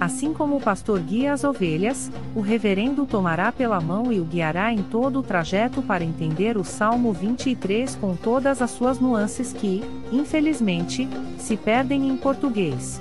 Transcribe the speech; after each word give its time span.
Assim 0.00 0.32
como 0.32 0.56
o 0.56 0.60
pastor 0.60 1.00
guia 1.00 1.32
as 1.32 1.42
ovelhas, 1.42 2.10
o 2.34 2.40
reverendo 2.40 3.04
tomará 3.04 3.50
pela 3.50 3.80
mão 3.80 4.12
e 4.12 4.20
o 4.20 4.24
guiará 4.24 4.72
em 4.72 4.82
todo 4.82 5.18
o 5.18 5.22
trajeto 5.24 5.82
para 5.82 6.04
entender 6.04 6.56
o 6.56 6.62
Salmo 6.62 7.12
23 7.12 7.96
com 7.96 8.14
todas 8.14 8.62
as 8.62 8.70
suas 8.70 9.00
nuances 9.00 9.52
que, 9.52 9.82
infelizmente, 10.12 11.08
se 11.36 11.56
perdem 11.56 12.08
em 12.08 12.16
português. 12.16 13.00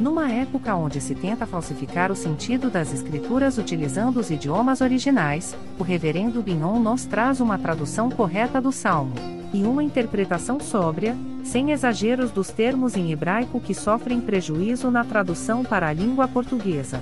Numa 0.00 0.32
época 0.32 0.74
onde 0.74 1.00
se 1.00 1.14
tenta 1.14 1.46
falsificar 1.46 2.10
o 2.10 2.16
sentido 2.16 2.70
das 2.70 2.92
escrituras 2.92 3.58
utilizando 3.58 4.18
os 4.18 4.30
idiomas 4.30 4.80
originais, 4.80 5.54
o 5.78 5.84
reverendo 5.84 6.42
Binon 6.42 6.80
nos 6.80 7.04
traz 7.04 7.38
uma 7.38 7.58
tradução 7.58 8.10
correta 8.10 8.60
do 8.60 8.72
Salmo 8.72 9.14
e 9.52 9.62
uma 9.62 9.84
interpretação 9.84 10.58
sóbria, 10.58 11.14
sem 11.44 11.70
exageros 11.70 12.30
dos 12.30 12.48
termos 12.48 12.96
em 12.96 13.12
hebraico 13.12 13.60
que 13.60 13.74
sofrem 13.74 14.20
prejuízo 14.20 14.90
na 14.90 15.04
tradução 15.04 15.62
para 15.62 15.88
a 15.88 15.92
língua 15.92 16.26
portuguesa. 16.26 17.00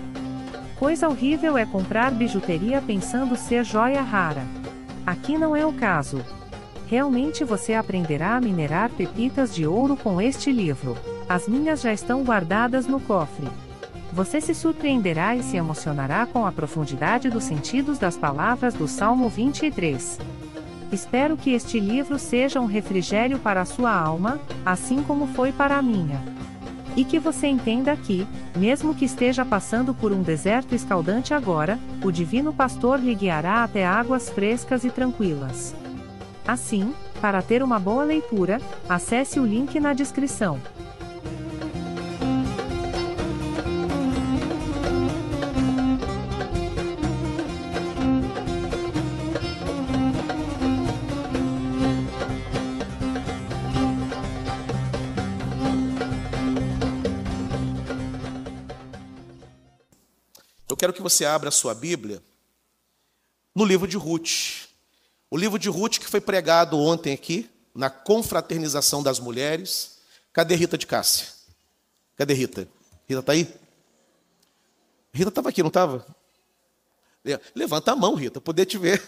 Coisa 0.78 1.08
horrível 1.08 1.56
é 1.56 1.64
comprar 1.64 2.10
bijuteria 2.10 2.82
pensando 2.82 3.36
ser 3.36 3.64
joia 3.64 4.02
rara. 4.02 4.42
Aqui 5.06 5.38
não 5.38 5.54
é 5.54 5.64
o 5.64 5.72
caso. 5.72 6.22
Realmente 6.88 7.44
você 7.44 7.72
aprenderá 7.72 8.36
a 8.36 8.40
minerar 8.40 8.90
pepitas 8.90 9.54
de 9.54 9.66
ouro 9.66 9.96
com 9.96 10.20
este 10.20 10.52
livro. 10.52 10.96
As 11.28 11.48
minhas 11.48 11.80
já 11.80 11.92
estão 11.92 12.22
guardadas 12.22 12.86
no 12.86 13.00
cofre. 13.00 13.46
Você 14.12 14.40
se 14.40 14.54
surpreenderá 14.54 15.34
e 15.34 15.42
se 15.42 15.56
emocionará 15.56 16.26
com 16.26 16.44
a 16.44 16.52
profundidade 16.52 17.30
dos 17.30 17.44
sentidos 17.44 17.98
das 17.98 18.16
palavras 18.16 18.74
do 18.74 18.86
Salmo 18.86 19.28
23. 19.28 20.18
Espero 20.92 21.38
que 21.38 21.52
este 21.52 21.80
livro 21.80 22.18
seja 22.18 22.60
um 22.60 22.66
refrigério 22.66 23.38
para 23.38 23.62
a 23.62 23.64
sua 23.64 23.90
alma, 23.90 24.38
assim 24.64 25.02
como 25.02 25.26
foi 25.26 25.50
para 25.50 25.78
a 25.78 25.82
minha. 25.82 26.22
E 26.94 27.02
que 27.02 27.18
você 27.18 27.46
entenda 27.46 27.96
que, 27.96 28.26
mesmo 28.54 28.94
que 28.94 29.06
esteja 29.06 29.42
passando 29.42 29.94
por 29.94 30.12
um 30.12 30.20
deserto 30.20 30.74
escaldante 30.74 31.32
agora, 31.32 31.78
o 32.04 32.12
Divino 32.12 32.52
Pastor 32.52 33.00
lhe 33.00 33.14
guiará 33.14 33.64
até 33.64 33.86
águas 33.86 34.28
frescas 34.28 34.84
e 34.84 34.90
tranquilas. 34.90 35.74
Assim, 36.46 36.92
para 37.22 37.40
ter 37.40 37.62
uma 37.62 37.78
boa 37.78 38.04
leitura, 38.04 38.60
acesse 38.86 39.40
o 39.40 39.46
link 39.46 39.80
na 39.80 39.94
descrição. 39.94 40.58
Quero 60.82 60.92
que 60.92 61.00
você 61.00 61.24
abra 61.24 61.48
a 61.48 61.52
sua 61.52 61.76
Bíblia 61.76 62.20
no 63.54 63.64
livro 63.64 63.86
de 63.86 63.96
Ruth. 63.96 64.66
O 65.30 65.36
livro 65.36 65.56
de 65.56 65.68
Ruth 65.68 66.00
que 66.00 66.08
foi 66.08 66.20
pregado 66.20 66.76
ontem 66.76 67.14
aqui, 67.14 67.48
na 67.72 67.88
confraternização 67.88 69.00
das 69.00 69.20
mulheres. 69.20 69.98
Cadê 70.32 70.56
Rita 70.56 70.76
de 70.76 70.84
Cássia? 70.84 71.28
Cadê 72.16 72.34
Rita? 72.34 72.66
Rita 73.08 73.20
está 73.20 73.30
aí? 73.30 73.54
Rita 75.14 75.28
estava 75.28 75.50
aqui, 75.50 75.62
não 75.62 75.68
estava? 75.68 76.04
Levanta 77.54 77.92
a 77.92 77.96
mão, 77.96 78.16
Rita, 78.16 78.40
poder 78.40 78.66
te 78.66 78.76
ver. 78.76 79.00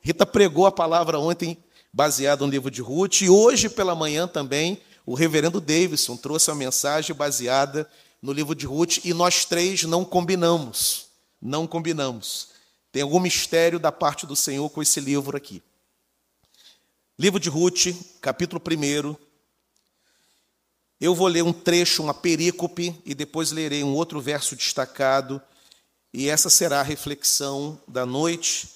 Rita 0.00 0.24
pregou 0.24 0.66
a 0.66 0.72
palavra 0.72 1.18
ontem, 1.18 1.58
baseada 1.92 2.46
no 2.46 2.50
livro 2.52 2.70
de 2.70 2.80
Ruth, 2.80 3.22
e 3.22 3.28
hoje 3.28 3.68
pela 3.68 3.96
manhã 3.96 4.28
também 4.28 4.80
o 5.04 5.14
reverendo 5.14 5.60
Davidson 5.60 6.16
trouxe 6.16 6.48
a 6.48 6.54
mensagem 6.54 7.12
baseada 7.12 7.90
no 8.20 8.32
livro 8.32 8.54
de 8.54 8.66
Ruth 8.66 9.04
e 9.04 9.12
nós 9.12 9.44
três 9.44 9.84
não 9.84 10.04
combinamos. 10.04 11.06
Não 11.40 11.66
combinamos. 11.66 12.48
Tem 12.90 13.02
algum 13.02 13.20
mistério 13.20 13.78
da 13.78 13.92
parte 13.92 14.26
do 14.26 14.34
Senhor 14.34 14.68
com 14.70 14.82
esse 14.82 15.00
livro 15.00 15.36
aqui. 15.36 15.62
Livro 17.18 17.40
de 17.40 17.48
Ruth, 17.48 17.94
capítulo 18.20 18.60
1. 18.60 19.16
Eu 21.00 21.14
vou 21.14 21.26
ler 21.28 21.42
um 21.42 21.52
trecho, 21.52 22.02
uma 22.02 22.14
perícope, 22.14 22.98
e 23.04 23.14
depois 23.14 23.52
lerei 23.52 23.84
um 23.84 23.94
outro 23.94 24.20
verso 24.20 24.56
destacado, 24.56 25.40
e 26.12 26.28
essa 26.28 26.48
será 26.48 26.80
a 26.80 26.82
reflexão 26.82 27.78
da 27.86 28.06
noite. 28.06 28.70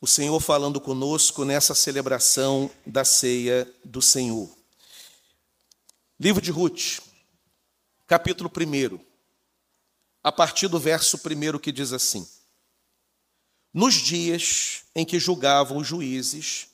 O 0.00 0.06
Senhor 0.06 0.38
falando 0.40 0.78
conosco 0.78 1.46
nessa 1.46 1.74
celebração 1.74 2.70
da 2.84 3.04
ceia 3.04 3.66
do 3.84 4.02
Senhor. 4.02 4.48
Livro 6.20 6.42
de 6.42 6.50
Ruth, 6.50 7.00
capítulo 8.08 8.50
1, 8.50 8.98
a 10.24 10.32
partir 10.32 10.66
do 10.66 10.78
verso 10.78 11.18
1 11.18 11.58
que 11.58 11.70
diz 11.70 11.92
assim: 11.92 12.26
Nos 13.72 13.96
dias 13.96 14.84
em 14.94 15.04
que 15.04 15.20
julgavam 15.20 15.76
os 15.76 15.86
juízes, 15.86 16.68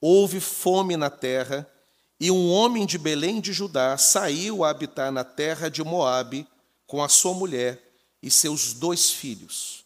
houve 0.00 0.40
fome 0.40 0.96
na 0.96 1.10
terra, 1.10 1.70
e 2.18 2.30
um 2.30 2.50
homem 2.50 2.86
de 2.86 2.96
Belém 2.96 3.38
de 3.38 3.52
Judá 3.52 3.98
saiu 3.98 4.64
a 4.64 4.70
habitar 4.70 5.12
na 5.12 5.22
terra 5.22 5.68
de 5.68 5.84
Moabe 5.84 6.48
com 6.86 7.02
a 7.02 7.08
sua 7.08 7.34
mulher 7.34 7.78
e 8.22 8.30
seus 8.30 8.72
dois 8.72 9.10
filhos. 9.10 9.84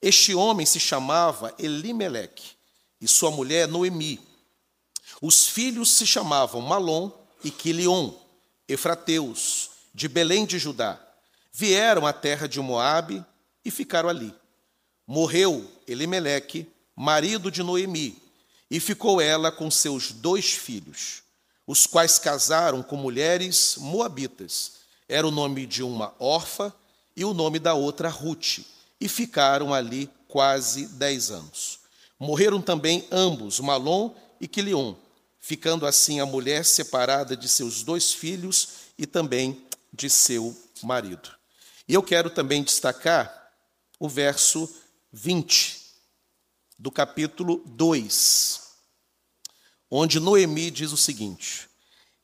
Este 0.00 0.32
homem 0.32 0.64
se 0.64 0.78
chamava 0.78 1.52
Elimeleque 1.58 2.52
e 3.00 3.08
sua 3.08 3.32
mulher 3.32 3.66
Noemi. 3.66 4.20
Os 5.20 5.48
filhos 5.48 5.90
se 5.90 6.06
chamavam 6.06 6.60
Malom 6.60 7.10
e 7.42 7.50
Quilion, 7.50 8.12
Efrateus, 8.68 9.69
de 9.94 10.08
Belém 10.08 10.46
de 10.46 10.58
Judá, 10.58 11.00
vieram 11.52 12.06
à 12.06 12.12
terra 12.12 12.46
de 12.46 12.60
Moabe 12.60 13.24
e 13.64 13.70
ficaram 13.70 14.08
ali. 14.08 14.34
Morreu 15.06 15.68
Elimeleque, 15.86 16.70
marido 16.94 17.50
de 17.50 17.62
Noemi, 17.62 18.16
e 18.70 18.78
ficou 18.78 19.20
ela 19.20 19.50
com 19.50 19.70
seus 19.70 20.12
dois 20.12 20.52
filhos, 20.52 21.22
os 21.66 21.86
quais 21.86 22.18
casaram 22.18 22.82
com 22.82 22.96
mulheres 22.96 23.76
moabitas. 23.78 24.80
Era 25.08 25.26
o 25.26 25.32
nome 25.32 25.66
de 25.66 25.82
uma 25.82 26.14
órfã 26.20 26.72
e 27.16 27.24
o 27.24 27.34
nome 27.34 27.58
da 27.58 27.74
outra 27.74 28.08
Ruth, 28.08 28.60
e 29.00 29.08
ficaram 29.08 29.74
ali 29.74 30.08
quase 30.28 30.86
dez 30.86 31.30
anos. 31.30 31.80
Morreram 32.18 32.60
também 32.60 33.06
ambos, 33.10 33.58
Malom 33.58 34.14
e 34.40 34.46
Quilion, 34.46 34.94
ficando 35.40 35.86
assim 35.86 36.20
a 36.20 36.26
mulher 36.26 36.64
separada 36.64 37.36
de 37.36 37.48
seus 37.48 37.82
dois 37.82 38.12
filhos 38.12 38.68
e 38.96 39.06
também 39.06 39.64
de 39.92 40.08
seu 40.08 40.56
marido. 40.82 41.30
E 41.88 41.94
eu 41.94 42.02
quero 42.02 42.30
também 42.30 42.62
destacar 42.62 43.50
o 43.98 44.08
verso 44.08 44.72
20 45.12 45.78
do 46.78 46.90
capítulo 46.90 47.62
2, 47.66 48.60
onde 49.90 50.20
Noemi 50.20 50.70
diz 50.70 50.92
o 50.92 50.96
seguinte: 50.96 51.68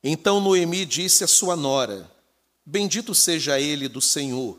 Então 0.02 0.40
Noemi 0.40 0.86
disse 0.86 1.24
à 1.24 1.26
sua 1.26 1.56
nora: 1.56 2.10
Bendito 2.64 3.14
seja 3.14 3.60
ele 3.60 3.88
do 3.88 4.00
Senhor, 4.00 4.58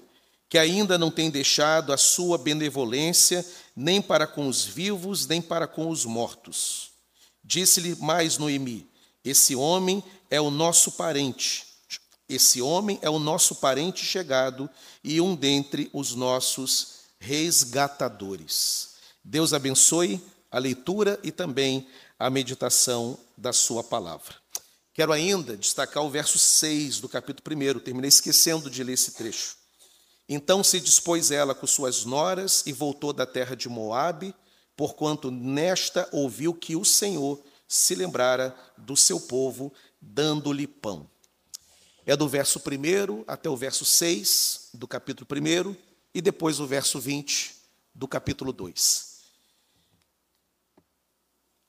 que 0.49 0.57
ainda 0.57 0.97
não 0.97 1.09
tem 1.09 1.31
deixado 1.31 1.93
a 1.93 1.97
sua 1.97 2.37
benevolência 2.37 3.45
nem 3.75 4.01
para 4.01 4.27
com 4.27 4.47
os 4.47 4.65
vivos, 4.65 5.25
nem 5.25 5.41
para 5.41 5.67
com 5.67 5.89
os 5.89 6.05
mortos. 6.05 6.91
Disse-lhe 7.43 7.95
mais 7.95 8.37
Noemi: 8.37 8.89
Esse 9.23 9.55
homem 9.55 10.03
é 10.29 10.41
o 10.41 10.51
nosso 10.51 10.91
parente 10.91 11.66
esse 12.29 12.61
homem 12.61 12.99
é 13.01 13.09
o 13.09 13.19
nosso 13.19 13.55
parente 13.55 14.05
chegado 14.05 14.69
e 15.03 15.21
um 15.21 15.35
dentre 15.35 15.89
os 15.93 16.13
nossos 16.13 16.97
resgatadores. 17.19 18.95
Deus 19.23 19.53
abençoe 19.53 20.21
a 20.51 20.59
leitura 20.59 21.19
e 21.23 21.31
também 21.31 21.87
a 22.19 22.29
meditação 22.29 23.17
da 23.37 23.53
sua 23.53 23.83
palavra. 23.83 24.35
Quero 24.93 25.13
ainda 25.13 25.55
destacar 25.55 26.03
o 26.03 26.09
verso 26.09 26.39
6 26.39 26.99
do 26.99 27.07
capítulo 27.07 27.55
1, 27.55 27.79
terminei 27.79 28.09
esquecendo 28.09 28.69
de 28.69 28.83
ler 28.83 28.93
esse 28.93 29.11
trecho. 29.11 29.55
Então 30.27 30.63
se 30.63 30.79
dispôs 30.79 31.31
ela 31.31 31.55
com 31.55 31.67
suas 31.67 32.03
noras 32.03 32.63
e 32.65 32.73
voltou 32.73 33.13
da 33.13 33.25
terra 33.25 33.55
de 33.55 33.69
Moabe, 33.69 34.35
porquanto 34.75 35.31
nesta 35.31 36.09
ouviu 36.11 36.53
que 36.53 36.75
o 36.75 36.83
Senhor 36.83 37.41
se 37.67 37.95
lembrara 37.95 38.55
do 38.77 38.97
seu 38.97 39.19
povo, 39.19 39.71
dando-lhe 40.01 40.67
pão. 40.67 41.09
É 42.07 42.15
do 42.15 42.25
verso 42.25 42.59
1 42.59 43.25
até 43.27 43.49
o 43.49 43.57
verso 43.57 43.83
6 43.83 44.69
do 44.73 44.87
capítulo 44.87 45.27
1 45.29 45.75
e 46.13 46.21
depois 46.21 46.57
o 46.61 46.65
verso 46.65 47.01
20 47.01 47.53
do 47.93 48.07
capítulo 48.07 48.53
2. 48.53 49.17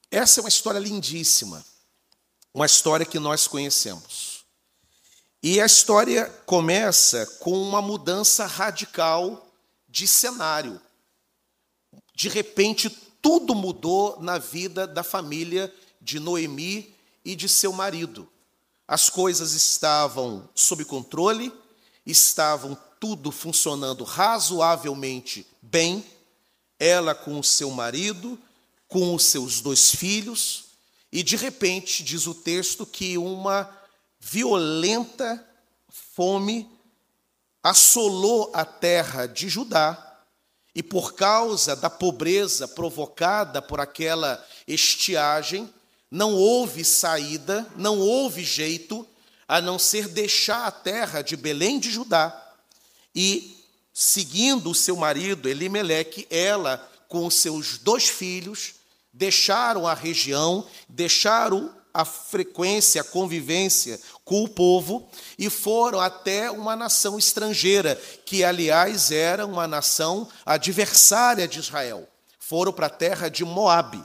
Essa 0.09 0.39
é 0.39 0.43
uma 0.43 0.49
história 0.49 0.79
lindíssima, 0.79 1.67
uma 2.55 2.67
história 2.67 3.05
que 3.05 3.19
nós 3.19 3.49
conhecemos. 3.49 4.45
E 5.43 5.61
a 5.61 5.67
história 5.67 6.27
começa 6.47 7.27
com 7.41 7.61
uma 7.61 7.83
mudança 7.83 8.47
radical 8.47 9.45
de 9.89 10.07
cenário. 10.07 10.81
De 12.15 12.29
repente, 12.29 12.89
tudo 13.21 13.57
mudou 13.57 14.21
na 14.21 14.39
vida 14.39 14.87
da 14.87 15.03
família 15.03 15.75
de 16.01 16.21
Noemi 16.21 16.95
e 17.25 17.35
de 17.35 17.49
seu 17.49 17.73
marido. 17.73 18.31
As 18.89 19.11
coisas 19.11 19.53
estavam 19.53 20.49
sob 20.55 20.83
controle, 20.87 21.53
estavam 22.07 22.75
tudo 22.99 23.31
funcionando 23.31 24.03
razoavelmente 24.03 25.47
bem, 25.61 26.03
ela 26.79 27.15
com 27.15 27.39
o 27.39 27.45
seu 27.45 27.71
marido, 27.71 28.39
com 28.89 29.15
os 29.15 29.27
seus 29.27 29.61
dois 29.61 29.95
filhos, 29.95 30.65
e 31.13 31.23
de 31.23 31.37
repente, 31.37 32.03
diz 32.03 32.27
o 32.27 32.35
texto, 32.35 32.87
que 32.87 33.19
uma 33.19 33.71
violenta 34.19 35.47
fome 35.89 36.71
assolou 37.63 38.51
a 38.55 38.65
terra 38.65 39.27
de 39.27 39.51
Judá, 39.51 40.23
e 40.75 40.83
por 40.83 41.15
causa 41.15 41.77
da 41.77 41.91
pobreza 41.91 42.67
provocada 42.67 43.61
por 43.61 43.81
aquela 43.81 44.43
estiagem, 44.67 45.73
não 46.11 46.35
houve 46.35 46.85
saída, 46.85 47.67
não 47.77 47.99
houve 47.99 48.45
jeito 48.45 49.07
a 49.47 49.61
não 49.61 49.79
ser 49.79 50.09
deixar 50.09 50.67
a 50.67 50.71
terra 50.71 51.23
de 51.23 51.37
Belém 51.37 51.79
de 51.79 51.91
Judá 51.91 52.49
e, 53.15 53.65
seguindo 53.93 54.71
o 54.71 54.75
seu 54.75 54.97
marido 54.97 55.49
Elimeleque, 55.49 56.27
ela 56.31 56.77
com 57.09 57.29
seus 57.31 57.79
dois 57.79 58.09
filhos 58.09 58.75
deixaram 59.13 59.87
a 59.87 59.95
região, 59.95 60.67
deixaram 60.89 61.75
a 61.93 62.05
frequência, 62.05 63.01
a 63.01 63.05
convivência 63.05 63.99
com 64.25 64.45
o 64.45 64.49
povo 64.49 65.09
e 65.39 65.51
foram 65.51 65.99
até 65.99 66.51
uma 66.51 66.77
nação 66.77 67.19
estrangeira, 67.19 68.01
que 68.25 68.45
aliás 68.45 69.11
era 69.11 69.47
uma 69.47 69.67
nação 69.67 70.29
adversária 70.45 71.49
de 71.49 71.59
Israel. 71.59 72.07
Foram 72.39 72.73
para 72.73 72.87
a 72.87 72.91
terra 72.91 73.29
de 73.29 73.45
Moabe. 73.45 74.05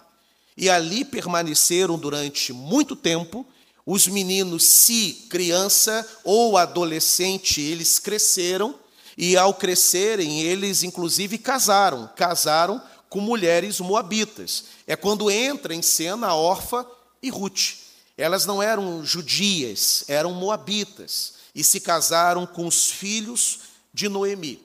E 0.55 0.69
ali 0.69 1.03
permaneceram 1.03 1.97
durante 1.97 2.53
muito 2.53 2.95
tempo. 2.95 3.45
Os 3.85 4.07
meninos, 4.07 4.63
se 4.63 5.27
criança 5.29 6.07
ou 6.23 6.57
adolescente, 6.57 7.59
eles 7.59 7.99
cresceram 7.99 8.79
e 9.17 9.37
ao 9.37 9.53
crescerem, 9.53 10.41
eles 10.41 10.83
inclusive 10.83 11.37
casaram, 11.37 12.09
casaram 12.15 12.81
com 13.09 13.19
mulheres 13.19 13.79
moabitas. 13.79 14.65
É 14.87 14.95
quando 14.95 15.29
entra 15.29 15.73
em 15.73 15.81
cena 15.81 16.27
a 16.27 16.35
Orfa 16.35 16.85
e 17.21 17.29
Ruth. 17.29 17.75
Elas 18.17 18.45
não 18.45 18.61
eram 18.61 19.05
judias, 19.05 20.03
eram 20.07 20.33
moabitas 20.33 21.33
e 21.53 21.63
se 21.63 21.79
casaram 21.79 22.45
com 22.45 22.65
os 22.65 22.89
filhos 22.89 23.59
de 23.93 24.09
Noemi. 24.09 24.63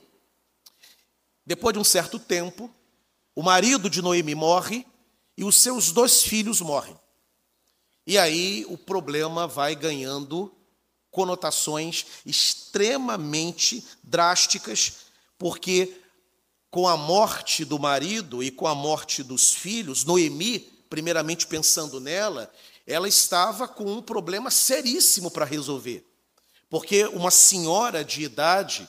Depois 1.45 1.73
de 1.73 1.79
um 1.79 1.85
certo 1.85 2.19
tempo, 2.19 2.71
o 3.35 3.43
marido 3.43 3.89
de 3.89 4.03
Noemi 4.03 4.35
morre 4.35 4.87
e 5.39 5.45
os 5.45 5.55
seus 5.61 5.93
dois 5.93 6.25
filhos 6.25 6.61
morrem. 6.61 6.99
E 8.05 8.19
aí 8.19 8.67
o 8.69 8.77
problema 8.77 9.47
vai 9.47 9.77
ganhando 9.77 10.53
conotações 11.13 12.07
extremamente 12.27 13.87
drásticas, 14.03 15.07
porque 15.39 15.97
com 16.73 16.89
a 16.89 16.97
morte 16.97 17.65
do 17.65 17.79
marido 17.79 18.43
e 18.43 18.51
com 18.51 18.67
a 18.67 18.75
morte 18.75 19.23
dos 19.23 19.55
filhos, 19.55 20.05
Noemi, 20.05 20.59
primeiramente 20.91 21.47
pensando 21.47 22.01
nela, 22.01 22.53
ela 22.85 23.07
estava 23.07 23.69
com 23.69 23.85
um 23.85 24.03
problema 24.03 24.51
seríssimo 24.51 25.31
para 25.31 25.45
resolver. 25.45 26.05
Porque 26.69 27.05
uma 27.07 27.31
senhora 27.31 28.05
de 28.05 28.23
idade, 28.23 28.89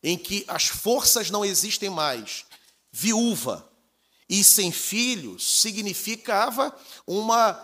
em 0.00 0.16
que 0.16 0.44
as 0.46 0.68
forças 0.68 1.28
não 1.28 1.44
existem 1.44 1.90
mais, 1.90 2.44
viúva, 2.92 3.67
e 4.28 4.44
sem 4.44 4.70
filhos 4.70 5.60
significava 5.60 6.74
uma 7.06 7.58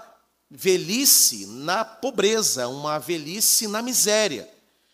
velhice 0.51 1.47
na 1.47 1.85
pobreza, 1.85 2.69
uma 2.69 2.99
velhice 2.99 3.67
na 3.67 3.83
miséria, 3.83 4.49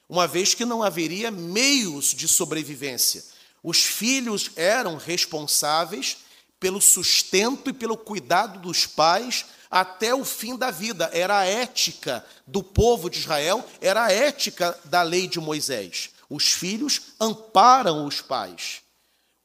uma 0.09 0.27
vez 0.27 0.55
que 0.55 0.65
não 0.65 0.83
haveria 0.83 1.31
meios 1.31 2.07
de 2.07 2.27
sobrevivência. 2.27 3.23
Os 3.63 3.85
filhos 3.85 4.51
eram 4.57 4.97
responsáveis 4.97 6.19
pelo 6.59 6.81
sustento 6.81 7.71
e 7.71 7.73
pelo 7.73 7.97
cuidado 7.97 8.59
dos 8.59 8.87
pais 8.87 9.47
até 9.71 10.15
o 10.15 10.25
fim 10.25 10.57
da 10.57 10.71
vida. 10.71 11.09
Era 11.13 11.39
a 11.39 11.45
ética 11.45 12.25
do 12.47 12.63
povo 12.63 13.09
de 13.09 13.19
Israel, 13.19 13.65
era 13.81 14.07
a 14.07 14.13
ética 14.13 14.79
da 14.85 15.03
lei 15.03 15.29
de 15.29 15.39
Moisés. 15.39 16.11
Os 16.29 16.53
filhos 16.53 17.01
amparam 17.21 18.07
os 18.07 18.21
pais. 18.21 18.83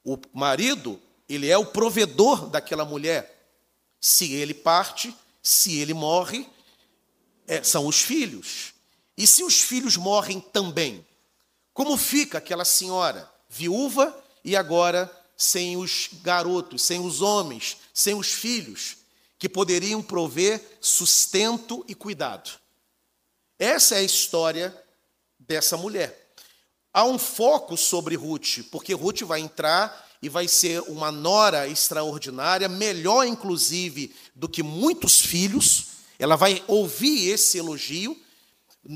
O 0.04 0.18
marido 0.34 1.00
ele 1.28 1.50
é 1.50 1.58
o 1.58 1.66
provedor 1.66 2.48
daquela 2.48 2.86
mulher. 2.86 3.50
Se 4.00 4.34
ele 4.34 4.54
parte, 4.54 5.16
se 5.42 5.80
ele 5.80 5.94
morre, 5.94 6.48
é, 7.48 7.64
são 7.64 7.88
os 7.88 8.02
filhos. 8.02 8.74
E 9.18 9.26
se 9.26 9.44
os 9.44 9.62
filhos 9.62 9.98
morrem 9.98 10.40
também? 10.40 11.06
Como 11.74 11.98
fica 11.98 12.38
aquela 12.38 12.66
senhora 12.66 13.30
viúva 13.50 14.16
e 14.44 14.56
agora 14.56 15.12
sem 15.38 15.78
os 15.78 16.10
garotos, 16.22 16.82
sem 16.82 17.00
os 17.00 17.22
homens, 17.22 17.78
sem 17.94 18.14
os 18.14 18.32
filhos 18.32 18.98
que 19.38 19.50
poderiam 19.50 20.02
prover 20.02 20.78
sustento 20.80 21.84
e 21.88 21.96
cuidado? 21.96 22.52
Essa 23.58 23.96
é 23.96 24.00
a 24.00 24.04
história 24.04 24.76
dessa 25.40 25.78
mulher. 25.78 26.34
Há 26.94 27.04
um 27.04 27.20
foco 27.20 27.76
sobre 27.76 28.16
Ruth, 28.16 28.60
porque 28.72 28.94
Ruth 28.94 29.22
vai 29.22 29.42
entrar 29.42 30.05
e 30.26 30.30
vai 30.30 30.48
ser 30.48 30.82
uma 30.88 31.12
nora 31.12 31.68
extraordinária, 31.68 32.68
melhor 32.68 33.28
inclusive 33.28 34.12
do 34.34 34.50
que 34.50 34.64
muitos 34.64 35.22
filhos. 35.22 35.86
Ela 36.18 36.36
vai 36.36 36.64
ouvir 36.68 37.30
esse 37.30 37.60
elogio. 37.60 38.20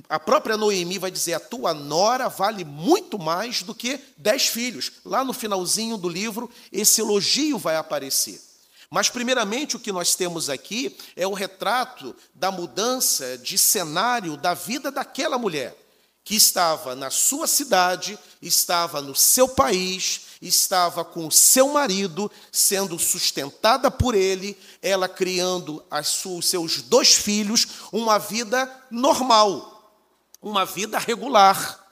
A 0.09 0.19
própria 0.19 0.57
Noemi 0.57 0.97
vai 0.97 1.11
dizer: 1.11 1.35
a 1.35 1.39
tua 1.39 1.71
nora 1.71 2.29
vale 2.29 2.65
muito 2.65 3.19
mais 3.19 3.61
do 3.61 3.75
que 3.75 3.99
dez 4.17 4.47
filhos. 4.47 4.93
Lá 5.05 5.23
no 5.23 5.31
finalzinho 5.31 5.97
do 5.97 6.09
livro, 6.09 6.49
esse 6.71 6.99
elogio 6.99 7.59
vai 7.59 7.75
aparecer. 7.75 8.41
Mas, 8.89 9.07
primeiramente, 9.07 9.75
o 9.75 9.79
que 9.79 9.91
nós 9.91 10.15
temos 10.15 10.49
aqui 10.49 10.97
é 11.15 11.27
o 11.27 11.33
retrato 11.33 12.15
da 12.33 12.49
mudança 12.49 13.37
de 13.37 13.55
cenário 13.55 14.35
da 14.35 14.55
vida 14.55 14.89
daquela 14.89 15.37
mulher, 15.37 15.77
que 16.23 16.33
estava 16.33 16.95
na 16.95 17.11
sua 17.11 17.45
cidade, 17.45 18.17
estava 18.41 18.99
no 18.99 19.13
seu 19.13 19.47
país, 19.47 20.28
estava 20.41 21.03
com 21.03 21.29
seu 21.29 21.69
marido, 21.69 22.31
sendo 22.51 22.97
sustentada 22.97 23.91
por 23.91 24.15
ele, 24.15 24.57
ela 24.81 25.09
criando 25.09 25.83
os 25.91 26.45
seus 26.45 26.81
dois 26.81 27.13
filhos, 27.13 27.67
uma 27.91 28.17
vida 28.17 28.71
normal, 28.89 29.93
uma 30.41 30.65
vida 30.65 30.97
regular, 30.97 31.85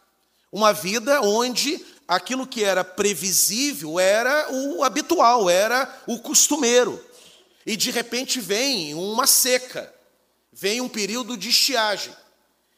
uma 0.51 0.72
vida 0.72 1.22
onde 1.22 1.86
aquilo 2.08 2.48
que 2.48 2.63
era 2.63 2.84
previsível 2.84 4.00
era 4.00 4.48
o 4.51 4.84
habitual, 4.84 5.50
era 5.50 6.04
o 6.08 6.20
costumeiro. 6.20 7.04
E 7.66 7.75
de 7.75 7.92
repente 7.92 8.39
vem 8.39 8.94
uma 8.94 9.27
seca, 9.27 9.94
vem 10.54 10.80
um 10.80 10.88
período 10.88 11.36
de 11.36 11.50
estiagem. 11.50 12.16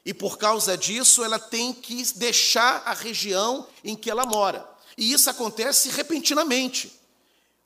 E 0.04 0.14
por 0.14 0.40
causa 0.40 0.76
disso, 0.76 1.24
ela 1.24 1.38
tem 1.38 1.72
que 1.72 2.04
deixar 2.16 2.82
a 2.86 2.94
região 2.94 3.68
em 3.84 3.96
que 3.96 4.10
ela 4.10 4.26
mora. 4.26 4.68
E 5.00 5.13
isso 5.13 5.29
acontece 5.29 5.89
repentinamente. 5.91 6.91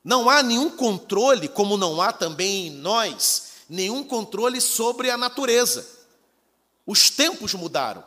Não 0.04 0.30
há 0.30 0.40
nenhum 0.40 0.70
controle, 0.70 1.48
como 1.48 1.76
não 1.76 2.00
há 2.00 2.12
também 2.12 2.68
em 2.68 2.70
nós, 2.70 3.46
nenhum 3.68 4.04
controle 4.04 4.60
sobre 4.60 5.10
a 5.10 5.16
natureza. 5.16 5.84
Os 6.86 7.10
tempos 7.10 7.52
mudaram. 7.54 8.04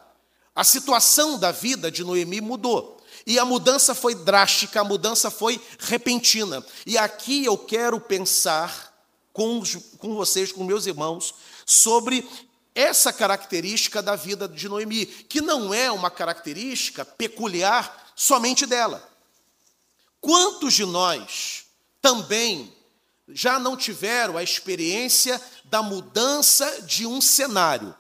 A 0.55 0.63
situação 0.63 1.37
da 1.37 1.51
vida 1.51 1.91
de 1.91 2.05
Noemi 2.05 2.39
mudou. 2.39 3.01
E 3.25 3.37
a 3.37 3.43
mudança 3.43 3.93
foi 3.93 4.15
drástica, 4.15 4.79
a 4.79 4.85
mudança 4.85 5.29
foi 5.29 5.61
repentina. 5.77 6.65
E 6.85 6.97
aqui 6.97 7.43
eu 7.43 7.57
quero 7.57 7.99
pensar 7.99 8.93
com, 9.33 9.61
com 9.97 10.15
vocês, 10.15 10.53
com 10.53 10.63
meus 10.63 10.85
irmãos, 10.85 11.35
sobre 11.65 12.25
essa 12.73 13.11
característica 13.11 14.01
da 14.01 14.15
vida 14.15 14.47
de 14.47 14.69
Noemi, 14.69 15.05
que 15.05 15.41
não 15.41 15.73
é 15.73 15.91
uma 15.91 16.09
característica 16.09 17.03
peculiar 17.03 18.13
somente 18.15 18.65
dela. 18.65 19.06
Quantos 20.19 20.73
de 20.73 20.85
nós 20.85 21.65
também 22.01 22.73
já 23.27 23.59
não 23.59 23.75
tiveram 23.75 24.37
a 24.37 24.43
experiência 24.43 25.41
da 25.65 25.81
mudança 25.81 26.81
de 26.83 27.05
um 27.05 27.19
cenário, 27.21 27.95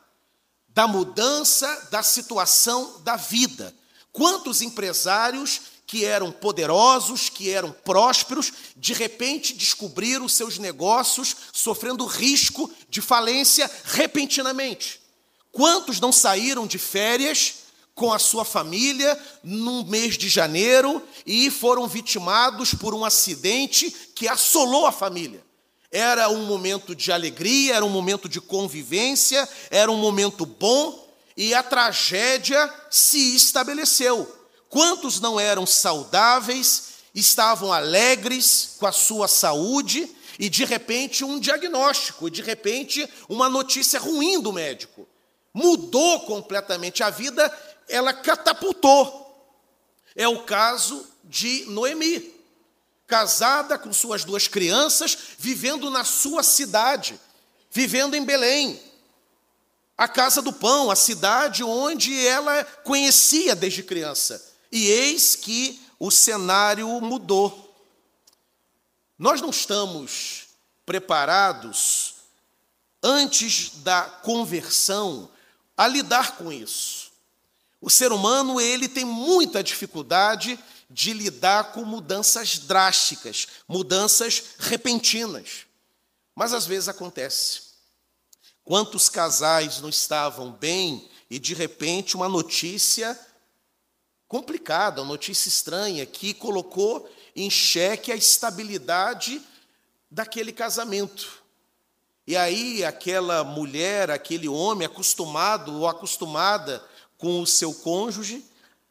da 0.69 0.87
mudança 0.87 1.87
da 1.91 2.01
situação 2.01 3.01
da 3.01 3.15
vida? 3.15 3.75
Quantos 4.11 4.61
empresários 4.61 5.61
que 5.87 6.03
eram 6.03 6.33
poderosos, 6.33 7.29
que 7.29 7.49
eram 7.49 7.71
prósperos, 7.71 8.51
de 8.75 8.93
repente 8.93 9.53
descobriram 9.53 10.27
seus 10.27 10.57
negócios 10.57 11.33
sofrendo 11.53 12.05
risco 12.05 12.69
de 12.89 13.01
falência 13.01 13.71
repentinamente. 13.85 14.99
Quantos 15.49 16.01
não 16.01 16.11
saíram 16.11 16.67
de 16.67 16.77
férias 16.77 17.66
com 17.97 18.13
a 18.13 18.19
sua 18.19 18.45
família 18.45 19.19
no 19.43 19.83
mês 19.83 20.19
de 20.19 20.29
janeiro 20.29 21.01
e 21.25 21.49
foram 21.49 21.87
vitimados 21.87 22.75
por 22.75 22.93
um 22.93 23.03
acidente 23.03 23.89
que 24.13 24.27
assolou 24.27 24.85
a 24.85 24.91
família? 24.91 25.43
Era 25.91 26.29
um 26.29 26.45
momento 26.45 26.95
de 26.95 27.11
alegria, 27.11 27.75
era 27.75 27.83
um 27.83 27.89
momento 27.89 28.29
de 28.29 28.39
convivência, 28.39 29.49
era 29.71 29.91
um 29.91 29.97
momento 29.97 30.45
bom 30.45 31.07
e 31.35 31.55
a 31.55 31.63
tragédia 31.63 32.71
se 32.91 33.35
estabeleceu. 33.35 34.31
Quantos 34.69 35.19
não 35.19 35.39
eram 35.39 35.65
saudáveis, 35.65 36.89
estavam 37.15 37.73
alegres 37.73 38.75
com 38.77 38.85
a 38.85 38.91
sua 38.91 39.27
saúde 39.27 40.07
e 40.37 40.49
de 40.49 40.65
repente 40.65 41.25
um 41.25 41.39
diagnóstico, 41.39 42.29
de 42.29 42.43
repente 42.43 43.09
uma 43.27 43.49
notícia 43.49 43.99
ruim 43.99 44.39
do 44.39 44.53
médico. 44.53 45.07
Mudou 45.51 46.19
completamente 46.19 47.01
a 47.01 47.09
vida, 47.09 47.51
ela 47.87 48.13
catapultou. 48.13 49.25
É 50.15 50.27
o 50.27 50.43
caso 50.43 51.07
de 51.23 51.65
Noemi, 51.67 52.33
casada 53.05 53.77
com 53.77 53.93
suas 53.93 54.23
duas 54.23 54.47
crianças, 54.47 55.17
vivendo 55.37 55.89
na 55.89 56.03
sua 56.03 56.43
cidade, 56.43 57.19
vivendo 57.71 58.15
em 58.15 58.23
Belém, 58.23 58.81
a 59.97 60.07
casa 60.07 60.41
do 60.41 60.53
pão, 60.53 60.91
a 60.91 60.95
cidade 60.95 61.63
onde 61.63 62.25
ela 62.25 62.63
conhecia 62.83 63.55
desde 63.55 63.81
criança. 63.81 64.53
E 64.71 64.87
eis 64.87 65.35
que 65.35 65.81
o 65.99 66.11
cenário 66.11 66.87
mudou. 67.01 67.63
Nós 69.17 69.41
não 69.41 69.49
estamos 69.49 70.47
preparados, 70.85 72.15
antes 73.01 73.71
da 73.77 74.03
conversão, 74.03 75.29
a 75.75 75.87
lidar 75.87 76.37
com 76.37 76.51
isso. 76.51 77.06
O 77.79 77.89
ser 77.89 78.11
humano, 78.11 78.59
ele 78.59 78.87
tem 78.87 79.05
muita 79.05 79.63
dificuldade 79.63 80.59
de 80.89 81.13
lidar 81.13 81.71
com 81.73 81.83
mudanças 81.83 82.57
drásticas, 82.59 83.47
mudanças 83.67 84.55
repentinas. 84.59 85.65
Mas 86.35 86.53
às 86.53 86.65
vezes 86.65 86.89
acontece. 86.89 87.61
Quantos 88.63 89.09
casais 89.09 89.79
não 89.79 89.89
estavam 89.89 90.51
bem 90.51 91.09
e 91.29 91.39
de 91.39 91.53
repente 91.53 92.15
uma 92.15 92.29
notícia 92.29 93.17
complicada, 94.27 95.01
uma 95.01 95.07
notícia 95.13 95.47
estranha, 95.47 96.05
que 96.05 96.33
colocou 96.33 97.09
em 97.35 97.49
xeque 97.49 98.11
a 98.11 98.15
estabilidade 98.15 99.41
daquele 100.09 100.51
casamento. 100.51 101.43
E 102.25 102.35
aí, 102.35 102.83
aquela 102.83 103.43
mulher, 103.43 104.11
aquele 104.11 104.49
homem 104.49 104.85
acostumado 104.85 105.73
ou 105.73 105.87
acostumada 105.87 106.83
com 107.17 107.41
o 107.41 107.47
seu 107.47 107.73
cônjuge, 107.73 108.43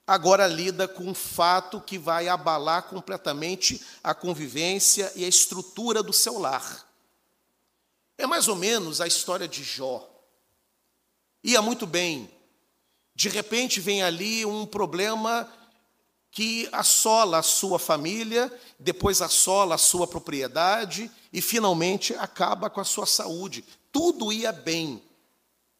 agora 0.06 0.46
lida 0.46 0.86
com 0.86 1.04
um 1.04 1.14
fato 1.14 1.80
que 1.80 1.98
vai 1.98 2.28
abalar 2.28 2.84
completamente 2.84 3.80
a 4.02 4.14
convivência 4.14 5.12
e 5.16 5.24
a 5.24 5.28
estrutura 5.28 6.02
do 6.02 6.12
seu 6.12 6.38
lar. 6.38 6.86
É 8.18 8.26
mais 8.26 8.48
ou 8.48 8.56
menos 8.56 9.00
a 9.00 9.06
história 9.06 9.46
de 9.46 9.62
Jó. 9.62 10.08
Ia 11.42 11.60
muito 11.60 11.86
bem, 11.86 12.30
de 13.14 13.28
repente 13.28 13.80
vem 13.80 14.02
ali 14.02 14.44
um 14.44 14.66
problema 14.66 15.50
que 16.30 16.68
assola 16.70 17.38
a 17.38 17.42
sua 17.42 17.78
família, 17.78 18.52
depois 18.78 19.22
assola 19.22 19.76
a 19.76 19.78
sua 19.78 20.06
propriedade 20.06 21.10
e 21.32 21.40
finalmente 21.40 22.14
acaba 22.14 22.68
com 22.68 22.80
a 22.80 22.84
sua 22.84 23.06
saúde. 23.06 23.64
Tudo 23.90 24.30
ia 24.30 24.52
bem 24.52 25.02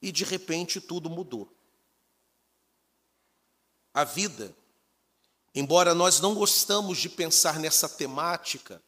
e 0.01 0.11
de 0.11 0.25
repente 0.25 0.81
tudo 0.81 1.11
mudou. 1.11 1.56
A 3.97 4.05
vida, 4.05 4.55
embora 5.55 5.95
nós 5.95 6.21
não 6.21 6.35
gostamos 6.35 6.99
de 6.99 7.09
pensar 7.09 7.59
nessa 7.59 7.89
temática, 7.89 8.83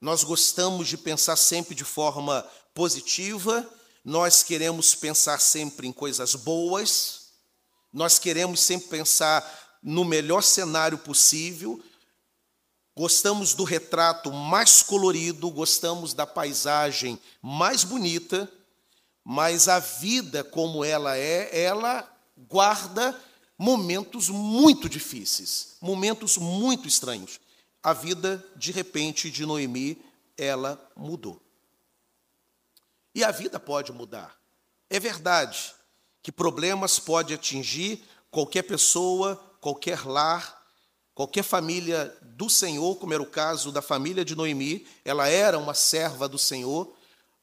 nós 0.00 0.24
gostamos 0.24 0.88
de 0.88 0.96
pensar 0.96 1.36
sempre 1.36 1.74
de 1.74 1.84
forma 1.84 2.40
positiva, 2.72 3.68
nós 4.02 4.42
queremos 4.42 4.94
pensar 4.94 5.38
sempre 5.38 5.86
em 5.86 5.92
coisas 5.92 6.34
boas, 6.34 7.26
nós 7.92 8.18
queremos 8.18 8.60
sempre 8.60 8.88
pensar 8.88 9.78
no 9.82 10.02
melhor 10.02 10.42
cenário 10.42 10.96
possível, 10.96 11.78
gostamos 12.96 13.52
do 13.52 13.64
retrato 13.64 14.32
mais 14.32 14.80
colorido, 14.80 15.50
gostamos 15.50 16.14
da 16.14 16.26
paisagem 16.26 17.20
mais 17.42 17.84
bonita, 17.84 18.50
mas 19.22 19.68
a 19.68 19.78
vida 19.78 20.42
como 20.42 20.82
ela 20.82 21.18
é, 21.18 21.50
ela 21.52 22.10
guarda 22.48 23.14
momentos 23.58 24.28
muito 24.28 24.88
difíceis, 24.88 25.76
momentos 25.80 26.36
muito 26.36 26.88
estranhos. 26.88 27.40
A 27.82 27.92
vida, 27.92 28.44
de 28.56 28.72
repente, 28.72 29.30
de 29.30 29.44
Noemi, 29.44 30.02
ela 30.36 30.80
mudou. 30.96 31.40
E 33.14 33.22
a 33.22 33.30
vida 33.30 33.60
pode 33.60 33.92
mudar. 33.92 34.36
É 34.88 34.98
verdade 34.98 35.74
que 36.22 36.32
problemas 36.32 36.98
pode 36.98 37.34
atingir 37.34 38.02
qualquer 38.30 38.62
pessoa, 38.62 39.36
qualquer 39.60 40.06
lar, 40.06 40.62
qualquer 41.14 41.42
família 41.42 42.16
do 42.22 42.48
Senhor, 42.48 42.96
como 42.96 43.12
era 43.12 43.22
o 43.22 43.26
caso 43.26 43.70
da 43.70 43.82
família 43.82 44.24
de 44.24 44.34
Noemi, 44.34 44.86
ela 45.04 45.28
era 45.28 45.58
uma 45.58 45.74
serva 45.74 46.28
do 46.28 46.38
Senhor. 46.38 46.92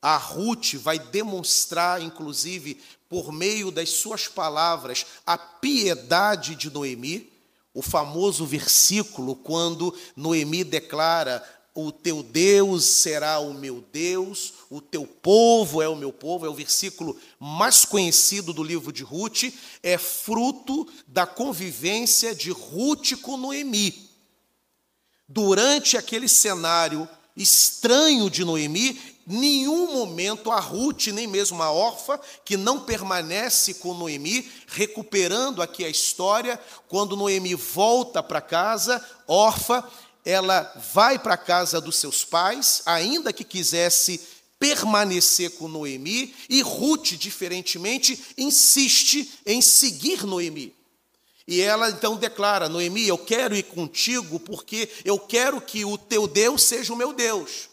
A 0.01 0.17
Ruth 0.17 0.75
vai 0.75 0.97
demonstrar, 0.97 2.01
inclusive, 2.01 2.79
por 3.09 3.31
meio 3.31 3.71
das 3.71 3.89
suas 3.89 4.27
palavras, 4.27 5.05
a 5.25 5.37
piedade 5.37 6.55
de 6.55 6.69
Noemi. 6.69 7.31
O 7.73 7.81
famoso 7.81 8.45
versículo, 8.45 9.35
quando 9.35 9.95
Noemi 10.15 10.63
declara: 10.63 11.43
o 11.73 11.91
teu 11.91 12.21
Deus 12.21 12.83
será 12.83 13.39
o 13.39 13.53
meu 13.53 13.83
Deus, 13.93 14.53
o 14.69 14.81
teu 14.81 15.05
povo 15.05 15.81
é 15.81 15.87
o 15.87 15.95
meu 15.95 16.11
povo, 16.11 16.45
é 16.45 16.49
o 16.49 16.53
versículo 16.53 17.17
mais 17.39 17.85
conhecido 17.85 18.51
do 18.51 18.63
livro 18.63 18.91
de 18.91 19.03
Ruth, 19.03 19.53
é 19.81 19.97
fruto 19.97 20.87
da 21.07 21.25
convivência 21.25 22.35
de 22.35 22.51
Ruth 22.51 23.13
com 23.21 23.37
Noemi. 23.37 24.09
Durante 25.27 25.95
aquele 25.95 26.27
cenário 26.27 27.07
estranho 27.37 28.29
de 28.29 28.43
Noemi, 28.43 28.99
nenhum 29.29 29.93
momento 29.93 30.51
a 30.51 30.59
Ruth, 30.59 31.07
nem 31.07 31.27
mesmo 31.27 31.61
a 31.61 31.71
órfã, 31.71 32.19
que 32.43 32.57
não 32.57 32.79
permanece 32.79 33.75
com 33.75 33.93
Noemi, 33.93 34.49
recuperando 34.67 35.61
aqui 35.61 35.85
a 35.85 35.89
história, 35.89 36.59
quando 36.87 37.15
Noemi 37.15 37.53
volta 37.53 38.23
para 38.23 38.41
casa, 38.41 39.05
órfã, 39.27 39.83
ela 40.25 40.73
vai 40.93 41.19
para 41.19 41.35
a 41.35 41.37
casa 41.37 41.79
dos 41.79 41.97
seus 41.97 42.25
pais, 42.25 42.81
ainda 42.85 43.31
que 43.31 43.43
quisesse 43.43 44.19
permanecer 44.57 45.51
com 45.51 45.67
Noemi, 45.67 46.33
e 46.49 46.61
Ruth, 46.61 47.11
diferentemente, 47.11 48.19
insiste 48.37 49.39
em 49.45 49.61
seguir 49.61 50.25
Noemi. 50.25 50.75
E 51.47 51.61
ela 51.61 51.89
então 51.89 52.15
declara: 52.15 52.69
Noemi, 52.69 53.07
eu 53.07 53.17
quero 53.17 53.55
ir 53.55 53.63
contigo 53.63 54.39
porque 54.39 54.89
eu 55.05 55.17
quero 55.17 55.59
que 55.61 55.83
o 55.83 55.97
teu 55.97 56.27
Deus 56.27 56.63
seja 56.63 56.93
o 56.93 56.95
meu 56.95 57.13
Deus. 57.13 57.68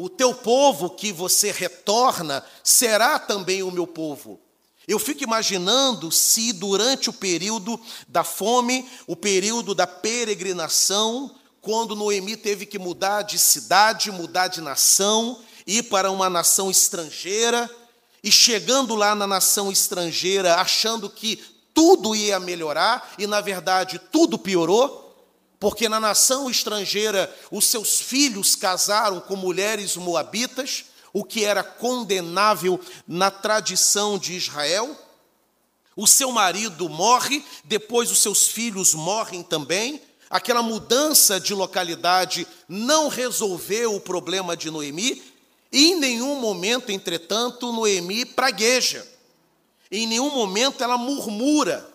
O 0.00 0.08
teu 0.08 0.32
povo 0.32 0.90
que 0.90 1.10
você 1.12 1.50
retorna 1.50 2.44
será 2.62 3.18
também 3.18 3.64
o 3.64 3.70
meu 3.72 3.84
povo. 3.84 4.38
Eu 4.86 4.96
fico 4.96 5.24
imaginando 5.24 6.12
se 6.12 6.52
durante 6.52 7.10
o 7.10 7.12
período 7.12 7.80
da 8.06 8.22
fome, 8.22 8.88
o 9.08 9.16
período 9.16 9.74
da 9.74 9.88
peregrinação, 9.88 11.34
quando 11.60 11.96
Noemi 11.96 12.36
teve 12.36 12.64
que 12.64 12.78
mudar 12.78 13.22
de 13.22 13.40
cidade, 13.40 14.12
mudar 14.12 14.46
de 14.46 14.60
nação, 14.60 15.40
ir 15.66 15.82
para 15.82 16.12
uma 16.12 16.30
nação 16.30 16.70
estrangeira, 16.70 17.68
e 18.22 18.30
chegando 18.30 18.94
lá 18.94 19.16
na 19.16 19.26
nação 19.26 19.68
estrangeira, 19.68 20.60
achando 20.60 21.10
que 21.10 21.42
tudo 21.74 22.14
ia 22.14 22.38
melhorar, 22.38 23.14
e 23.18 23.26
na 23.26 23.40
verdade 23.40 24.00
tudo 24.12 24.38
piorou, 24.38 25.07
porque 25.60 25.88
na 25.88 25.98
nação 25.98 26.48
estrangeira 26.48 27.34
os 27.50 27.66
seus 27.66 28.00
filhos 28.00 28.54
casaram 28.54 29.20
com 29.20 29.36
mulheres 29.36 29.96
moabitas, 29.96 30.84
o 31.12 31.24
que 31.24 31.44
era 31.44 31.64
condenável 31.64 32.80
na 33.06 33.30
tradição 33.30 34.18
de 34.18 34.34
Israel. 34.34 34.96
O 35.96 36.06
seu 36.06 36.30
marido 36.30 36.88
morre, 36.88 37.44
depois 37.64 38.10
os 38.10 38.20
seus 38.20 38.46
filhos 38.46 38.94
morrem 38.94 39.42
também. 39.42 40.00
Aquela 40.30 40.62
mudança 40.62 41.40
de 41.40 41.54
localidade 41.54 42.46
não 42.68 43.08
resolveu 43.08 43.94
o 43.94 44.00
problema 44.00 44.56
de 44.56 44.70
Noemi, 44.70 45.22
e 45.72 45.92
em 45.92 45.98
nenhum 45.98 46.36
momento, 46.36 46.90
entretanto, 46.90 47.72
Noemi 47.72 48.24
pragueja. 48.24 49.06
Em 49.90 50.06
nenhum 50.06 50.30
momento 50.30 50.84
ela 50.84 50.96
murmura. 50.96 51.87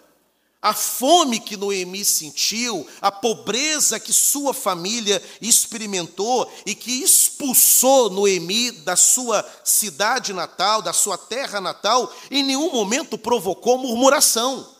A 0.64 0.74
fome 0.74 1.42
que 1.42 1.58
Noemi 1.58 2.06
sentiu, 2.06 2.88
a 3.02 3.12
pobreza 3.12 4.00
que 4.00 4.14
sua 4.14 4.54
família 4.54 5.22
experimentou 5.42 6.50
e 6.66 6.74
que 6.74 7.04
expulsou 7.04 8.10
Noemi 8.10 8.72
da 8.72 8.96
sua 8.96 9.46
cidade 9.66 10.32
natal, 10.32 10.82
da 10.82 10.94
sua 10.94 11.18
terra 11.18 11.60
natal, 11.60 12.10
em 12.32 12.42
nenhum 12.42 12.72
momento 12.72 13.18
provocou 13.18 13.78
murmuração. 13.78 14.74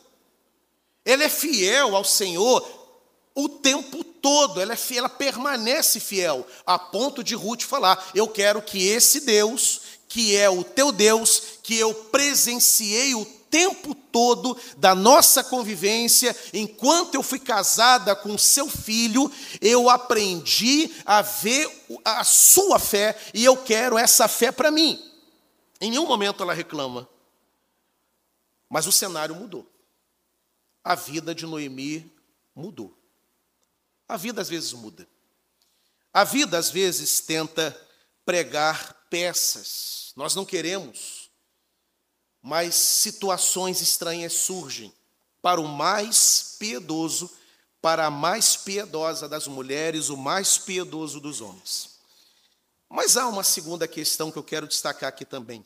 Ela 1.04 1.24
é 1.24 1.28
fiel 1.28 1.94
ao 1.94 2.02
Senhor 2.02 2.66
o 3.34 3.46
tempo 3.46 4.02
todo, 4.02 4.62
ela, 4.62 4.72
é 4.72 4.76
fiel, 4.76 5.00
ela 5.00 5.08
permanece 5.10 6.00
fiel, 6.00 6.46
a 6.64 6.78
ponto 6.78 7.22
de 7.22 7.34
Ruth 7.34 7.60
falar: 7.60 8.10
Eu 8.14 8.26
quero 8.26 8.62
que 8.62 8.88
esse 8.88 9.20
Deus, 9.20 9.82
que 10.08 10.34
é 10.34 10.48
o 10.48 10.64
teu 10.64 10.90
Deus, 10.90 11.42
que 11.62 11.76
eu 11.76 11.92
presenciei 11.92 13.14
o 13.14 13.43
tempo 13.54 13.94
todo 13.94 14.58
da 14.78 14.96
nossa 14.96 15.44
convivência, 15.44 16.34
enquanto 16.52 17.14
eu 17.14 17.22
fui 17.22 17.38
casada 17.38 18.16
com 18.16 18.36
seu 18.36 18.68
filho, 18.68 19.30
eu 19.60 19.88
aprendi 19.88 20.92
a 21.06 21.22
ver 21.22 21.70
a 22.04 22.24
sua 22.24 22.80
fé 22.80 23.16
e 23.32 23.44
eu 23.44 23.56
quero 23.56 23.96
essa 23.96 24.26
fé 24.26 24.50
para 24.50 24.72
mim. 24.72 25.00
Em 25.80 25.88
nenhum 25.88 26.04
momento 26.04 26.42
ela 26.42 26.52
reclama. 26.52 27.08
Mas 28.68 28.88
o 28.88 28.92
cenário 28.92 29.36
mudou. 29.36 29.70
A 30.82 30.96
vida 30.96 31.32
de 31.32 31.46
Noemi 31.46 32.12
mudou. 32.56 32.92
A 34.08 34.16
vida 34.16 34.42
às 34.42 34.48
vezes 34.48 34.72
muda. 34.72 35.06
A 36.12 36.24
vida 36.24 36.58
às 36.58 36.70
vezes 36.70 37.20
tenta 37.20 37.80
pregar 38.26 39.06
peças. 39.08 40.12
Nós 40.16 40.34
não 40.34 40.44
queremos 40.44 41.23
mas 42.46 42.74
situações 42.74 43.80
estranhas 43.80 44.34
surgem 44.34 44.92
para 45.40 45.58
o 45.58 45.66
mais 45.66 46.56
piedoso, 46.58 47.30
para 47.80 48.04
a 48.04 48.10
mais 48.10 48.54
piedosa 48.54 49.26
das 49.26 49.48
mulheres, 49.48 50.10
o 50.10 50.16
mais 50.16 50.58
piedoso 50.58 51.20
dos 51.20 51.40
homens. 51.40 51.98
Mas 52.86 53.16
há 53.16 53.26
uma 53.28 53.42
segunda 53.42 53.88
questão 53.88 54.30
que 54.30 54.36
eu 54.36 54.42
quero 54.42 54.68
destacar 54.68 55.08
aqui 55.08 55.24
também. 55.24 55.64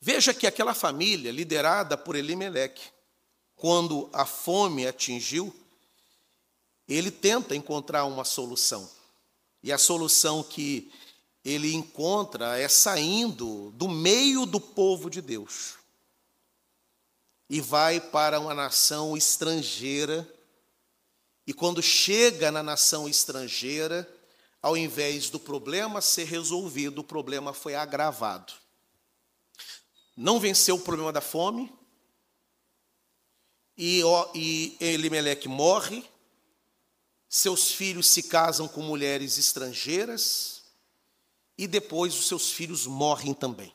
Veja 0.00 0.34
que 0.34 0.44
aquela 0.44 0.74
família, 0.74 1.30
liderada 1.30 1.96
por 1.96 2.16
Elimeleque, 2.16 2.88
quando 3.54 4.10
a 4.12 4.26
fome 4.26 4.88
atingiu, 4.88 5.54
ele 6.88 7.12
tenta 7.12 7.54
encontrar 7.54 8.06
uma 8.06 8.24
solução. 8.24 8.90
E 9.62 9.70
a 9.70 9.78
solução 9.78 10.42
que 10.42 10.92
ele 11.44 11.72
encontra 11.72 12.58
é 12.58 12.68
saindo 12.68 13.70
do 13.72 13.88
meio 13.88 14.44
do 14.44 14.60
povo 14.60 15.08
de 15.08 15.20
Deus 15.20 15.78
e 17.48 17.60
vai 17.60 18.00
para 18.00 18.38
uma 18.38 18.54
nação 18.54 19.16
estrangeira. 19.16 20.28
E 21.46 21.54
quando 21.54 21.82
chega 21.82 22.52
na 22.52 22.62
nação 22.62 23.08
estrangeira, 23.08 24.08
ao 24.60 24.76
invés 24.76 25.30
do 25.30 25.40
problema 25.40 26.00
ser 26.00 26.24
resolvido, 26.24 27.00
o 27.00 27.04
problema 27.04 27.54
foi 27.54 27.74
agravado. 27.74 28.52
Não 30.16 30.38
venceu 30.38 30.74
o 30.76 30.80
problema 30.80 31.12
da 31.12 31.20
fome, 31.20 31.72
e, 33.78 34.02
e 34.34 34.76
Elimeleque 34.80 35.48
morre, 35.48 36.04
seus 37.28 37.70
filhos 37.70 38.08
se 38.08 38.24
casam 38.24 38.66
com 38.66 38.82
mulheres 38.82 39.38
estrangeiras, 39.38 40.57
e 41.58 41.66
depois 41.66 42.14
os 42.14 42.28
seus 42.28 42.50
filhos 42.50 42.86
morrem 42.86 43.34
também. 43.34 43.74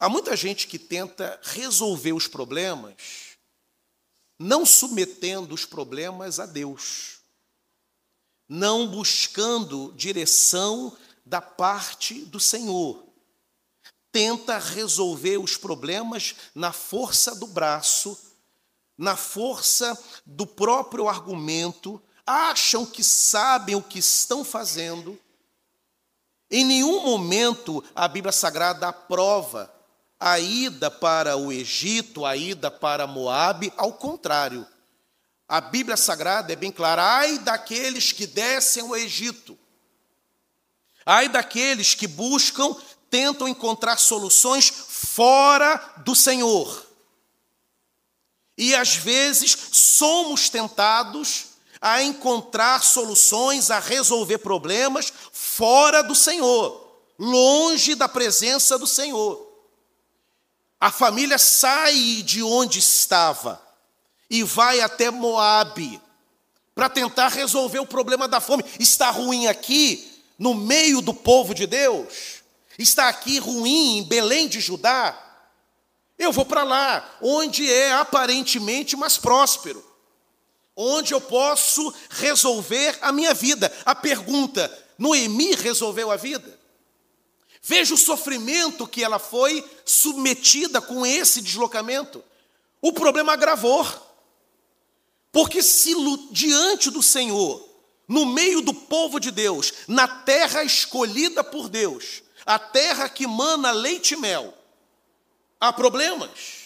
Há 0.00 0.08
muita 0.08 0.34
gente 0.34 0.66
que 0.66 0.78
tenta 0.78 1.38
resolver 1.44 2.12
os 2.12 2.26
problemas 2.26 3.32
não 4.42 4.66
submetendo 4.66 5.54
os 5.54 5.64
problemas 5.64 6.40
a 6.40 6.46
Deus, 6.46 7.20
não 8.48 8.88
buscando 8.88 9.92
direção 9.96 10.96
da 11.24 11.40
parte 11.40 12.24
do 12.24 12.40
Senhor. 12.40 13.06
Tenta 14.10 14.58
resolver 14.58 15.38
os 15.38 15.56
problemas 15.56 16.34
na 16.54 16.72
força 16.72 17.36
do 17.36 17.46
braço, 17.46 18.18
na 18.98 19.16
força 19.16 19.96
do 20.26 20.46
próprio 20.46 21.08
argumento, 21.08 22.02
acham 22.26 22.86
que 22.86 23.02
sabem 23.02 23.74
o 23.74 23.82
que 23.82 23.98
estão 23.98 24.44
fazendo. 24.44 25.18
Em 26.50 26.64
nenhum 26.64 27.02
momento 27.02 27.82
a 27.94 28.06
Bíblia 28.06 28.32
Sagrada 28.32 28.88
aprova 28.88 29.72
a 30.20 30.38
ida 30.38 30.90
para 30.90 31.36
o 31.36 31.50
Egito, 31.50 32.24
a 32.24 32.36
ida 32.36 32.70
para 32.70 33.06
Moabe, 33.06 33.72
ao 33.76 33.92
contrário. 33.92 34.66
A 35.48 35.60
Bíblia 35.60 35.96
Sagrada 35.96 36.52
é 36.52 36.56
bem 36.56 36.70
clara: 36.70 37.02
ai 37.02 37.38
daqueles 37.38 38.12
que 38.12 38.26
descem 38.26 38.82
ao 38.82 38.96
Egito, 38.96 39.58
ai 41.04 41.28
daqueles 41.28 41.94
que 41.94 42.06
buscam, 42.06 42.76
tentam 43.10 43.48
encontrar 43.48 43.98
soluções 43.98 44.70
fora 44.70 45.76
do 45.98 46.14
Senhor. 46.14 46.86
E 48.56 48.74
às 48.74 48.94
vezes 48.94 49.56
somos 49.72 50.48
tentados 50.48 51.51
a 51.82 52.00
encontrar 52.00 52.80
soluções, 52.84 53.68
a 53.68 53.80
resolver 53.80 54.38
problemas 54.38 55.12
fora 55.32 56.00
do 56.00 56.14
Senhor, 56.14 57.02
longe 57.18 57.96
da 57.96 58.08
presença 58.08 58.78
do 58.78 58.86
Senhor. 58.86 59.50
A 60.80 60.92
família 60.92 61.38
sai 61.38 62.22
de 62.22 62.40
onde 62.40 62.78
estava 62.78 63.60
e 64.30 64.44
vai 64.44 64.80
até 64.80 65.10
Moabe 65.10 66.00
para 66.72 66.88
tentar 66.88 67.28
resolver 67.28 67.80
o 67.80 67.86
problema 67.86 68.28
da 68.28 68.40
fome. 68.40 68.64
Está 68.78 69.10
ruim 69.10 69.48
aqui, 69.48 70.22
no 70.38 70.54
meio 70.54 71.00
do 71.00 71.12
povo 71.12 71.52
de 71.52 71.66
Deus? 71.66 72.42
Está 72.78 73.08
aqui 73.08 73.40
ruim 73.40 73.98
em 73.98 74.04
Belém 74.04 74.46
de 74.46 74.60
Judá? 74.60 75.18
Eu 76.16 76.30
vou 76.30 76.44
para 76.44 76.62
lá, 76.62 77.18
onde 77.20 77.68
é 77.70 77.92
aparentemente 77.92 78.96
mais 78.96 79.18
próspero 79.18 79.91
onde 80.76 81.12
eu 81.14 81.20
posso 81.20 81.92
resolver 82.10 82.98
a 83.00 83.12
minha 83.12 83.34
vida. 83.34 83.72
A 83.84 83.94
pergunta: 83.94 84.70
Noemi 84.98 85.54
resolveu 85.54 86.10
a 86.10 86.16
vida? 86.16 86.58
Veja 87.62 87.94
o 87.94 87.98
sofrimento 87.98 88.88
que 88.88 89.04
ela 89.04 89.18
foi 89.18 89.64
submetida 89.84 90.80
com 90.80 91.06
esse 91.06 91.40
deslocamento. 91.40 92.22
O 92.80 92.92
problema 92.92 93.32
agravou. 93.32 93.86
Porque 95.30 95.62
se 95.62 95.94
diante 96.30 96.90
do 96.90 97.02
Senhor, 97.02 97.66
no 98.06 98.26
meio 98.26 98.60
do 98.60 98.74
povo 98.74 99.18
de 99.18 99.30
Deus, 99.30 99.72
na 99.88 100.06
terra 100.06 100.62
escolhida 100.62 101.42
por 101.42 101.68
Deus, 101.68 102.22
a 102.44 102.58
terra 102.58 103.08
que 103.08 103.26
mana 103.26 103.70
leite 103.70 104.12
e 104.12 104.16
mel, 104.16 104.52
há 105.58 105.72
problemas 105.72 106.61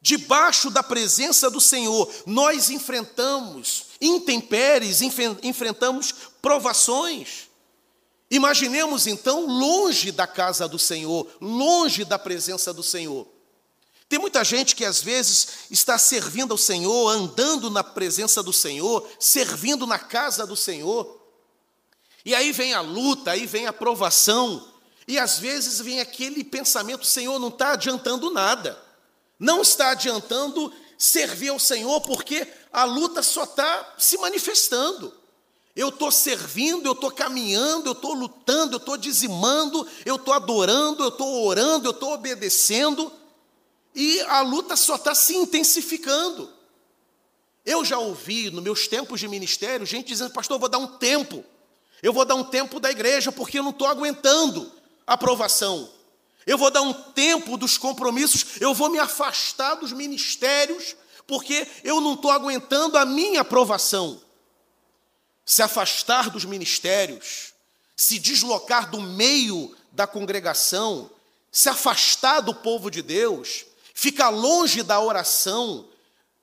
debaixo 0.00 0.70
da 0.70 0.82
presença 0.82 1.50
do 1.50 1.60
Senhor, 1.60 2.10
nós 2.26 2.70
enfrentamos 2.70 3.86
intempéries, 4.00 5.00
enfrentamos 5.02 6.14
provações. 6.40 7.48
Imaginemos 8.30 9.06
então 9.06 9.46
longe 9.46 10.10
da 10.12 10.26
casa 10.26 10.66
do 10.68 10.78
Senhor, 10.78 11.26
longe 11.40 12.04
da 12.04 12.18
presença 12.18 12.72
do 12.72 12.82
Senhor. 12.82 13.26
Tem 14.08 14.18
muita 14.18 14.42
gente 14.42 14.74
que 14.74 14.84
às 14.84 15.02
vezes 15.02 15.46
está 15.70 15.98
servindo 15.98 16.52
ao 16.52 16.58
Senhor, 16.58 17.08
andando 17.10 17.70
na 17.70 17.84
presença 17.84 18.42
do 18.42 18.52
Senhor, 18.52 19.06
servindo 19.20 19.86
na 19.86 19.98
casa 19.98 20.46
do 20.46 20.56
Senhor. 20.56 21.20
E 22.24 22.34
aí 22.34 22.52
vem 22.52 22.74
a 22.74 22.80
luta, 22.80 23.32
aí 23.32 23.46
vem 23.46 23.66
a 23.66 23.72
provação, 23.72 24.66
e 25.06 25.18
às 25.18 25.38
vezes 25.38 25.80
vem 25.80 26.00
aquele 26.00 26.42
pensamento: 26.42 27.06
Senhor, 27.06 27.38
não 27.38 27.48
está 27.48 27.72
adiantando 27.72 28.30
nada. 28.30 28.89
Não 29.40 29.62
está 29.62 29.92
adiantando 29.92 30.70
servir 30.98 31.48
ao 31.48 31.58
Senhor, 31.58 32.02
porque 32.02 32.46
a 32.70 32.84
luta 32.84 33.22
só 33.22 33.44
está 33.44 33.94
se 33.98 34.18
manifestando. 34.18 35.14
Eu 35.74 35.88
estou 35.88 36.12
servindo, 36.12 36.86
eu 36.86 36.92
estou 36.92 37.10
caminhando, 37.10 37.86
eu 37.88 37.92
estou 37.92 38.12
lutando, 38.12 38.74
eu 38.74 38.78
estou 38.78 38.98
dizimando, 38.98 39.86
eu 40.04 40.16
estou 40.16 40.34
adorando, 40.34 41.02
eu 41.02 41.08
estou 41.08 41.46
orando, 41.46 41.88
eu 41.88 41.92
estou 41.92 42.12
obedecendo, 42.12 43.10
e 43.94 44.20
a 44.22 44.42
luta 44.42 44.76
só 44.76 44.96
está 44.96 45.14
se 45.14 45.34
intensificando. 45.34 46.52
Eu 47.64 47.82
já 47.84 47.98
ouvi, 47.98 48.50
nos 48.50 48.62
meus 48.62 48.86
tempos 48.86 49.20
de 49.20 49.28
ministério, 49.28 49.86
gente 49.86 50.08
dizendo, 50.08 50.32
pastor, 50.32 50.56
eu 50.56 50.60
vou 50.60 50.68
dar 50.68 50.78
um 50.78 50.98
tempo, 50.98 51.42
eu 52.02 52.12
vou 52.12 52.26
dar 52.26 52.34
um 52.34 52.44
tempo 52.44 52.78
da 52.78 52.90
igreja, 52.90 53.32
porque 53.32 53.58
eu 53.58 53.62
não 53.62 53.70
estou 53.70 53.86
aguentando 53.86 54.70
a 55.06 55.14
aprovação. 55.14 55.88
Eu 56.46 56.56
vou 56.56 56.70
dar 56.70 56.82
um 56.82 56.92
tempo 56.92 57.56
dos 57.56 57.76
compromissos, 57.76 58.60
eu 58.60 58.72
vou 58.74 58.88
me 58.88 58.98
afastar 58.98 59.74
dos 59.74 59.92
ministérios, 59.92 60.96
porque 61.26 61.66
eu 61.84 62.00
não 62.00 62.14
estou 62.14 62.30
aguentando 62.30 62.98
a 62.98 63.04
minha 63.04 63.42
aprovação. 63.42 64.20
Se 65.44 65.62
afastar 65.62 66.30
dos 66.30 66.44
ministérios, 66.44 67.52
se 67.96 68.18
deslocar 68.18 68.90
do 68.90 69.00
meio 69.00 69.76
da 69.92 70.06
congregação, 70.06 71.10
se 71.52 71.68
afastar 71.68 72.40
do 72.40 72.54
povo 72.54 72.90
de 72.90 73.02
Deus, 73.02 73.66
ficar 73.94 74.30
longe 74.30 74.82
da 74.82 75.00
oração, 75.00 75.86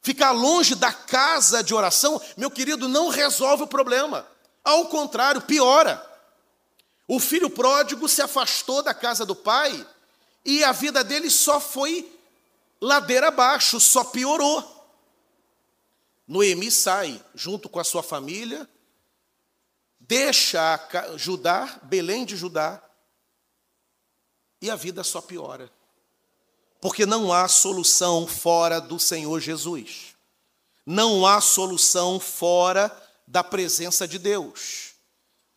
ficar 0.01 0.31
longe 0.31 0.75
da 0.75 0.93
casa 0.93 1.63
de 1.63 1.73
oração, 1.73 2.21
meu 2.35 2.51
querido, 2.51 2.87
não 2.87 3.09
resolve 3.09 3.63
o 3.63 3.67
problema. 3.67 4.27
Ao 4.63 4.85
contrário, 4.85 5.41
piora. 5.41 6.05
O 7.07 7.19
filho 7.19 7.49
pródigo 7.49 8.09
se 8.09 8.21
afastou 8.21 8.83
da 8.83 8.93
casa 8.93 9.25
do 9.25 9.35
pai 9.35 9.87
e 10.43 10.63
a 10.63 10.71
vida 10.71 11.03
dele 11.03 11.29
só 11.29 11.59
foi 11.59 12.11
ladeira 12.81 13.29
abaixo, 13.29 13.79
só 13.79 14.03
piorou. 14.03 14.75
Noemi 16.27 16.69
sai 16.69 17.23
junto 17.33 17.69
com 17.69 17.79
a 17.79 17.83
sua 17.83 18.03
família, 18.03 18.69
deixa 19.99 20.79
Judá, 21.15 21.79
Belém 21.83 22.25
de 22.25 22.35
Judá, 22.35 22.83
e 24.61 24.69
a 24.69 24.75
vida 24.75 25.03
só 25.03 25.21
piora. 25.21 25.71
Porque 26.81 27.05
não 27.05 27.31
há 27.31 27.47
solução 27.47 28.27
fora 28.27 28.79
do 28.81 28.99
Senhor 28.99 29.39
Jesus. 29.39 30.15
Não 30.85 31.25
há 31.25 31.41
solução 31.41 32.19
fora 32.19 32.91
da 33.25 33.43
presença 33.43 34.07
de 34.07 34.19
Deus. 34.19 34.86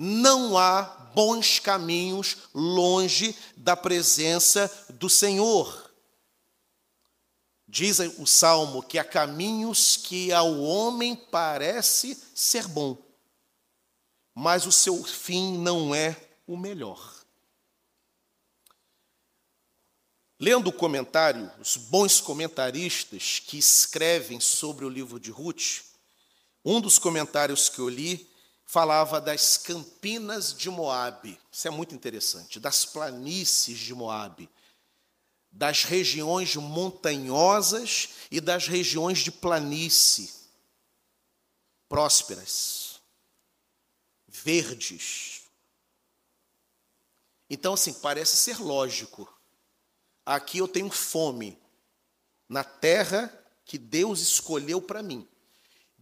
Não 0.03 0.57
há 0.57 0.81
bons 1.15 1.59
caminhos 1.59 2.39
longe 2.55 3.37
da 3.55 3.77
presença 3.77 4.67
do 4.95 5.11
Senhor. 5.11 5.93
Diz 7.69 7.99
o 7.99 8.27
salmo 8.27 8.83
que 8.83 8.99
há 8.99 9.05
caminhos 9.05 9.99
que 9.99 10.33
ao 10.33 10.59
homem 10.59 11.15
parece 11.15 12.19
ser 12.35 12.67
bom, 12.67 12.97
mas 14.35 14.65
o 14.65 14.73
seu 14.73 15.05
fim 15.05 15.59
não 15.59 15.95
é 15.95 16.17
o 16.47 16.57
melhor. 16.57 17.21
Lendo 20.39 20.69
o 20.69 20.73
comentário, 20.73 21.53
os 21.61 21.77
bons 21.77 22.23
comentaristas 22.23 23.39
que 23.39 23.59
escrevem 23.59 24.41
sobre 24.41 24.87
o 24.87 24.89
livro 24.89 25.21
de 25.21 25.31
Ruth, 25.31 25.83
um 26.65 26.81
dos 26.81 26.99
comentários 26.99 27.69
que 27.69 27.81
eu 27.81 27.89
li 27.91 28.30
falava 28.71 29.21
das 29.21 29.57
campinas 29.57 30.55
de 30.55 30.71
Moabe. 30.71 31.41
Isso 31.51 31.67
é 31.67 31.71
muito 31.71 31.95
interessante, 31.95 32.61
das 32.61 32.85
planícies 32.85 33.79
de 33.79 33.95
Moabe 33.95 34.49
das 35.53 35.83
regiões 35.85 36.55
montanhosas 36.55 38.11
e 38.31 38.41
das 38.41 38.69
regiões 38.69 39.19
de 39.19 39.33
planície, 39.33 40.33
prósperas, 41.89 43.01
verdes. 44.29 45.43
Então, 47.49 47.75
assim, 47.75 47.93
parece 47.95 48.37
ser 48.37 48.61
lógico. 48.61 49.29
Aqui 50.25 50.59
eu 50.59 50.69
tenho 50.69 50.91
fome, 50.91 51.59
na 52.49 52.63
terra 52.63 53.37
que 53.65 53.77
Deus 53.77 54.21
escolheu 54.21 54.81
para 54.81 55.03
mim. 55.03 55.27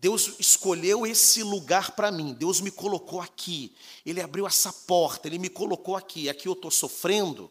Deus 0.00 0.34
escolheu 0.38 1.04
esse 1.06 1.42
lugar 1.42 1.92
para 1.92 2.12
mim, 2.12 2.32
Deus 2.32 2.60
me 2.60 2.70
colocou 2.70 3.20
aqui, 3.20 3.74
Ele 4.06 4.20
abriu 4.20 4.46
essa 4.46 4.72
porta, 4.72 5.26
Ele 5.26 5.38
me 5.38 5.48
colocou 5.48 5.96
aqui, 5.96 6.28
aqui 6.28 6.46
eu 6.46 6.52
estou 6.52 6.70
sofrendo, 6.70 7.50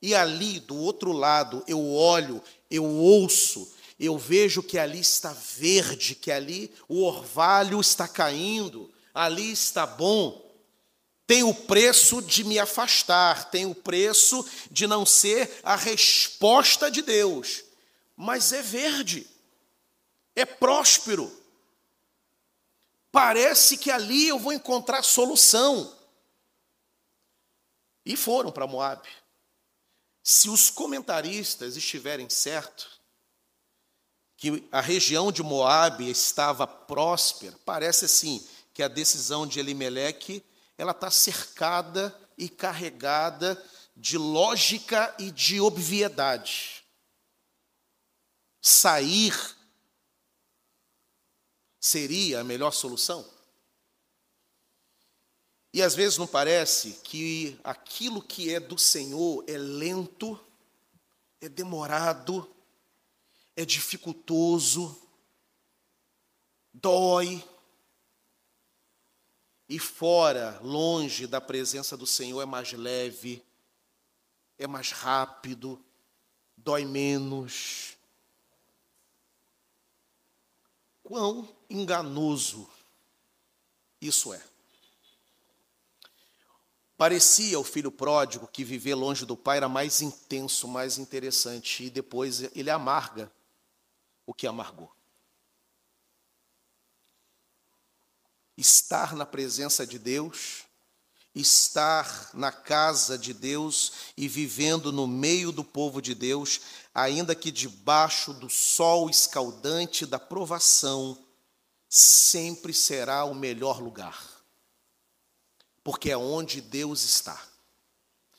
e 0.00 0.14
ali, 0.14 0.60
do 0.60 0.76
outro 0.76 1.12
lado, 1.12 1.64
eu 1.66 1.82
olho, 1.94 2.42
eu 2.70 2.84
ouço, 2.84 3.72
eu 3.98 4.18
vejo 4.18 4.62
que 4.62 4.78
ali 4.78 5.00
está 5.00 5.32
verde, 5.32 6.14
que 6.14 6.30
ali 6.30 6.70
o 6.86 7.02
orvalho 7.02 7.80
está 7.80 8.06
caindo, 8.06 8.92
ali 9.14 9.50
está 9.50 9.86
bom. 9.86 10.44
Tem 11.26 11.42
o 11.42 11.54
preço 11.54 12.20
de 12.20 12.44
me 12.44 12.58
afastar, 12.58 13.50
tem 13.50 13.64
o 13.64 13.74
preço 13.74 14.44
de 14.70 14.86
não 14.86 15.06
ser 15.06 15.60
a 15.62 15.74
resposta 15.74 16.90
de 16.90 17.00
Deus, 17.00 17.64
mas 18.14 18.52
é 18.52 18.60
verde, 18.60 19.26
é 20.36 20.44
próspero. 20.44 21.32
Parece 23.14 23.78
que 23.78 23.92
ali 23.92 24.26
eu 24.26 24.40
vou 24.40 24.52
encontrar 24.52 25.04
solução. 25.04 25.96
E 28.04 28.16
foram 28.16 28.50
para 28.50 28.66
Moabe. 28.66 29.08
Se 30.20 30.50
os 30.50 30.68
comentaristas 30.68 31.76
estiverem 31.76 32.28
certo 32.28 32.90
que 34.36 34.68
a 34.72 34.80
região 34.80 35.30
de 35.30 35.44
Moabe 35.44 36.10
estava 36.10 36.66
próspera, 36.66 37.56
parece 37.64 38.06
assim 38.06 38.44
que 38.72 38.82
a 38.82 38.88
decisão 38.88 39.46
de 39.46 39.60
Elimeleque 39.60 40.44
ela 40.76 40.90
está 40.90 41.08
cercada 41.08 42.12
e 42.36 42.48
carregada 42.48 43.64
de 43.96 44.18
lógica 44.18 45.14
e 45.20 45.30
de 45.30 45.60
obviedade. 45.60 46.84
Sair 48.60 49.53
seria 51.84 52.40
a 52.40 52.44
melhor 52.44 52.70
solução? 52.70 53.30
E 55.70 55.82
às 55.82 55.94
vezes 55.94 56.16
não 56.16 56.26
parece 56.26 56.92
que 57.04 57.60
aquilo 57.62 58.22
que 58.22 58.54
é 58.54 58.58
do 58.58 58.78
Senhor 58.78 59.44
é 59.46 59.58
lento, 59.58 60.40
é 61.42 61.48
demorado, 61.48 62.50
é 63.54 63.66
dificultoso, 63.66 64.98
dói. 66.72 67.46
E 69.68 69.78
fora, 69.78 70.58
longe 70.62 71.26
da 71.26 71.40
presença 71.40 71.98
do 71.98 72.06
Senhor, 72.06 72.40
é 72.40 72.46
mais 72.46 72.72
leve, 72.72 73.44
é 74.56 74.66
mais 74.66 74.90
rápido, 74.90 75.84
dói 76.56 76.86
menos. 76.86 77.94
Quão 81.02 81.53
enganoso 81.68 82.68
isso 84.04 84.34
é. 84.34 84.42
Parecia 86.96 87.58
o 87.58 87.64
filho 87.64 87.90
pródigo 87.90 88.46
que 88.46 88.62
viver 88.62 88.94
longe 88.94 89.24
do 89.24 89.34
pai 89.34 89.56
era 89.56 89.68
mais 89.68 90.02
intenso, 90.02 90.68
mais 90.68 90.98
interessante, 90.98 91.84
e 91.84 91.90
depois 91.90 92.42
ele 92.54 92.68
amarga 92.70 93.32
o 94.26 94.34
que 94.34 94.46
amargou. 94.46 94.92
Estar 98.56 99.16
na 99.16 99.24
presença 99.24 99.86
de 99.86 99.98
Deus, 99.98 100.64
estar 101.34 102.30
na 102.34 102.52
casa 102.52 103.18
de 103.18 103.32
Deus 103.32 103.92
e 104.16 104.28
vivendo 104.28 104.92
no 104.92 105.06
meio 105.06 105.50
do 105.50 105.64
povo 105.64 106.02
de 106.02 106.14
Deus, 106.14 106.60
ainda 106.94 107.34
que 107.34 107.50
debaixo 107.50 108.34
do 108.34 108.50
sol 108.50 109.08
escaldante 109.08 110.04
da 110.04 110.18
provação, 110.18 111.23
sempre 111.96 112.72
será 112.72 113.24
o 113.24 113.34
melhor 113.34 113.80
lugar 113.80 114.34
porque 115.84 116.10
é 116.10 116.16
onde 116.16 116.62
Deus 116.62 117.04
está. 117.04 117.38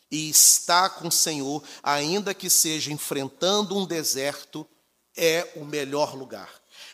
E 0.10 0.30
está 0.30 0.90
com 0.90 1.08
o 1.08 1.12
Senhor, 1.12 1.64
ainda 1.84 2.34
que 2.34 2.50
seja 2.50 2.92
enfrentando 2.92 3.78
um 3.78 3.86
deserto, 3.86 4.68
é 5.16 5.54
o 5.56 5.64
melhor 5.64 6.16
lugar. 6.16 6.50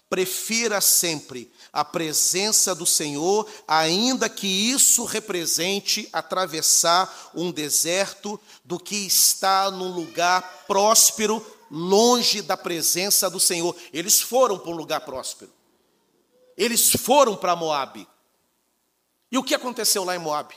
Prefira 0.10 0.82
sempre 0.82 1.52
a 1.71 1.86
presença 1.86 2.76
do 2.76 2.86
Senhor, 2.86 3.50
ainda 3.65 4.28
que 4.28 4.47
isso 4.47 5.06
represente 5.06 6.10
atravessar 6.12 7.32
um 7.34 7.50
deserto, 7.50 8.39
do 8.63 8.78
que 8.78 8.95
estar 8.95 9.71
num 9.71 9.89
lugar 9.89 10.65
próspero, 10.67 11.45
longe 11.69 12.41
da 12.41 12.58
presença 12.58 13.30
do 13.30 13.39
Senhor. 13.39 13.76
Eles 13.93 14.19
foram 14.19 14.60
para 14.60 14.71
um 14.71 14.76
lugar 14.76 15.02
próspero. 15.02 15.61
Eles 16.57 16.91
foram 16.91 17.35
para 17.35 17.55
Moabe. 17.55 18.07
E 19.31 19.37
o 19.37 19.43
que 19.43 19.55
aconteceu 19.55 20.03
lá 20.03 20.15
em 20.15 20.19
Moab? 20.19 20.53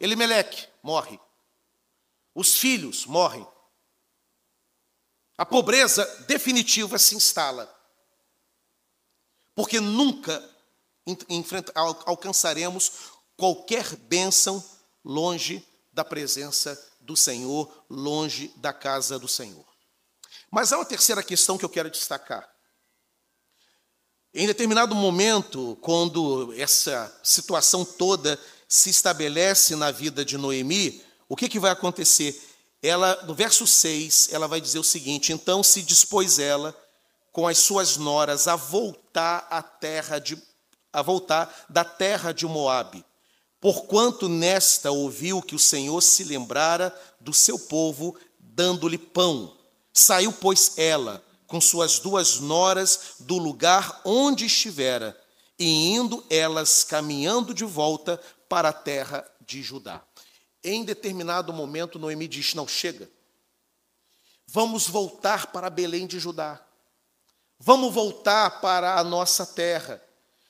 Elimeleque 0.00 0.68
morre. 0.82 1.20
Os 2.34 2.56
filhos 2.56 3.06
morrem. 3.06 3.46
A 5.36 5.46
pobreza 5.46 6.04
definitiva 6.26 6.98
se 6.98 7.14
instala. 7.14 7.72
Porque 9.54 9.80
nunca 9.80 10.50
alcançaremos 12.06 13.12
qualquer 13.36 13.96
bênção 13.96 14.64
longe 15.04 15.66
da 15.92 16.04
presença 16.04 16.80
do 17.00 17.16
Senhor, 17.16 17.84
longe 17.90 18.48
da 18.56 18.72
casa 18.72 19.18
do 19.18 19.28
Senhor. 19.28 19.66
Mas 20.50 20.72
há 20.72 20.78
uma 20.78 20.84
terceira 20.84 21.22
questão 21.22 21.58
que 21.58 21.64
eu 21.64 21.68
quero 21.68 21.90
destacar. 21.90 22.51
Em 24.34 24.46
determinado 24.46 24.94
momento, 24.94 25.76
quando 25.82 26.54
essa 26.56 27.14
situação 27.22 27.84
toda 27.84 28.40
se 28.66 28.88
estabelece 28.88 29.76
na 29.76 29.90
vida 29.90 30.24
de 30.24 30.38
Noemi, 30.38 31.02
o 31.28 31.36
que, 31.36 31.50
que 31.50 31.58
vai 31.58 31.70
acontecer? 31.70 32.40
Ela, 32.82 33.22
no 33.26 33.34
verso 33.34 33.66
6, 33.66 34.30
ela 34.32 34.48
vai 34.48 34.58
dizer 34.58 34.78
o 34.78 34.84
seguinte: 34.84 35.34
Então 35.34 35.62
se 35.62 35.82
dispôs 35.82 36.38
ela 36.38 36.74
com 37.30 37.46
as 37.46 37.58
suas 37.58 37.98
noras 37.98 38.48
a 38.48 38.56
voltar 38.56 39.46
à 39.50 39.62
terra 39.62 40.18
de 40.18 40.38
a 40.90 41.02
voltar 41.02 41.66
da 41.68 41.84
terra 41.84 42.32
de 42.32 42.46
Moabe, 42.46 43.04
porquanto 43.60 44.28
nesta 44.28 44.90
ouviu 44.90 45.40
que 45.40 45.54
o 45.54 45.58
Senhor 45.58 46.02
se 46.02 46.24
lembrara 46.24 46.94
do 47.20 47.32
seu 47.32 47.58
povo 47.58 48.14
dando-lhe 48.38 48.98
pão. 48.98 49.56
Saiu, 49.92 50.32
pois, 50.32 50.72
ela 50.76 51.22
com 51.52 51.60
suas 51.60 51.98
duas 51.98 52.40
noras 52.40 53.16
do 53.20 53.36
lugar 53.36 54.00
onde 54.06 54.46
estivera, 54.46 55.14
e 55.58 55.90
indo 55.90 56.24
elas 56.30 56.82
caminhando 56.82 57.52
de 57.52 57.62
volta 57.62 58.18
para 58.48 58.70
a 58.70 58.72
terra 58.72 59.22
de 59.38 59.62
Judá. 59.62 60.02
Em 60.64 60.82
determinado 60.82 61.52
momento, 61.52 61.98
Noemi 61.98 62.26
diz: 62.26 62.54
Não, 62.54 62.66
chega. 62.66 63.06
Vamos 64.46 64.88
voltar 64.88 65.48
para 65.48 65.68
Belém 65.68 66.06
de 66.06 66.18
Judá. 66.18 66.58
Vamos 67.58 67.92
voltar 67.92 68.62
para 68.62 68.98
a 68.98 69.04
nossa 69.04 69.44
terra. 69.44 70.02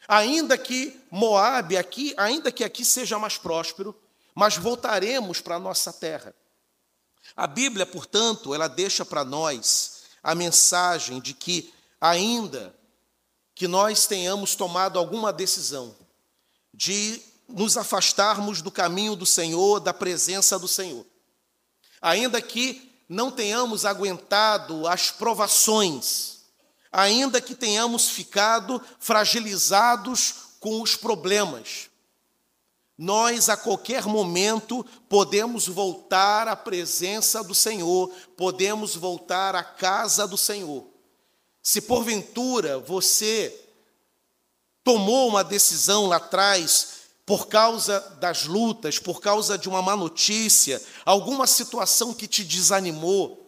Ainda 0.07 0.57
que 0.57 0.97
Moabe 1.11 1.77
aqui, 1.77 2.15
ainda 2.17 2.53
que 2.53 2.63
aqui 2.63 2.85
seja 2.85 3.19
mais 3.19 3.37
próspero, 3.37 3.93
mas 4.37 4.57
voltaremos 4.57 5.41
para 5.41 5.57
a 5.57 5.61
nossa 5.61 5.93
terra. 5.93 6.33
A 7.37 7.49
Bíblia, 7.49 7.87
portanto, 7.87 8.55
ela 8.55 8.69
deixa 8.69 9.05
para 9.05 9.25
nós 9.25 9.92
a 10.23 10.35
mensagem 10.35 11.21
de 11.21 11.35
que 11.35 11.73
ainda 12.01 12.75
que 13.55 13.69
nós 13.69 14.07
tenhamos 14.07 14.55
tomado 14.55 14.99
alguma 14.99 15.33
decisão 15.33 15.95
de 16.73 17.21
nos 17.49 17.77
afastarmos 17.77 18.63
do 18.63 18.71
caminho 18.71 19.15
do 19.15 19.27
Senhor, 19.27 19.79
da 19.79 19.93
presença 19.93 20.59
do 20.59 20.67
Senhor, 20.67 21.05
ainda 22.01 22.41
que 22.41 22.91
não 23.09 23.31
tenhamos 23.31 23.85
aguentado 23.85 24.87
as 24.89 25.11
provações, 25.11 26.39
ainda 26.91 27.41
que 27.41 27.55
tenhamos 27.55 28.09
ficado 28.09 28.83
fragilizados 28.99 30.35
com 30.59 30.81
os 30.81 30.97
problemas, 30.97 31.91
nós 32.97 33.49
a 33.49 33.57
qualquer 33.57 34.05
momento 34.05 34.85
podemos 35.09 35.67
voltar 35.67 36.47
à 36.47 36.55
presença 36.55 37.43
do 37.43 37.55
Senhor, 37.55 38.11
podemos 38.37 38.95
voltar 38.95 39.55
à 39.55 39.65
casa 39.65 40.27
do 40.27 40.37
Senhor. 40.37 40.87
Se 41.63 41.81
porventura 41.81 42.79
você 42.79 43.59
tomou 44.85 45.29
uma 45.29 45.45
decisão 45.45 46.07
lá 46.07 46.17
atrás 46.17 47.03
por 47.25 47.47
causa 47.47 48.01
das 48.21 48.45
lutas, 48.45 48.99
por 48.99 49.21
causa 49.21 49.57
de 49.57 49.69
uma 49.69 49.81
má 49.81 49.97
notícia, 49.97 50.83
alguma 51.05 51.47
situação 51.47 52.13
que 52.13 52.27
te 52.27 52.45
desanimou, 52.45 53.43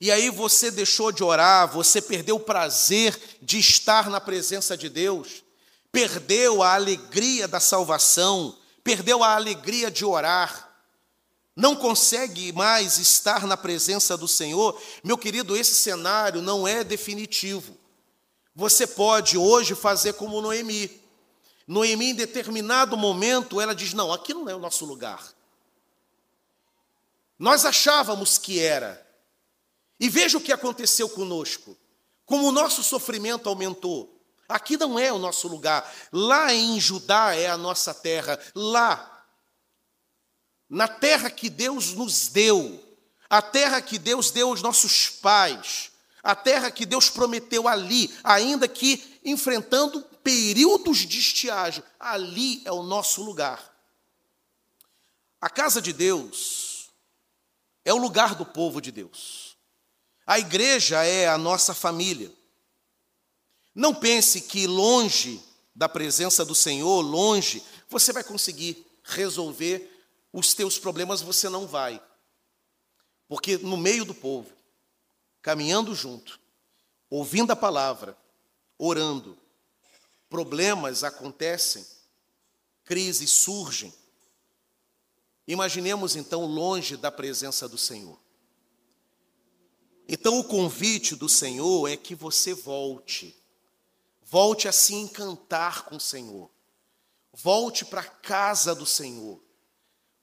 e 0.00 0.10
aí 0.10 0.28
você 0.28 0.70
deixou 0.70 1.12
de 1.12 1.22
orar, 1.22 1.70
você 1.70 2.02
perdeu 2.02 2.36
o 2.36 2.40
prazer 2.40 3.18
de 3.40 3.58
estar 3.58 4.10
na 4.10 4.20
presença 4.20 4.76
de 4.76 4.88
Deus, 4.88 5.43
perdeu 5.94 6.60
a 6.60 6.74
alegria 6.74 7.46
da 7.46 7.60
salvação, 7.60 8.58
perdeu 8.82 9.22
a 9.22 9.36
alegria 9.36 9.92
de 9.92 10.04
orar, 10.04 10.68
não 11.54 11.76
consegue 11.76 12.52
mais 12.52 12.98
estar 12.98 13.46
na 13.46 13.56
presença 13.56 14.16
do 14.16 14.26
Senhor, 14.26 14.76
meu 15.04 15.16
querido, 15.16 15.56
esse 15.56 15.76
cenário 15.76 16.42
não 16.42 16.66
é 16.66 16.82
definitivo. 16.82 17.78
Você 18.56 18.88
pode 18.88 19.38
hoje 19.38 19.76
fazer 19.76 20.14
como 20.14 20.40
Noemi. 20.40 21.00
Noemi, 21.64 22.06
em 22.06 22.14
determinado 22.14 22.96
momento, 22.96 23.60
ela 23.60 23.72
diz: 23.72 23.94
Não, 23.94 24.12
aqui 24.12 24.34
não 24.34 24.48
é 24.48 24.54
o 24.54 24.58
nosso 24.58 24.84
lugar. 24.84 25.32
Nós 27.38 27.64
achávamos 27.64 28.36
que 28.36 28.58
era. 28.58 29.00
E 30.00 30.08
veja 30.08 30.38
o 30.38 30.40
que 30.40 30.52
aconteceu 30.52 31.08
conosco. 31.08 31.76
Como 32.26 32.48
o 32.48 32.52
nosso 32.52 32.82
sofrimento 32.82 33.48
aumentou. 33.48 34.13
Aqui 34.48 34.76
não 34.76 34.98
é 34.98 35.12
o 35.12 35.18
nosso 35.18 35.48
lugar. 35.48 35.90
Lá 36.12 36.52
em 36.52 36.78
Judá 36.78 37.34
é 37.34 37.48
a 37.48 37.56
nossa 37.56 37.94
terra. 37.94 38.38
Lá, 38.54 39.26
na 40.68 40.88
terra 40.88 41.30
que 41.30 41.48
Deus 41.48 41.92
nos 41.92 42.28
deu, 42.28 42.82
a 43.28 43.40
terra 43.40 43.80
que 43.80 43.98
Deus 43.98 44.30
deu 44.30 44.48
aos 44.48 44.62
nossos 44.62 45.08
pais, 45.08 45.90
a 46.22 46.34
terra 46.34 46.70
que 46.70 46.86
Deus 46.86 47.10
prometeu 47.10 47.68
ali, 47.68 48.14
ainda 48.22 48.66
que 48.66 49.20
enfrentando 49.24 50.02
períodos 50.22 50.98
de 50.98 51.18
estiagem, 51.18 51.82
ali 51.98 52.62
é 52.64 52.72
o 52.72 52.82
nosso 52.82 53.22
lugar. 53.22 53.72
A 55.40 55.50
casa 55.50 55.80
de 55.82 55.92
Deus 55.92 56.88
é 57.84 57.92
o 57.92 57.98
lugar 57.98 58.34
do 58.34 58.46
povo 58.46 58.80
de 58.80 58.90
Deus. 58.90 59.56
A 60.26 60.38
igreja 60.38 61.04
é 61.04 61.28
a 61.28 61.36
nossa 61.36 61.74
família. 61.74 62.32
Não 63.74 63.94
pense 63.94 64.42
que 64.42 64.66
longe 64.66 65.42
da 65.74 65.88
presença 65.88 66.44
do 66.44 66.54
Senhor, 66.54 67.00
longe, 67.00 67.62
você 67.88 68.12
vai 68.12 68.22
conseguir 68.22 68.86
resolver 69.02 69.90
os 70.32 70.54
teus 70.54 70.78
problemas, 70.78 71.20
você 71.20 71.48
não 71.48 71.66
vai. 71.66 72.00
Porque 73.26 73.58
no 73.58 73.76
meio 73.76 74.04
do 74.04 74.14
povo, 74.14 74.50
caminhando 75.42 75.94
junto, 75.94 76.38
ouvindo 77.10 77.50
a 77.50 77.56
palavra, 77.56 78.16
orando, 78.78 79.36
problemas 80.28 81.02
acontecem, 81.02 81.84
crises 82.84 83.30
surgem. 83.30 83.92
Imaginemos 85.46 86.14
então 86.14 86.46
longe 86.46 86.96
da 86.96 87.10
presença 87.10 87.68
do 87.68 87.76
Senhor. 87.76 88.18
Então 90.08 90.38
o 90.38 90.44
convite 90.44 91.16
do 91.16 91.28
Senhor 91.28 91.88
é 91.88 91.96
que 91.96 92.14
você 92.14 92.54
volte 92.54 93.34
Volte 94.24 94.66
a 94.66 94.72
se 94.72 94.94
encantar 94.94 95.84
com 95.84 95.96
o 95.96 96.00
Senhor. 96.00 96.50
Volte 97.32 97.84
para 97.84 98.00
a 98.00 98.08
casa 98.08 98.74
do 98.74 98.86
Senhor. 98.86 99.42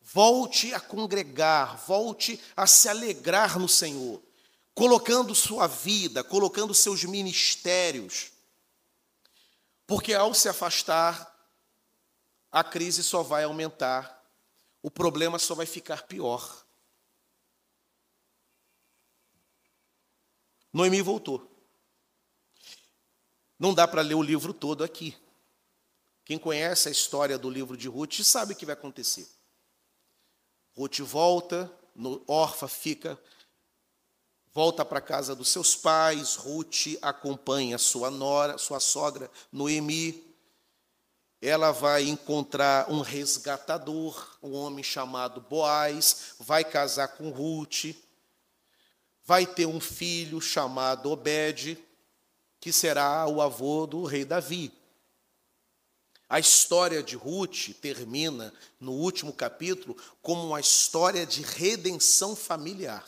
Volte 0.01 0.73
a 0.73 0.79
congregar, 0.79 1.77
volte 1.85 2.41
a 2.55 2.65
se 2.65 2.89
alegrar 2.89 3.59
no 3.59 3.69
Senhor, 3.69 4.21
colocando 4.73 5.35
sua 5.35 5.67
vida, 5.67 6.23
colocando 6.23 6.73
seus 6.73 7.03
ministérios. 7.03 8.31
Porque 9.85 10.13
ao 10.13 10.33
se 10.33 10.49
afastar, 10.49 11.31
a 12.51 12.63
crise 12.63 13.03
só 13.03 13.21
vai 13.21 13.43
aumentar, 13.43 14.21
o 14.81 14.89
problema 14.89 15.37
só 15.37 15.53
vai 15.53 15.65
ficar 15.65 16.03
pior. 16.03 16.65
Noemi 20.73 21.01
voltou. 21.01 21.50
Não 23.61 23.75
dá 23.75 23.87
para 23.87 24.01
ler 24.01 24.15
o 24.15 24.23
livro 24.23 24.55
todo 24.55 24.83
aqui. 24.83 25.15
Quem 26.25 26.39
conhece 26.39 26.87
a 26.87 26.91
história 26.91 27.37
do 27.37 27.47
livro 27.47 27.77
de 27.77 27.87
Ruth 27.87 28.21
sabe 28.23 28.53
o 28.53 28.55
que 28.55 28.65
vai 28.65 28.73
acontecer. 28.73 29.27
Ruth 30.75 31.01
volta, 31.01 31.71
no, 31.95 32.23
órfã 32.27 32.67
fica, 32.67 33.21
volta 34.51 34.83
para 34.83 34.97
a 34.97 35.01
casa 35.01 35.35
dos 35.35 35.49
seus 35.49 35.75
pais, 35.75 36.33
Ruth 36.37 36.97
acompanha 37.03 37.77
sua 37.77 38.09
nora, 38.09 38.57
sua 38.57 38.79
sogra, 38.79 39.29
Noemi. 39.51 40.35
Ela 41.39 41.69
vai 41.69 42.09
encontrar 42.09 42.89
um 42.89 43.01
resgatador, 43.01 44.39
um 44.41 44.53
homem 44.53 44.83
chamado 44.83 45.39
Boaz, 45.39 46.33
vai 46.39 46.63
casar 46.63 47.09
com 47.09 47.29
Ruth, 47.29 47.93
vai 49.23 49.45
ter 49.45 49.67
um 49.67 49.79
filho 49.79 50.41
chamado 50.41 51.11
Obed, 51.11 51.77
que 52.61 52.71
será 52.71 53.27
o 53.27 53.41
avô 53.41 53.87
do 53.87 54.05
rei 54.05 54.23
Davi. 54.23 54.71
A 56.29 56.39
história 56.39 57.01
de 57.01 57.15
Ruth 57.15 57.73
termina 57.81 58.53
no 58.79 58.93
último 58.93 59.33
capítulo 59.33 59.97
como 60.21 60.45
uma 60.45 60.59
história 60.59 61.25
de 61.25 61.41
redenção 61.41 62.35
familiar. 62.35 63.03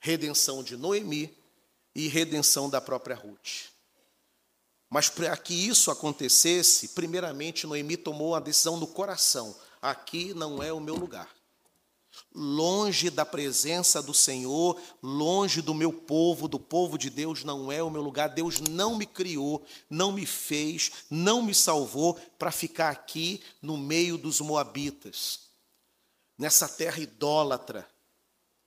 Redenção 0.00 0.64
de 0.64 0.76
Noemi 0.76 1.32
e 1.94 2.08
redenção 2.08 2.68
da 2.68 2.80
própria 2.80 3.14
Ruth. 3.14 3.70
Mas 4.90 5.08
para 5.08 5.36
que 5.36 5.54
isso 5.54 5.90
acontecesse, 5.90 6.88
primeiramente 6.88 7.66
Noemi 7.66 7.96
tomou 7.96 8.34
a 8.34 8.40
decisão 8.40 8.76
no 8.78 8.86
coração: 8.86 9.54
aqui 9.80 10.34
não 10.34 10.62
é 10.62 10.72
o 10.72 10.80
meu 10.80 10.96
lugar 10.96 11.41
longe 12.34 13.10
da 13.10 13.24
presença 13.26 14.02
do 14.02 14.14
Senhor, 14.14 14.80
longe 15.02 15.60
do 15.60 15.74
meu 15.74 15.92
povo, 15.92 16.48
do 16.48 16.58
povo 16.58 16.96
de 16.96 17.10
Deus, 17.10 17.44
não 17.44 17.70
é 17.70 17.82
o 17.82 17.90
meu 17.90 18.02
lugar. 18.02 18.28
Deus 18.28 18.60
não 18.60 18.96
me 18.96 19.06
criou, 19.06 19.64
não 19.88 20.12
me 20.12 20.24
fez, 20.24 20.92
não 21.10 21.42
me 21.42 21.54
salvou 21.54 22.14
para 22.38 22.50
ficar 22.50 22.90
aqui 22.90 23.42
no 23.60 23.76
meio 23.76 24.16
dos 24.16 24.40
Moabitas, 24.40 25.40
nessa 26.38 26.68
terra 26.68 27.00
idólatra, 27.00 27.86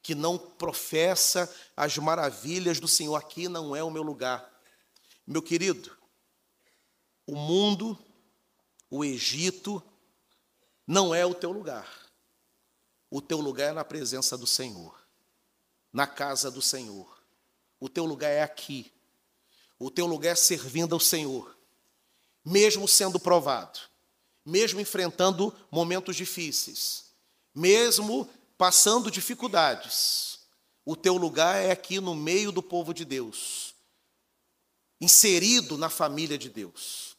que 0.02 0.14
não 0.14 0.38
professa 0.38 1.52
as 1.76 1.98
maravilhas 1.98 2.80
do 2.80 2.88
Senhor. 2.88 3.16
Aqui 3.16 3.48
não 3.48 3.76
é 3.76 3.84
o 3.84 3.90
meu 3.90 4.04
lugar. 4.04 4.48
Meu 5.26 5.42
querido, 5.42 5.92
o 7.26 7.36
mundo, 7.36 7.98
o 8.90 9.04
Egito, 9.04 9.82
não 10.86 11.16
é 11.16 11.26
o 11.26 11.34
teu 11.34 11.52
lugar. 11.52 12.05
O 13.16 13.22
teu 13.22 13.40
lugar 13.40 13.70
é 13.70 13.72
na 13.72 13.86
presença 13.86 14.38
do 14.38 14.46
Senhor, 14.46 14.94
na 15.94 16.06
casa 16.06 16.52
do 16.52 16.62
Senhor. 16.62 17.18
O 17.80 17.88
teu 17.88 18.04
lugar 18.04 18.30
é 18.30 18.44
aqui. 18.44 18.92
O 19.80 19.90
teu 19.90 20.06
lugar 20.06 20.34
é 20.34 20.36
servindo 20.36 20.94
ao 20.94 21.00
Senhor, 21.00 21.56
mesmo 22.44 22.90
sendo 22.90 23.18
provado, 23.18 23.80
mesmo 24.46 24.82
enfrentando 24.82 25.56
momentos 25.72 26.18
difíceis, 26.18 27.06
mesmo 27.54 28.30
passando 28.58 29.10
dificuldades. 29.10 30.40
O 30.84 30.94
teu 30.94 31.16
lugar 31.16 31.64
é 31.64 31.72
aqui 31.72 32.02
no 32.02 32.14
meio 32.14 32.52
do 32.52 32.62
povo 32.62 32.94
de 32.94 33.06
Deus, 33.06 33.74
inserido 35.00 35.78
na 35.78 35.90
família 35.90 36.38
de 36.38 36.50
Deus, 36.50 37.16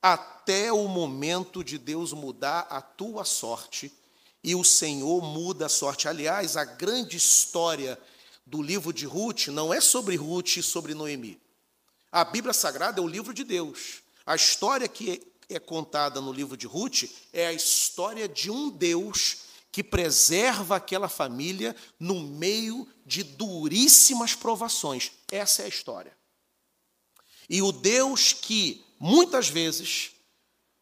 até 0.00 0.72
o 0.72 0.88
momento 0.88 1.62
de 1.62 1.76
Deus 1.76 2.14
mudar 2.14 2.60
a 2.70 2.80
tua 2.80 3.26
sorte 3.26 3.92
e 4.42 4.54
o 4.54 4.64
Senhor 4.64 5.22
muda 5.22 5.66
a 5.66 5.68
sorte. 5.68 6.08
Aliás, 6.08 6.56
a 6.56 6.64
grande 6.64 7.16
história 7.16 7.98
do 8.46 8.62
livro 8.62 8.92
de 8.92 9.04
Ruth 9.04 9.48
não 9.48 9.72
é 9.72 9.80
sobre 9.80 10.16
Ruth 10.16 10.56
e 10.56 10.62
sobre 10.62 10.94
Noemi. 10.94 11.40
A 12.10 12.24
Bíblia 12.24 12.54
Sagrada 12.54 13.00
é 13.00 13.04
o 13.04 13.08
livro 13.08 13.34
de 13.34 13.44
Deus. 13.44 14.02
A 14.24 14.34
história 14.34 14.88
que 14.88 15.22
é 15.48 15.58
contada 15.58 16.20
no 16.20 16.32
livro 16.32 16.56
de 16.56 16.66
Ruth 16.66 17.04
é 17.32 17.46
a 17.46 17.52
história 17.52 18.28
de 18.28 18.50
um 18.50 18.70
Deus 18.70 19.48
que 19.70 19.84
preserva 19.84 20.76
aquela 20.76 21.08
família 21.08 21.76
no 22.00 22.20
meio 22.20 22.88
de 23.04 23.22
duríssimas 23.22 24.34
provações. 24.34 25.12
Essa 25.30 25.62
é 25.62 25.64
a 25.66 25.68
história. 25.68 26.16
E 27.48 27.62
o 27.62 27.72
Deus 27.72 28.32
que 28.32 28.84
muitas 28.98 29.48
vezes 29.48 30.12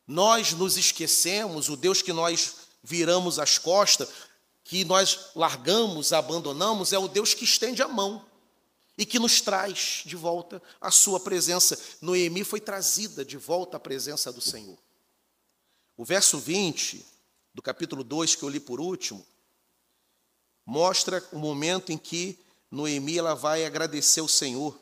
nós 0.06 0.52
nos 0.52 0.76
esquecemos, 0.76 1.68
o 1.68 1.76
Deus 1.76 2.00
que 2.00 2.12
nós 2.12 2.65
viramos 2.86 3.40
as 3.40 3.58
costas, 3.58 4.08
que 4.62 4.84
nós 4.84 5.30
largamos, 5.34 6.12
abandonamos, 6.12 6.92
é 6.92 6.98
o 6.98 7.08
Deus 7.08 7.34
que 7.34 7.44
estende 7.44 7.82
a 7.82 7.88
mão 7.88 8.24
e 8.96 9.04
que 9.04 9.18
nos 9.18 9.40
traz 9.40 10.02
de 10.06 10.16
volta 10.16 10.62
a 10.80 10.90
sua 10.90 11.18
presença. 11.18 11.78
Noemi 12.00 12.44
foi 12.44 12.60
trazida 12.60 13.24
de 13.24 13.36
volta 13.36 13.76
à 13.76 13.80
presença 13.80 14.32
do 14.32 14.40
Senhor. 14.40 14.78
O 15.96 16.04
verso 16.04 16.38
20 16.38 17.04
do 17.52 17.60
capítulo 17.60 18.04
2 18.04 18.36
que 18.36 18.42
eu 18.42 18.48
li 18.48 18.60
por 18.60 18.80
último 18.80 19.26
mostra 20.64 21.24
o 21.32 21.38
momento 21.38 21.90
em 21.90 21.98
que 21.98 22.38
Noemi 22.70 23.18
ela 23.18 23.34
vai 23.34 23.64
agradecer 23.64 24.20
o 24.20 24.28
Senhor. 24.28 24.78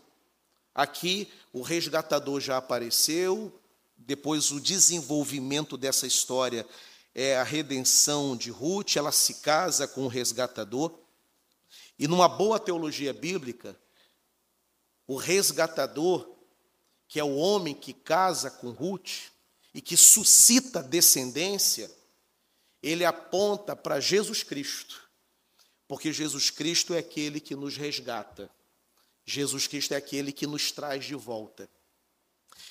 Aqui 0.74 1.30
o 1.52 1.62
resgatador 1.62 2.40
já 2.40 2.56
apareceu, 2.56 3.52
depois 3.96 4.50
o 4.50 4.60
desenvolvimento 4.60 5.76
dessa 5.76 6.06
história 6.06 6.66
é 7.14 7.37
a 7.37 7.44
redenção 7.44 8.37
de 8.37 8.50
Ruth, 8.50 8.96
ela 8.96 9.12
se 9.12 9.35
casa 9.35 9.87
com 9.87 10.05
o 10.05 10.09
resgatador. 10.09 10.98
E 11.98 12.09
numa 12.09 12.29
boa 12.29 12.59
teologia 12.59 13.12
bíblica, 13.12 13.79
o 15.07 15.16
resgatador, 15.16 16.29
que 17.07 17.20
é 17.20 17.24
o 17.24 17.37
homem 17.37 17.74
que 17.74 17.92
casa 17.92 18.50
com 18.50 18.70
Ruth 18.70 19.31
e 19.72 19.81
que 19.81 19.96
suscita 19.96 20.83
descendência, 20.83 21.90
ele 22.83 23.05
aponta 23.05 23.77
para 23.77 24.00
Jesus 24.00 24.42
Cristo, 24.42 25.09
porque 25.87 26.12
Jesus 26.12 26.50
Cristo 26.50 26.92
é 26.94 26.98
aquele 26.98 27.40
que 27.40 27.55
nos 27.55 27.77
resgata, 27.77 28.50
Jesus 29.24 29.66
Cristo 29.66 29.94
é 29.94 29.96
aquele 29.96 30.33
que 30.33 30.46
nos 30.46 30.70
traz 30.72 31.05
de 31.05 31.14
volta. 31.14 31.68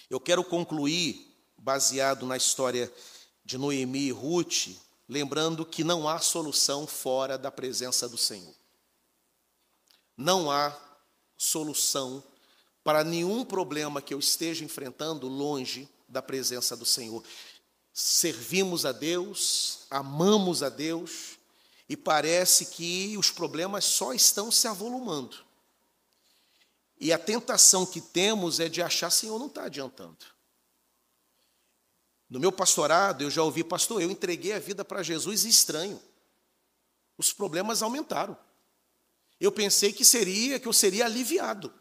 Eu 0.10 0.20
quero 0.20 0.44
concluir, 0.44 1.34
baseado 1.58 2.26
na 2.26 2.38
história 2.38 2.92
de 3.44 3.58
Noemi 3.58 4.08
e 4.08 4.12
Ruth, 4.12 4.70
lembrando 5.08 5.66
que 5.66 5.84
não 5.84 6.08
há 6.08 6.20
solução 6.20 6.88
fora 6.88 7.38
da 7.38 7.52
presença 7.52 8.08
do 8.08 8.18
Senhor. 8.18 8.54
Não 10.16 10.50
há 10.50 10.78
solução 11.38 12.24
para 12.84 13.04
nenhum 13.04 13.44
problema 13.46 14.02
que 14.02 14.14
eu 14.14 14.20
esteja 14.20 14.64
enfrentando 14.64 15.28
longe 15.28 15.90
da 16.08 16.22
presença 16.22 16.76
do 16.76 16.86
Senhor. 16.86 17.24
Servimos 17.94 18.86
a 18.86 18.92
Deus, 18.92 19.86
amamos 19.90 20.64
a 20.64 20.70
Deus, 20.70 21.38
e 21.88 21.98
parece 21.98 22.68
que 22.68 23.18
os 23.18 23.30
problemas 23.30 23.86
só 23.86 24.14
estão 24.14 24.52
se 24.52 24.68
avolumando. 24.68 25.38
E 27.00 27.12
a 27.12 27.20
tentação 27.20 27.86
que 27.86 28.00
temos 28.00 28.60
é 28.60 28.70
de 28.70 28.82
achar, 28.82 29.10
Senhor, 29.10 29.38
não 29.38 29.48
está 29.48 29.66
adiantando. 29.66 30.33
No 32.34 32.39
meu 32.39 32.52
pastorado, 32.52 33.24
eu 33.24 33.30
já 33.30 33.43
ouvi, 33.43 33.63
pastor, 33.63 34.02
eu 34.02 34.12
entreguei 34.12 34.54
a 34.54 34.60
vida 34.60 34.84
para 34.84 35.04
Jesus 35.04 35.46
e 35.46 35.50
estranho. 35.50 36.02
Os 37.17 37.32
problemas 37.32 37.82
aumentaram 37.82 38.38
eu 39.43 39.52
pensei 39.52 39.91
que 39.91 40.06
seria, 40.06 40.58
que 40.58 40.67
eu 40.67 40.72
seria 40.72 41.06
aliviado. 41.06 41.74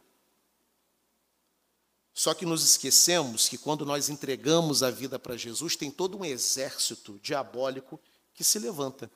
Só 2.12 2.34
que 2.34 2.44
nos 2.44 2.64
esquecemos 2.64 3.48
que 3.48 3.56
quando 3.56 3.86
nós 3.86 4.08
entregamos 4.08 4.82
a 4.82 4.90
vida 4.90 5.16
para 5.16 5.36
Jesus, 5.36 5.76
tem 5.76 5.88
todo 5.88 6.18
um 6.18 6.24
exército 6.24 7.20
diabólico 7.22 8.00
que 8.34 8.42
se 8.42 8.58
levanta. 8.58 9.08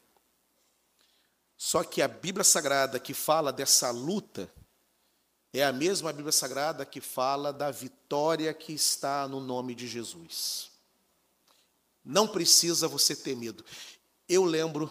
Só 1.57 1.83
que 1.83 2.01
a 2.01 2.07
Bíblia 2.07 2.45
Sagrada 2.45 3.01
que 3.01 3.13
fala 3.13 3.53
dessa 3.53 3.91
luta 3.91 4.49
é 5.53 5.65
a 5.65 5.73
mesma 5.73 6.13
Bíblia 6.13 6.33
Sagrada 6.33 6.87
que 6.87 7.01
fala 7.01 7.53
da 7.53 7.73
vitória 7.73 8.55
que 8.55 8.73
está 8.73 9.27
no 9.27 9.41
nome 9.41 9.75
de 9.75 9.89
Jesus. 9.89 10.71
Não 12.07 12.29
precisa 12.29 12.87
você 12.87 13.17
ter 13.17 13.35
medo. 13.35 13.65
Eu 14.29 14.45
lembro 14.45 14.89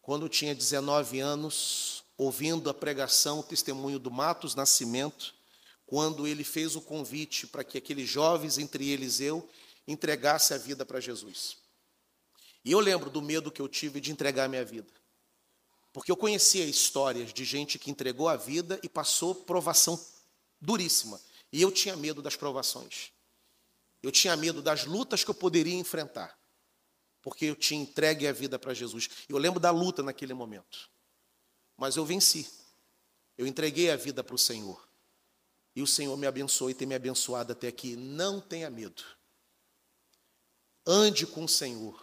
quando 0.00 0.26
tinha 0.26 0.54
19 0.54 1.20
anos, 1.20 2.02
ouvindo 2.16 2.70
a 2.70 2.74
pregação, 2.74 3.40
o 3.40 3.42
testemunho 3.42 3.98
do 3.98 4.10
Matos 4.10 4.54
Nascimento, 4.54 5.34
quando 5.84 6.26
ele 6.26 6.44
fez 6.44 6.76
o 6.76 6.80
convite 6.80 7.46
para 7.46 7.62
que 7.62 7.76
aqueles 7.76 8.08
jovens, 8.08 8.56
entre 8.56 8.88
eles 8.88 9.20
eu, 9.20 9.46
entregasse 9.86 10.54
a 10.54 10.58
vida 10.58 10.86
para 10.86 10.98
Jesus. 10.98 11.58
E 12.64 12.72
eu 12.72 12.80
lembro 12.80 13.10
do 13.10 13.20
medo 13.20 13.50
que 13.50 13.60
eu 13.60 13.68
tive 13.68 14.00
de 14.00 14.10
entregar 14.10 14.46
a 14.46 14.48
minha 14.48 14.64
vida. 14.64 14.90
Porque 15.92 16.10
eu 16.10 16.16
conhecia 16.16 16.64
histórias 16.64 17.34
de 17.34 17.44
gente 17.44 17.78
que 17.78 17.90
entregou 17.90 18.30
a 18.30 18.36
vida 18.36 18.80
e 18.82 18.88
passou 18.88 19.34
provação 19.34 20.02
duríssima. 20.58 21.20
E 21.52 21.60
eu 21.60 21.70
tinha 21.70 21.96
medo 21.96 22.22
das 22.22 22.36
provações. 22.36 23.12
Eu 24.02 24.10
tinha 24.10 24.36
medo 24.36 24.62
das 24.62 24.84
lutas 24.84 25.22
que 25.22 25.30
eu 25.30 25.34
poderia 25.34 25.74
enfrentar 25.74 26.40
porque 27.22 27.46
eu 27.46 27.56
tinha 27.56 27.80
entregue 27.80 28.26
a 28.26 28.32
vida 28.32 28.58
para 28.58 28.74
Jesus. 28.74 29.08
Eu 29.28 29.38
lembro 29.38 29.60
da 29.60 29.70
luta 29.70 30.02
naquele 30.02 30.34
momento. 30.34 30.90
Mas 31.76 31.96
eu 31.96 32.04
venci. 32.04 32.50
Eu 33.36 33.46
entreguei 33.46 33.90
a 33.90 33.96
vida 33.96 34.24
para 34.24 34.34
o 34.34 34.38
Senhor. 34.38 34.88
E 35.74 35.82
o 35.82 35.86
Senhor 35.86 36.16
me 36.16 36.26
abençoou 36.26 36.70
e 36.70 36.74
tem 36.74 36.86
me 36.86 36.94
abençoado 36.94 37.52
até 37.52 37.68
aqui. 37.68 37.96
Não 37.96 38.40
tenha 38.40 38.70
medo. 38.70 39.02
Ande 40.86 41.26
com 41.26 41.44
o 41.44 41.48
Senhor. 41.48 42.02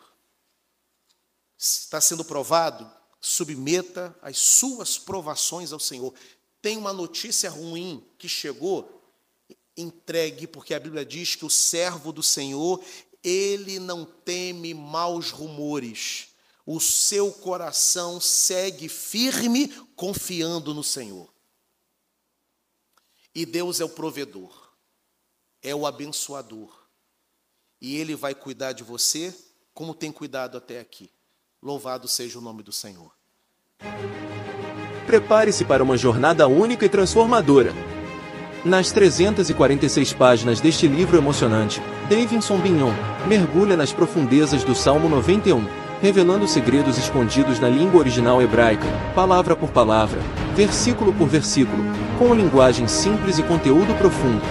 Está 1.58 2.00
sendo 2.00 2.24
provado, 2.24 2.90
submeta 3.20 4.18
as 4.22 4.38
suas 4.38 5.00
provações 5.00 5.72
ao 5.72 5.80
Senhor. 5.80 6.14
Tem 6.62 6.78
uma 6.78 6.94
notícia 6.94 7.50
ruim 7.50 8.08
que 8.18 8.30
chegou, 8.30 8.97
entregue, 9.78 10.48
porque 10.48 10.74
a 10.74 10.80
Bíblia 10.80 11.06
diz 11.06 11.36
que 11.36 11.46
o 11.46 11.50
servo 11.50 12.12
do 12.12 12.24
Senhor, 12.24 12.84
ele 13.24 13.80
não 13.80 14.04
teme 14.04 14.74
maus 14.74 15.30
rumores. 15.30 16.30
O 16.66 16.80
seu 16.82 17.32
coração 17.32 18.20
segue 18.20 18.90
firme, 18.90 19.70
confiando 19.96 20.74
no 20.74 20.84
Senhor. 20.84 21.32
E 23.34 23.46
Deus 23.46 23.80
é 23.80 23.86
o 23.86 23.90
provedor, 23.90 24.72
é 25.62 25.74
o 25.76 25.86
abençoador. 25.86 26.76
E 27.80 27.96
Ele 27.96 28.16
vai 28.16 28.34
cuidar 28.34 28.74
de 28.74 28.84
você 28.84 29.34
como 29.74 29.94
tem 29.94 30.12
cuidado 30.12 30.58
até 30.58 30.80
aqui. 30.80 31.12
Louvado 31.62 32.08
seja 32.08 32.40
o 32.40 32.42
nome 32.42 32.64
do 32.64 32.72
Senhor. 32.72 33.12
Prepare-se 35.06 35.64
para 35.64 35.84
uma 35.84 35.96
jornada 35.96 36.48
única 36.48 36.86
e 36.86 36.90
transformadora. 36.90 37.72
Nas 38.66 38.92
346 38.92 40.14
páginas 40.14 40.60
deste 40.60 40.88
livro 40.88 41.18
emocionante, 41.18 41.82
Davidson 42.10 42.58
Bignon 42.58 42.92
mergulha 43.28 43.78
nas 43.78 43.94
profundezas 43.94 44.64
do 44.64 44.74
Salmo 44.74 45.08
91, 45.08 45.64
revelando 46.02 46.48
segredos 46.48 46.98
escondidos 46.98 47.60
na 47.60 47.70
língua 47.70 48.00
original 48.00 48.42
hebraica, 48.42 48.88
palavra 49.14 49.56
por 49.56 49.70
palavra, 49.70 50.20
versículo 50.56 51.14
por 51.14 51.28
versículo, 51.28 51.84
com 52.18 52.34
linguagem 52.34 52.88
simples 52.88 53.38
e 53.38 53.44
conteúdo 53.44 53.96
profundo. 53.98 54.42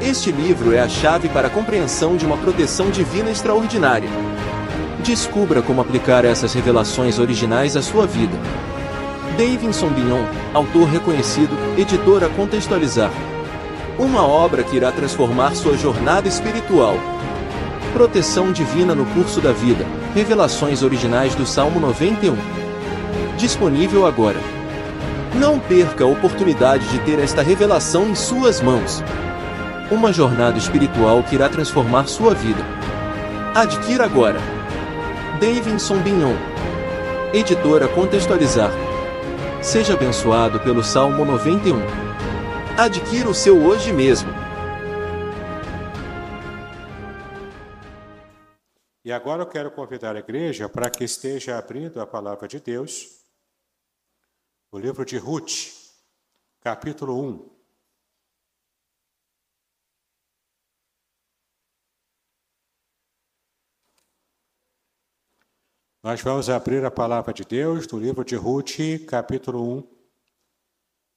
Este 0.00 0.32
livro 0.32 0.72
é 0.72 0.80
a 0.80 0.88
chave 0.88 1.28
para 1.28 1.48
a 1.48 1.50
compreensão 1.50 2.16
de 2.16 2.24
uma 2.24 2.38
proteção 2.38 2.90
divina 2.90 3.30
extraordinária. 3.30 4.08
Descubra 5.04 5.60
como 5.60 5.82
aplicar 5.82 6.24
essas 6.24 6.54
revelações 6.54 7.18
originais 7.18 7.76
à 7.76 7.82
sua 7.82 8.06
vida. 8.06 8.36
Davidson 9.40 9.88
Bignon, 9.88 10.26
autor 10.52 10.86
reconhecido, 10.86 11.56
editor 11.78 12.22
a 12.22 12.28
contextualizar. 12.28 13.10
Uma 13.98 14.22
obra 14.22 14.62
que 14.62 14.76
irá 14.76 14.92
transformar 14.92 15.54
sua 15.54 15.78
jornada 15.78 16.28
espiritual. 16.28 16.94
Proteção 17.94 18.52
divina 18.52 18.94
no 18.94 19.06
curso 19.06 19.40
da 19.40 19.50
vida. 19.50 19.86
Revelações 20.14 20.82
originais 20.82 21.34
do 21.34 21.46
Salmo 21.46 21.80
91. 21.80 22.36
Disponível 23.38 24.06
agora. 24.06 24.36
Não 25.34 25.58
perca 25.58 26.04
a 26.04 26.06
oportunidade 26.06 26.86
de 26.88 26.98
ter 26.98 27.18
esta 27.18 27.40
revelação 27.40 28.10
em 28.10 28.14
suas 28.14 28.60
mãos. 28.60 29.02
Uma 29.90 30.12
jornada 30.12 30.58
espiritual 30.58 31.22
que 31.22 31.36
irá 31.36 31.48
transformar 31.48 32.08
sua 32.08 32.34
vida. 32.34 32.62
Adquira 33.54 34.04
agora. 34.04 34.38
Davidson 35.40 35.96
Bignon. 36.00 36.34
Editora 37.32 37.88
Contextualizar 37.88 38.70
Seja 39.62 39.92
abençoado 39.92 40.58
pelo 40.60 40.82
Salmo 40.82 41.22
91. 41.22 41.76
Adquira 42.78 43.28
o 43.28 43.34
seu 43.34 43.62
hoje 43.62 43.92
mesmo. 43.92 44.30
E 49.04 49.12
agora 49.12 49.42
eu 49.42 49.46
quero 49.46 49.70
convidar 49.70 50.16
a 50.16 50.18
igreja 50.18 50.66
para 50.66 50.88
que 50.88 51.04
esteja 51.04 51.58
abrindo 51.58 52.00
a 52.00 52.06
palavra 52.06 52.48
de 52.48 52.58
Deus, 52.58 53.22
o 54.72 54.78
livro 54.78 55.04
de 55.04 55.18
Ruth, 55.18 55.68
capítulo 56.62 57.20
1. 57.20 57.49
Nós 66.02 66.22
vamos 66.22 66.48
abrir 66.48 66.82
a 66.82 66.90
palavra 66.90 67.30
de 67.30 67.44
Deus 67.44 67.86
no 67.86 67.98
livro 67.98 68.24
de 68.24 68.34
Ruth, 68.34 69.04
capítulo 69.06 69.62
1, 69.62 69.82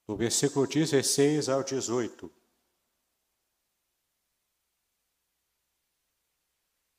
do 0.06 0.14
versículo 0.14 0.66
16 0.66 1.48
ao 1.48 1.64
18. 1.64 2.30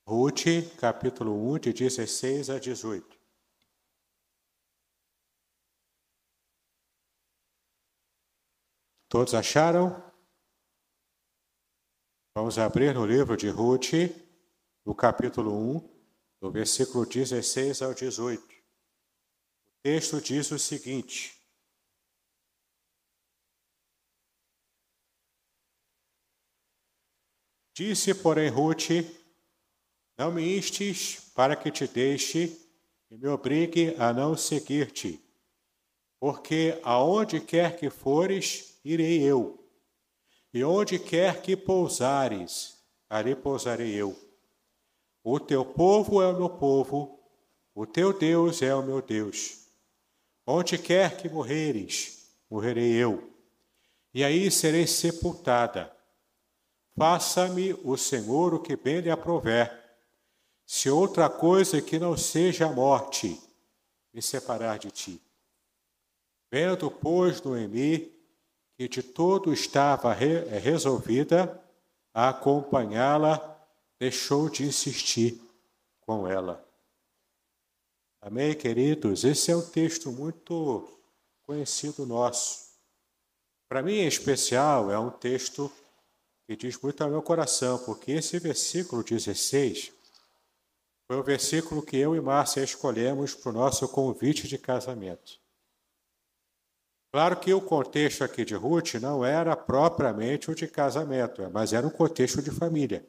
Ruth, 0.08 0.76
capítulo 0.80 1.32
1, 1.54 1.60
de 1.60 1.74
16 1.74 2.50
a 2.50 2.58
18. 2.58 3.20
Todos 9.08 9.36
acharam? 9.36 10.12
Vamos 12.36 12.58
abrir 12.58 12.96
no 12.96 13.06
livro 13.06 13.38
de 13.38 13.48
Ruth, 13.48 13.94
no 14.84 14.96
capítulo 14.96 15.54
1, 15.54 15.95
do 16.40 16.52
versículo 16.52 17.06
16 17.06 17.82
ao 17.82 17.94
18. 17.94 18.44
O 18.44 18.48
texto 19.82 20.22
diz 20.22 20.52
o 20.52 20.60
seguinte: 20.60 21.36
Disse, 27.74 28.14
porém, 28.14 28.50
Ruth: 28.50 28.90
Não 30.18 30.32
me 30.32 30.58
instes 30.58 31.20
para 31.36 31.56
que 31.56 31.70
te 31.70 31.86
deixe 31.86 32.58
e 33.12 33.18
me 33.18 33.28
obrigue 33.28 33.96
a 33.98 34.14
não 34.14 34.38
seguir-te, 34.38 35.22
porque 36.20 36.80
aonde 36.84 37.42
quer 37.42 37.78
que 37.78 37.90
fores, 37.90 38.80
irei 38.84 39.22
eu, 39.22 39.62
e 40.54 40.64
onde 40.64 40.98
quer 40.98 41.42
que 41.42 41.58
pousares, 41.58 42.82
ali 43.10 43.36
pousarei 43.36 43.94
eu. 43.94 44.25
O 45.28 45.40
teu 45.40 45.66
povo 45.66 46.22
é 46.22 46.28
o 46.28 46.38
meu 46.38 46.52
povo, 46.52 47.20
o 47.74 47.84
teu 47.84 48.14
Deus 48.14 48.62
é 48.62 48.76
o 48.76 48.84
meu 48.84 49.02
Deus. 49.02 49.58
Onde 50.46 50.78
quer 50.78 51.18
que 51.18 51.28
morreres, 51.28 52.30
morrerei 52.48 52.92
eu, 52.94 53.34
e 54.14 54.24
aí 54.24 54.52
serei 54.52 54.86
sepultada. 54.86 55.92
Faça-me 56.96 57.74
o 57.84 57.98
Senhor 57.98 58.54
o 58.54 58.60
que 58.60 58.76
bem 58.76 59.00
lhe 59.00 59.10
aprover. 59.10 59.74
Se 60.64 60.92
outra 60.92 61.28
coisa 61.28 61.82
que 61.82 61.98
não 61.98 62.16
seja 62.16 62.68
a 62.68 62.72
morte 62.72 63.42
me 64.14 64.22
separar 64.22 64.78
de 64.78 64.92
ti. 64.92 65.20
Vendo, 66.52 66.92
pois, 66.92 67.42
Noemi 67.42 68.14
que 68.78 68.88
de 68.88 69.02
todo 69.02 69.52
estava 69.52 70.14
re 70.14 70.42
resolvida 70.60 71.60
a 72.14 72.30
acompanhá-la, 72.30 73.55
deixou 74.00 74.50
de 74.50 74.64
insistir 74.64 75.42
com 76.02 76.28
ela. 76.28 76.64
Amém, 78.22 78.56
queridos? 78.56 79.24
Esse 79.24 79.52
é 79.52 79.56
um 79.56 79.62
texto 79.62 80.12
muito 80.12 80.90
conhecido 81.44 82.06
nosso. 82.06 82.66
Para 83.70 83.84
mim, 83.84 83.94
em 83.94 84.08
especial, 84.08 84.92
é 84.92 84.98
um 84.98 85.12
texto 85.12 85.72
que 86.48 86.56
diz 86.56 86.80
muito 86.80 87.04
ao 87.04 87.10
meu 87.10 87.22
coração, 87.22 87.80
porque 87.80 88.12
esse 88.12 88.38
versículo 88.40 89.04
16 89.04 89.92
foi 91.08 91.18
o 91.18 91.24
versículo 91.24 91.84
que 91.84 91.98
eu 91.98 92.16
e 92.16 92.22
Márcia 92.22 92.64
escolhemos 92.64 93.36
para 93.36 93.50
o 93.50 93.54
nosso 93.54 93.88
convite 93.88 94.48
de 94.48 94.58
casamento. 94.58 95.40
Claro 97.12 97.40
que 97.40 97.54
o 97.54 97.62
contexto 97.62 98.24
aqui 98.24 98.44
de 98.44 98.56
Ruth 98.56 98.96
não 98.96 99.24
era 99.24 99.56
propriamente 99.56 100.52
o 100.52 100.56
de 100.56 100.68
casamento, 100.68 101.50
mas 101.54 101.74
era 101.74 101.88
um 101.88 101.92
contexto 101.92 102.42
de 102.42 102.52
família. 102.52 103.06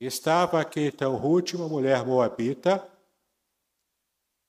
Estava 0.00 0.58
aqui 0.58 0.86
então 0.86 1.14
Ruth, 1.16 1.52
uma 1.52 1.68
mulher 1.68 2.06
moabita, 2.06 2.90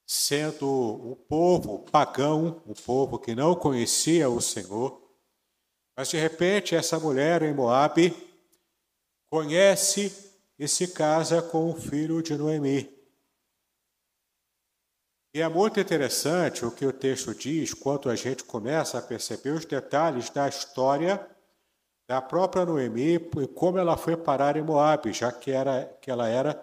sendo 0.07 0.65
um 0.65 1.13
povo 1.13 1.79
pagão, 1.91 2.63
um 2.65 2.73
povo 2.73 3.19
que 3.19 3.35
não 3.35 3.53
conhecia 3.53 4.29
o 4.29 4.39
Senhor, 4.39 5.01
mas 5.97 6.09
de 6.09 6.17
repente 6.17 6.73
essa 6.73 6.97
mulher 6.97 7.41
em 7.41 7.53
Moabe 7.53 8.15
conhece 9.29 10.31
e 10.57 10.69
se 10.69 10.87
casa 10.87 11.41
com 11.41 11.69
o 11.69 11.75
filho 11.75 12.21
de 12.21 12.37
Noemi. 12.37 12.89
E 15.33 15.41
é 15.41 15.49
muito 15.49 15.79
interessante 15.81 16.65
o 16.65 16.71
que 16.71 16.85
o 16.85 16.93
texto 16.93 17.35
diz 17.35 17.73
quando 17.73 18.09
a 18.09 18.15
gente 18.15 18.43
começa 18.43 18.97
a 18.97 19.01
perceber 19.01 19.51
os 19.51 19.65
detalhes 19.65 20.29
da 20.29 20.47
história 20.47 21.29
da 22.11 22.21
própria 22.21 22.65
Noemi 22.65 23.17
como 23.55 23.77
ela 23.77 23.95
foi 23.95 24.17
parar 24.17 24.57
em 24.57 24.61
Moab, 24.61 25.13
já 25.13 25.31
que, 25.31 25.49
era, 25.49 25.85
que 26.01 26.11
ela 26.11 26.27
era 26.27 26.61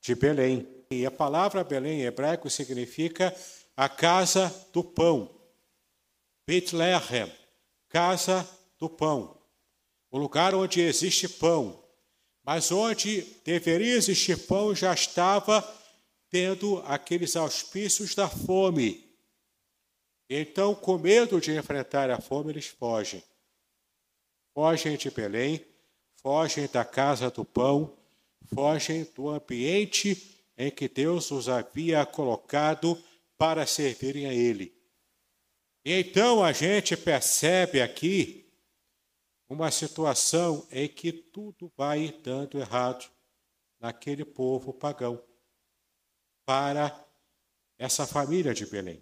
de 0.00 0.12
Belém. 0.12 0.66
E 0.90 1.06
a 1.06 1.10
palavra 1.10 1.62
Belém 1.62 2.00
em 2.00 2.04
hebraico 2.04 2.50
significa 2.50 3.32
a 3.76 3.88
casa 3.88 4.52
do 4.72 4.82
pão. 4.82 5.30
Bethlehem, 6.44 7.32
casa 7.88 8.44
do 8.76 8.90
pão. 8.90 9.38
O 10.10 10.18
lugar 10.18 10.52
onde 10.52 10.80
existe 10.80 11.28
pão. 11.28 11.80
Mas 12.42 12.72
onde 12.72 13.20
deveria 13.44 13.94
existir 13.94 14.48
pão 14.48 14.74
já 14.74 14.92
estava 14.92 15.62
tendo 16.28 16.82
aqueles 16.84 17.36
auspícios 17.36 18.16
da 18.16 18.28
fome. 18.28 19.08
Então, 20.28 20.74
com 20.74 20.98
medo 20.98 21.40
de 21.40 21.56
enfrentar 21.56 22.10
a 22.10 22.20
fome, 22.20 22.50
eles 22.50 22.66
fogem 22.66 23.22
fogem 24.58 24.96
de 24.96 25.08
Belém, 25.08 25.64
fogem 26.16 26.66
da 26.66 26.84
casa 26.84 27.30
do 27.30 27.44
pão, 27.44 27.96
fogem 28.52 29.04
do 29.14 29.28
ambiente 29.28 30.44
em 30.56 30.68
que 30.68 30.88
Deus 30.88 31.30
os 31.30 31.48
havia 31.48 32.04
colocado 32.04 33.00
para 33.36 33.64
servirem 33.64 34.26
a 34.26 34.34
Ele. 34.34 34.76
E 35.84 35.92
então 35.92 36.42
a 36.42 36.50
gente 36.50 36.96
percebe 36.96 37.80
aqui 37.80 38.50
uma 39.48 39.70
situação 39.70 40.66
em 40.72 40.88
que 40.88 41.12
tudo 41.12 41.72
vai 41.76 42.10
dando 42.20 42.58
errado 42.58 43.08
naquele 43.78 44.24
povo 44.24 44.72
pagão 44.72 45.22
para 46.44 47.06
essa 47.78 48.08
família 48.08 48.52
de 48.52 48.66
Belém. 48.66 49.00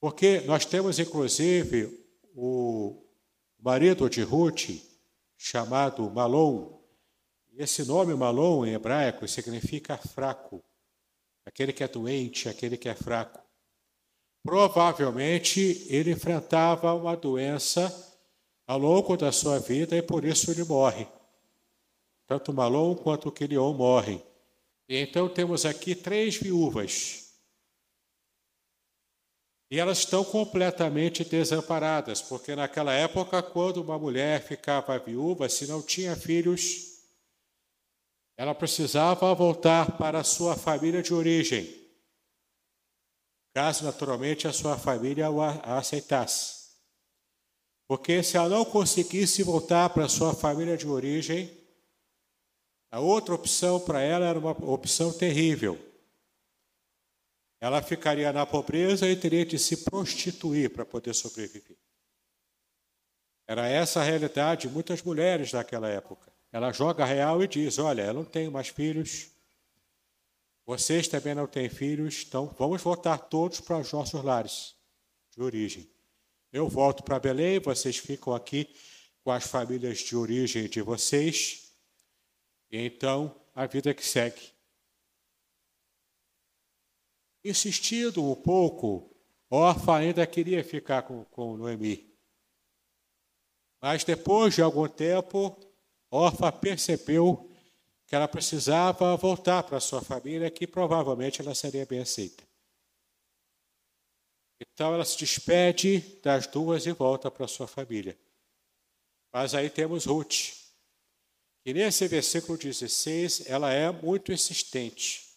Porque 0.00 0.40
nós 0.46 0.64
temos, 0.64 0.98
inclusive, 0.98 2.08
o 2.34 3.04
o 3.58 3.64
marido 3.64 4.08
de 4.08 4.22
Ruth, 4.22 4.70
chamado 5.36 6.08
Malom, 6.10 6.78
esse 7.56 7.84
nome 7.84 8.14
Malom 8.14 8.64
em 8.64 8.74
hebraico 8.74 9.26
significa 9.26 9.96
fraco, 9.96 10.62
aquele 11.44 11.72
que 11.72 11.82
é 11.82 11.88
doente, 11.88 12.48
aquele 12.48 12.76
que 12.76 12.88
é 12.88 12.94
fraco. 12.94 13.40
Provavelmente 14.44 15.84
ele 15.88 16.12
enfrentava 16.12 16.94
uma 16.94 17.16
doença 17.16 17.92
ao 18.66 18.78
longo 18.78 19.16
da 19.16 19.32
sua 19.32 19.58
vida 19.58 19.96
e 19.96 20.02
por 20.02 20.24
isso 20.24 20.50
ele 20.52 20.62
morre. 20.62 21.08
Tanto 22.26 22.52
Malom 22.52 22.94
quanto 22.94 23.32
Quilion 23.32 23.72
morrem. 23.72 24.22
Então 24.88 25.28
temos 25.28 25.66
aqui 25.66 25.94
três 25.94 26.36
viúvas 26.36 27.27
e 29.70 29.78
elas 29.78 29.98
estão 29.98 30.24
completamente 30.24 31.24
desamparadas, 31.24 32.22
porque 32.22 32.56
naquela 32.56 32.92
época, 32.92 33.42
quando 33.42 33.82
uma 33.82 33.98
mulher 33.98 34.42
ficava 34.42 34.98
viúva, 34.98 35.48
se 35.48 35.66
não 35.66 35.82
tinha 35.82 36.16
filhos, 36.16 37.02
ela 38.36 38.54
precisava 38.54 39.34
voltar 39.34 39.98
para 39.98 40.20
a 40.20 40.24
sua 40.24 40.56
família 40.56 41.02
de 41.02 41.12
origem, 41.12 41.68
caso 43.54 43.84
naturalmente 43.84 44.48
a 44.48 44.52
sua 44.52 44.78
família 44.78 45.26
a 45.28 45.76
aceitasse. 45.76 46.56
Porque 47.86 48.22
se 48.22 48.36
ela 48.36 48.48
não 48.48 48.64
conseguisse 48.64 49.42
voltar 49.42 49.90
para 49.90 50.04
a 50.04 50.08
sua 50.08 50.34
família 50.34 50.76
de 50.76 50.86
origem, 50.86 51.50
a 52.90 53.00
outra 53.00 53.34
opção 53.34 53.80
para 53.80 54.00
ela 54.00 54.26
era 54.26 54.38
uma 54.38 54.52
opção 54.52 55.12
terrível 55.12 55.87
ela 57.60 57.82
ficaria 57.82 58.32
na 58.32 58.46
pobreza 58.46 59.08
e 59.08 59.16
teria 59.16 59.44
de 59.44 59.58
se 59.58 59.78
prostituir 59.84 60.70
para 60.70 60.84
poder 60.84 61.14
sobreviver. 61.14 61.76
Era 63.46 63.66
essa 63.66 64.00
a 64.00 64.04
realidade 64.04 64.68
de 64.68 64.74
muitas 64.74 65.02
mulheres 65.02 65.50
daquela 65.50 65.88
época. 65.88 66.30
Ela 66.52 66.72
joga 66.72 67.04
real 67.04 67.42
e 67.42 67.48
diz: 67.48 67.78
Olha, 67.78 68.02
eu 68.02 68.14
não 68.14 68.24
tenho 68.24 68.52
mais 68.52 68.68
filhos. 68.68 69.30
Vocês 70.64 71.08
também 71.08 71.34
não 71.34 71.46
têm 71.46 71.68
filhos, 71.68 72.24
então 72.26 72.54
vamos 72.58 72.82
voltar 72.82 73.16
todos 73.16 73.58
para 73.60 73.78
os 73.78 73.90
nossos 73.90 74.22
lares 74.22 74.74
de 75.30 75.42
origem. 75.42 75.90
Eu 76.52 76.68
volto 76.68 77.02
para 77.02 77.18
Belém, 77.18 77.58
vocês 77.58 77.96
ficam 77.96 78.34
aqui 78.34 78.68
com 79.24 79.30
as 79.30 79.46
famílias 79.46 79.98
de 79.98 80.14
origem 80.14 80.68
de 80.68 80.82
vocês. 80.82 81.72
E 82.70 82.78
então 82.78 83.34
a 83.54 83.66
vida 83.66 83.94
que 83.94 84.04
segue. 84.04 84.57
Insistindo 87.44 88.24
um 88.24 88.34
pouco, 88.34 89.10
Orfa 89.50 89.96
ainda 89.96 90.26
queria 90.26 90.62
ficar 90.62 91.02
com, 91.02 91.24
com 91.26 91.56
Noemi. 91.56 92.12
Mas 93.80 94.04
depois 94.04 94.54
de 94.54 94.62
algum 94.62 94.88
tempo, 94.88 95.56
Orfa 96.10 96.50
percebeu 96.50 97.48
que 98.06 98.14
ela 98.14 98.26
precisava 98.26 99.16
voltar 99.16 99.62
para 99.62 99.78
sua 99.80 100.00
família, 100.00 100.50
que 100.50 100.66
provavelmente 100.66 101.40
ela 101.40 101.54
seria 101.54 101.86
bem 101.86 102.00
aceita. 102.00 102.42
Então 104.60 104.94
ela 104.94 105.04
se 105.04 105.16
despede 105.18 106.00
das 106.22 106.46
duas 106.46 106.86
e 106.86 106.92
volta 106.92 107.30
para 107.30 107.46
sua 107.46 107.68
família. 107.68 108.18
Mas 109.32 109.54
aí 109.54 109.68
temos 109.70 110.06
Ruth, 110.06 110.54
que 111.62 111.72
nesse 111.74 112.08
versículo 112.08 112.56
16 112.56 113.46
ela 113.46 113.72
é 113.72 113.90
muito 113.92 114.32
insistente. 114.32 115.27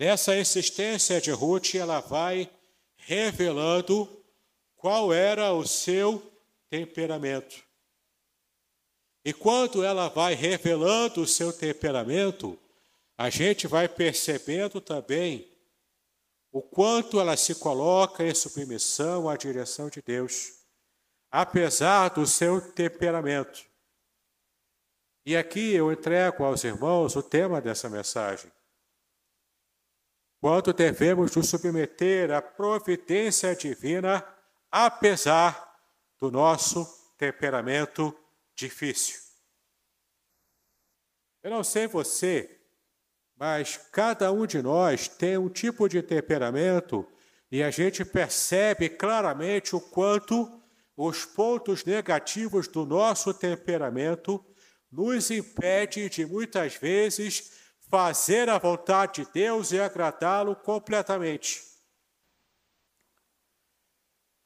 Nessa 0.00 0.34
insistência 0.34 1.20
de 1.20 1.30
Ruth, 1.30 1.74
ela 1.74 2.00
vai 2.00 2.50
revelando 2.96 4.08
qual 4.74 5.12
era 5.12 5.52
o 5.52 5.66
seu 5.66 6.22
temperamento. 6.70 7.62
E 9.22 9.34
quando 9.34 9.84
ela 9.84 10.08
vai 10.08 10.32
revelando 10.32 11.20
o 11.20 11.26
seu 11.26 11.52
temperamento, 11.52 12.58
a 13.18 13.28
gente 13.28 13.66
vai 13.66 13.86
percebendo 13.90 14.80
também 14.80 15.46
o 16.50 16.62
quanto 16.62 17.20
ela 17.20 17.36
se 17.36 17.56
coloca 17.56 18.24
em 18.24 18.34
submissão 18.34 19.28
à 19.28 19.36
direção 19.36 19.90
de 19.90 20.00
Deus, 20.00 20.64
apesar 21.30 22.08
do 22.08 22.26
seu 22.26 22.72
temperamento. 22.72 23.66
E 25.26 25.36
aqui 25.36 25.74
eu 25.74 25.92
entrego 25.92 26.42
aos 26.42 26.64
irmãos 26.64 27.16
o 27.16 27.22
tema 27.22 27.60
dessa 27.60 27.90
mensagem. 27.90 28.50
Quanto 30.40 30.72
devemos 30.72 31.36
nos 31.36 31.48
submeter 31.48 32.30
à 32.30 32.40
providência 32.40 33.54
divina, 33.54 34.24
apesar 34.70 35.70
do 36.18 36.30
nosso 36.30 36.86
temperamento 37.18 38.16
difícil. 38.56 39.18
Eu 41.42 41.50
não 41.50 41.62
sei 41.62 41.86
você, 41.86 42.58
mas 43.36 43.78
cada 43.92 44.32
um 44.32 44.46
de 44.46 44.62
nós 44.62 45.08
tem 45.08 45.36
um 45.36 45.48
tipo 45.48 45.88
de 45.88 46.02
temperamento 46.02 47.06
e 47.50 47.62
a 47.62 47.70
gente 47.70 48.04
percebe 48.04 48.88
claramente 48.88 49.74
o 49.74 49.80
quanto 49.80 50.60
os 50.96 51.24
pontos 51.24 51.84
negativos 51.84 52.68
do 52.68 52.84
nosso 52.84 53.32
temperamento 53.32 54.44
nos 54.90 55.30
impede 55.30 56.08
de 56.08 56.26
muitas 56.26 56.76
vezes 56.76 57.59
fazer 57.90 58.48
a 58.48 58.58
vontade 58.58 59.24
de 59.24 59.32
Deus 59.32 59.72
e 59.72 59.80
agradá-lo 59.80 60.54
completamente. 60.54 61.62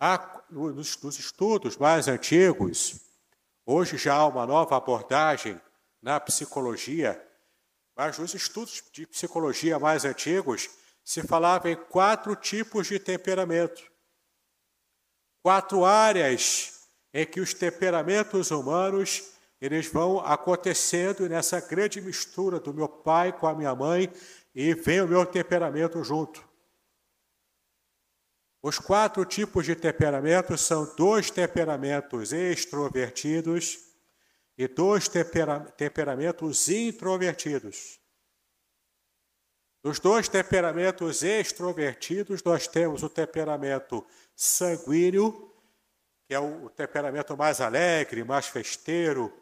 Há, 0.00 0.42
nos, 0.50 1.00
nos 1.02 1.18
estudos 1.18 1.76
mais 1.76 2.08
antigos, 2.08 3.04
Hoje 3.66 3.96
já 3.96 4.14
há 4.14 4.26
uma 4.26 4.46
nova 4.46 4.76
abordagem 4.76 5.58
na 6.02 6.20
psicologia, 6.20 7.20
mas 7.96 8.18
nos 8.18 8.34
estudos 8.34 8.82
de 8.92 9.06
psicologia 9.06 9.78
mais 9.78 10.04
antigos 10.04 10.68
se 11.02 11.22
falava 11.22 11.70
em 11.70 11.76
quatro 11.76 12.36
tipos 12.36 12.88
de 12.88 12.98
temperamento. 12.98 13.90
Quatro 15.42 15.82
áreas 15.82 16.86
em 17.12 17.24
que 17.24 17.40
os 17.40 17.54
temperamentos 17.54 18.50
humanos 18.50 19.32
eles 19.64 19.90
vão 19.90 20.20
acontecendo 20.20 21.26
nessa 21.26 21.58
grande 21.58 21.98
mistura 21.98 22.60
do 22.60 22.74
meu 22.74 22.86
pai 22.86 23.32
com 23.32 23.46
a 23.46 23.54
minha 23.54 23.74
mãe 23.74 24.12
e 24.54 24.74
vem 24.74 25.00
o 25.00 25.08
meu 25.08 25.24
temperamento 25.24 26.04
junto. 26.04 26.46
Os 28.62 28.78
quatro 28.78 29.24
tipos 29.24 29.64
de 29.64 29.74
temperamentos 29.74 30.60
são 30.60 30.94
dois 30.96 31.30
temperamentos 31.30 32.30
extrovertidos 32.30 33.78
e 34.58 34.68
dois 34.68 35.08
tempera 35.08 35.60
temperamentos 35.60 36.68
introvertidos. 36.68 37.98
Dos 39.82 39.98
dois 39.98 40.28
temperamentos 40.28 41.22
extrovertidos, 41.22 42.42
nós 42.42 42.68
temos 42.68 43.02
o 43.02 43.08
temperamento 43.08 44.06
sanguíneo, 44.36 45.50
que 46.26 46.34
é 46.34 46.38
o 46.38 46.68
temperamento 46.68 47.34
mais 47.34 47.62
alegre, 47.62 48.24
mais 48.24 48.46
festeiro. 48.46 49.32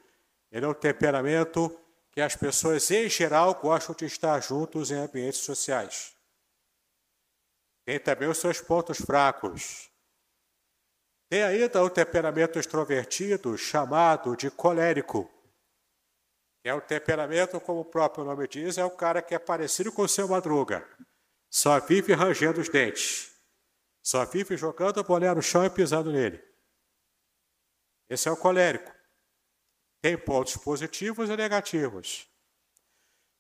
Ele 0.53 0.66
é 0.66 0.68
um 0.68 0.74
temperamento 0.74 1.74
que 2.11 2.20
as 2.20 2.36
pessoas, 2.36 2.90
em 2.90 3.09
geral, 3.09 3.55
gostam 3.55 3.94
de 3.94 4.05
estar 4.05 4.38
juntos 4.40 4.90
em 4.90 4.96
ambientes 4.96 5.40
sociais. 5.40 6.14
Tem 7.86 7.98
também 7.98 8.28
os 8.28 8.36
seus 8.36 8.61
pontos 8.61 8.98
fracos. 9.00 9.90
Tem 11.30 11.42
ainda 11.42 11.82
o 11.82 11.88
temperamento 11.88 12.59
extrovertido, 12.59 13.57
chamado 13.57 14.36
de 14.36 14.50
colérico. 14.50 15.32
É 16.62 16.74
o 16.74 16.82
temperamento, 16.82 17.59
como 17.59 17.80
o 17.80 17.84
próprio 17.84 18.22
nome 18.22 18.46
diz, 18.46 18.76
é 18.76 18.84
o 18.84 18.90
cara 18.90 19.22
que 19.22 19.34
é 19.34 19.38
parecido 19.38 19.90
com 19.90 20.03
o 20.03 20.09
seu 20.09 20.28
madruga. 20.28 20.86
Só 21.50 21.80
vive 21.80 22.12
rangendo 22.12 22.61
os 22.61 22.68
dentes. 22.68 23.34
Só 24.03 24.26
vive 24.26 24.57
jogando 24.57 25.00
a 25.00 25.03
boné 25.03 25.32
no 25.34 25.42
chão 25.42 25.64
e 25.64 25.70
pisando 25.70 26.12
nele. 26.12 26.44
Esse 28.09 28.28
é 28.28 28.30
o 28.30 28.36
colérico. 28.36 28.92
Tem 30.03 30.18
pontos 30.18 30.57
positivos 30.57 31.30
e 31.30 31.36
negativos. 31.36 32.28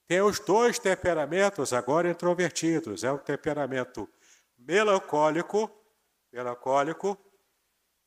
Tem 0.06 0.20
os 0.20 0.38
dois 0.38 0.78
temperamentos 0.78 1.72
agora 1.72 2.08
introvertidos. 2.08 3.02
É 3.02 3.10
o 3.10 3.18
temperamento 3.18 4.08
melancólico, 4.56 5.68
melancólico 6.32 7.18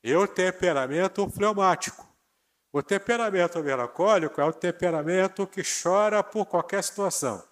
e 0.01 0.16
o 0.16 0.26
temperamento 0.26 1.30
fleumático. 1.30 2.08
O 2.72 2.82
temperamento 2.82 3.62
melancólico 3.62 4.39
é 4.39 4.45
o 4.45 4.53
temperamento 4.53 5.45
que 5.45 5.62
chora 5.62 6.24
por 6.24 6.45
qualquer 6.45 6.82
situação. 6.82 7.45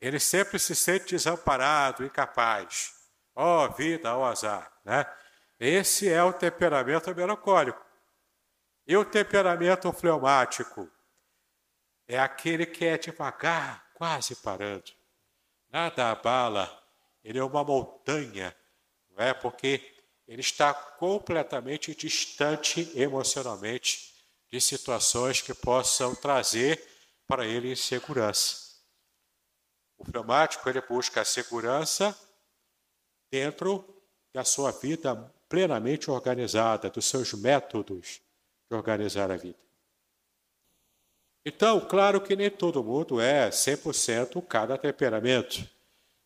Ele 0.00 0.20
sempre 0.20 0.60
se 0.60 0.76
sente 0.76 1.16
desamparado, 1.16 2.04
incapaz. 2.04 2.94
Ó 3.34 3.64
oh, 3.64 3.72
vida, 3.72 4.16
ó 4.16 4.20
oh, 4.20 4.24
azar. 4.24 4.72
Né? 4.84 5.04
Esse 5.58 6.08
é 6.08 6.22
o 6.22 6.32
temperamento 6.32 7.12
melancólico. 7.12 7.87
E 8.88 8.96
o 8.96 9.04
temperamento 9.04 9.92
fleumático 9.92 10.90
é 12.06 12.18
aquele 12.18 12.64
que 12.64 12.86
é 12.86 12.96
devagar, 12.96 13.92
quase 13.92 14.34
parando. 14.36 14.90
Nada 15.68 16.10
abala 16.10 16.74
ele 17.22 17.38
é 17.38 17.44
uma 17.44 17.62
montanha, 17.62 18.56
não 19.10 19.22
é? 19.22 19.34
Porque 19.34 19.94
ele 20.26 20.40
está 20.40 20.72
completamente 20.72 21.94
distante 21.94 22.90
emocionalmente 22.98 24.14
de 24.50 24.58
situações 24.58 25.42
que 25.42 25.52
possam 25.52 26.14
trazer 26.14 26.82
para 27.26 27.44
ele 27.44 27.76
segurança. 27.76 28.78
O 29.98 30.04
fleumático 30.06 30.66
ele 30.66 30.80
busca 30.80 31.20
a 31.20 31.26
segurança 31.26 32.18
dentro 33.30 34.02
da 34.32 34.44
sua 34.44 34.70
vida 34.70 35.14
plenamente 35.46 36.10
organizada, 36.10 36.88
dos 36.88 37.04
seus 37.04 37.34
métodos 37.34 38.22
de 38.70 38.76
organizar 38.76 39.30
a 39.30 39.36
vida. 39.36 39.58
Então, 41.44 41.80
claro 41.80 42.20
que 42.20 42.36
nem 42.36 42.50
todo 42.50 42.84
mundo 42.84 43.20
é 43.20 43.48
100% 43.48 44.46
cada 44.46 44.76
temperamento. 44.76 45.66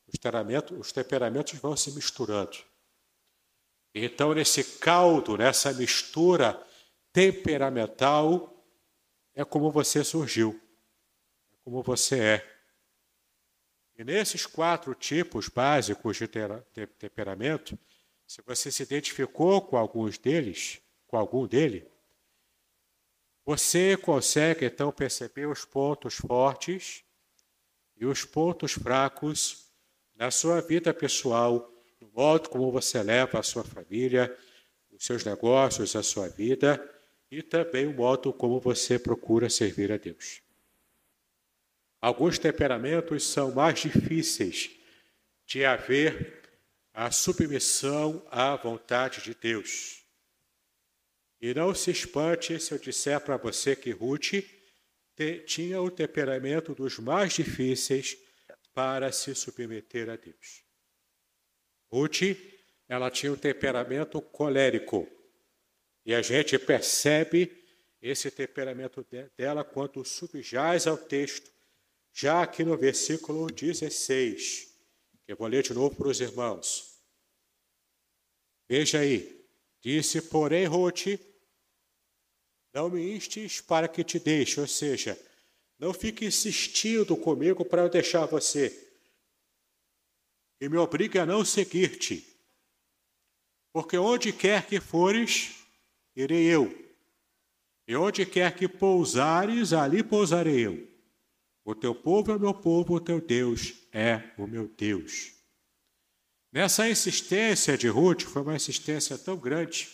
Os 0.07 0.18
temperamentos, 0.18 0.78
os 0.78 0.93
temperamentos 0.93 1.59
vão 1.59 1.76
se 1.76 1.93
misturando. 1.93 2.59
Então, 3.95 4.34
nesse 4.34 4.78
caldo, 4.78 5.36
nessa 5.36 5.72
mistura 5.72 6.61
temperamental, 7.12 8.53
é 9.34 9.45
como 9.45 9.70
você 9.70 10.03
surgiu, 10.03 10.61
é 11.53 11.57
como 11.62 11.82
você 11.82 12.18
é. 12.20 12.53
E 13.97 14.03
nesses 14.03 14.47
quatro 14.47 14.95
tipos 14.95 15.49
básicos 15.49 16.16
de 16.16 16.26
temperamento, 16.26 17.78
se 18.26 18.43
você 18.43 18.72
se 18.72 18.82
identificou 18.82 19.61
com 19.61 19.76
alguns 19.76 20.16
deles, 20.16 20.80
com 21.07 21.18
algum 21.18 21.47
dele, 21.47 21.86
você 23.45 23.97
consegue 23.97 24.64
então 24.66 24.93
perceber 24.93 25.47
os 25.47 25.64
pontos 25.64 26.14
fortes 26.14 27.05
e 27.97 28.07
os 28.07 28.24
pontos 28.24 28.72
fracos 28.72 29.70
na 30.14 30.30
sua 30.30 30.61
vida 30.61 30.95
pessoal, 30.95 31.72
no 32.01 32.09
modo 32.09 32.49
como 32.49 32.70
você 32.70 33.03
leva 33.03 33.38
a 33.38 33.43
sua 33.43 33.64
família, 33.64 34.36
os 34.90 35.05
seus 35.05 35.24
negócios, 35.24 35.97
a 35.97 36.03
sua 36.03 36.28
vida 36.28 36.80
e 37.30 37.43
também 37.43 37.86
o 37.86 37.95
modo 37.95 38.32
como 38.32 38.61
você 38.61 38.99
procura 38.99 39.49
servir 39.49 39.90
a 39.90 39.97
Deus. 39.97 40.43
alguns 42.01 42.38
temperamentos 42.38 43.24
são 43.24 43.53
mais 43.53 43.80
difíceis 43.80 44.70
de 45.47 45.64
haver 45.64 46.43
a 46.93 47.11
submissão 47.11 48.26
à 48.30 48.55
vontade 48.57 49.22
de 49.22 49.34
Deus. 49.34 50.01
E 51.43 51.53
não 51.53 51.74
se 51.74 51.90
espante 51.90 52.61
se 52.61 52.72
eu 52.72 52.78
disser 52.78 53.20
para 53.20 53.36
você 53.36 53.74
que 53.74 53.90
Ruth 53.90 54.45
tinha 55.45 55.82
o 55.82 55.90
temperamento 55.90 56.72
dos 56.72 57.01
mais 57.01 57.32
difíceis 57.32 58.16
para 58.72 59.11
se 59.11 59.34
submeter 59.34 60.09
a 60.09 60.14
Deus. 60.14 60.62
Ruth, 61.90 62.36
ela 62.88 63.11
tinha 63.11 63.32
um 63.32 63.36
temperamento 63.36 64.22
colérico. 64.22 65.09
E 66.07 66.14
a 66.14 66.22
gente 66.22 66.57
percebe 66.61 67.64
esse 68.01 68.30
temperamento 68.30 69.05
dela 69.36 69.64
quando 69.64 70.05
subjaz 70.05 70.86
ao 70.86 70.97
texto, 70.97 71.51
já 72.12 72.43
aqui 72.43 72.64
no 72.64 72.76
versículo 72.76 73.47
16, 73.51 74.72
que 75.24 75.32
eu 75.32 75.36
vou 75.36 75.49
ler 75.49 75.62
de 75.62 75.74
novo 75.74 75.97
para 75.97 76.09
os 76.09 76.20
irmãos. 76.20 77.01
Veja 78.68 79.01
aí, 79.01 79.45
disse, 79.80 80.22
porém, 80.22 80.66
Ruth, 80.66 81.32
não 82.73 82.89
me 82.89 83.14
instes 83.14 83.61
para 83.61 83.87
que 83.87 84.03
te 84.03 84.18
deixe, 84.18 84.61
ou 84.61 84.66
seja, 84.66 85.18
não 85.79 85.93
fique 85.93 86.25
insistindo 86.25 87.16
comigo 87.16 87.64
para 87.64 87.83
eu 87.83 87.89
deixar 87.89 88.27
você. 88.27 88.91
E 90.61 90.68
me 90.68 90.77
obrigue 90.77 91.18
a 91.18 91.27
não 91.27 91.45
seguir-te. 91.45 92.25
Porque 93.73 93.97
onde 93.97 94.33
quer 94.33 94.66
que 94.66 94.81
fores, 94.81 95.57
irei 96.14 96.45
eu. 96.45 96.73
E 97.87 97.97
onde 97.97 98.25
quer 98.25 98.55
que 98.55 98.68
pousares, 98.68 99.73
ali 99.73 100.03
pousarei 100.03 100.66
eu. 100.66 100.89
O 101.64 101.75
teu 101.75 101.95
povo 101.95 102.33
é 102.33 102.37
o 102.37 102.41
meu 102.41 102.55
povo, 102.55 102.95
o 102.95 103.01
teu 103.01 103.20
Deus 103.20 103.75
é 103.93 104.33
o 104.39 104.47
meu 104.47 104.68
Deus. 104.68 105.33
Nessa 106.53 106.89
insistência 106.89 107.79
de 107.79 107.89
Ruth, 107.89 108.23
foi 108.23 108.43
uma 108.43 108.57
insistência 108.57 109.16
tão 109.16 109.37
grande, 109.37 109.89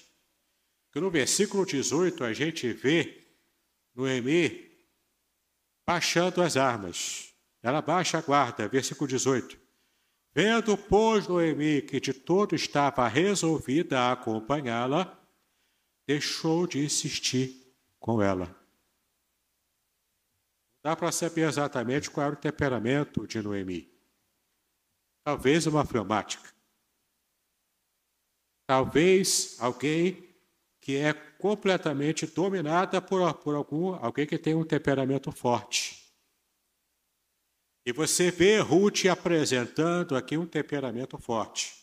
que 0.91 1.01
no 1.01 1.11
versículo 1.11 1.67
18 1.67 2.25
a 2.25 2.33
gente 2.33 2.73
vê 2.73 3.25
Noemi 3.95 4.69
baixando 5.87 6.43
as 6.43 6.57
armas. 6.57 7.35
Ela 7.63 7.83
baixa 7.83 8.19
a 8.19 8.23
guarda, 8.23 8.69
versículo 8.69 9.09
18. 9.09 9.59
Vendo, 10.35 10.77
pois, 10.77 11.27
Noemi 11.27 11.83
que 11.83 11.99
de 12.01 12.13
todo 12.13 12.55
estava 12.55 13.09
resolvida 13.09 13.99
a 13.99 14.13
acompanhá-la, 14.13 15.19
deixou 16.07 16.67
de 16.67 16.79
insistir 16.79 17.75
com 17.99 18.23
ela. 18.23 18.55
Dá 20.83 20.95
para 20.95 21.11
saber 21.11 21.49
exatamente 21.49 22.11
qual 22.11 22.27
era 22.27 22.37
o 22.37 22.39
temperamento 22.39 23.27
de 23.27 23.43
Noemi. 23.43 23.93
Talvez 25.25 25.67
uma 25.67 25.85
fleumática. 25.85 26.55
Talvez 28.67 29.57
alguém 29.59 30.28
que 30.89 30.97
é 30.97 31.13
completamente 31.13 32.27
dominada 32.27 32.99
por, 32.99 33.35
por 33.35 33.55
algum, 33.55 33.93
alguém 33.97 34.27
que 34.27 34.39
tem 34.39 34.55
um 34.55 34.65
temperamento 34.65 35.31
forte. 35.31 36.03
E 37.85 37.93
você 37.93 38.31
vê 38.31 38.59
Ruth 38.59 39.05
apresentando 39.05 40.17
aqui 40.17 40.39
um 40.39 40.47
temperamento 40.47 41.19
forte. 41.19 41.75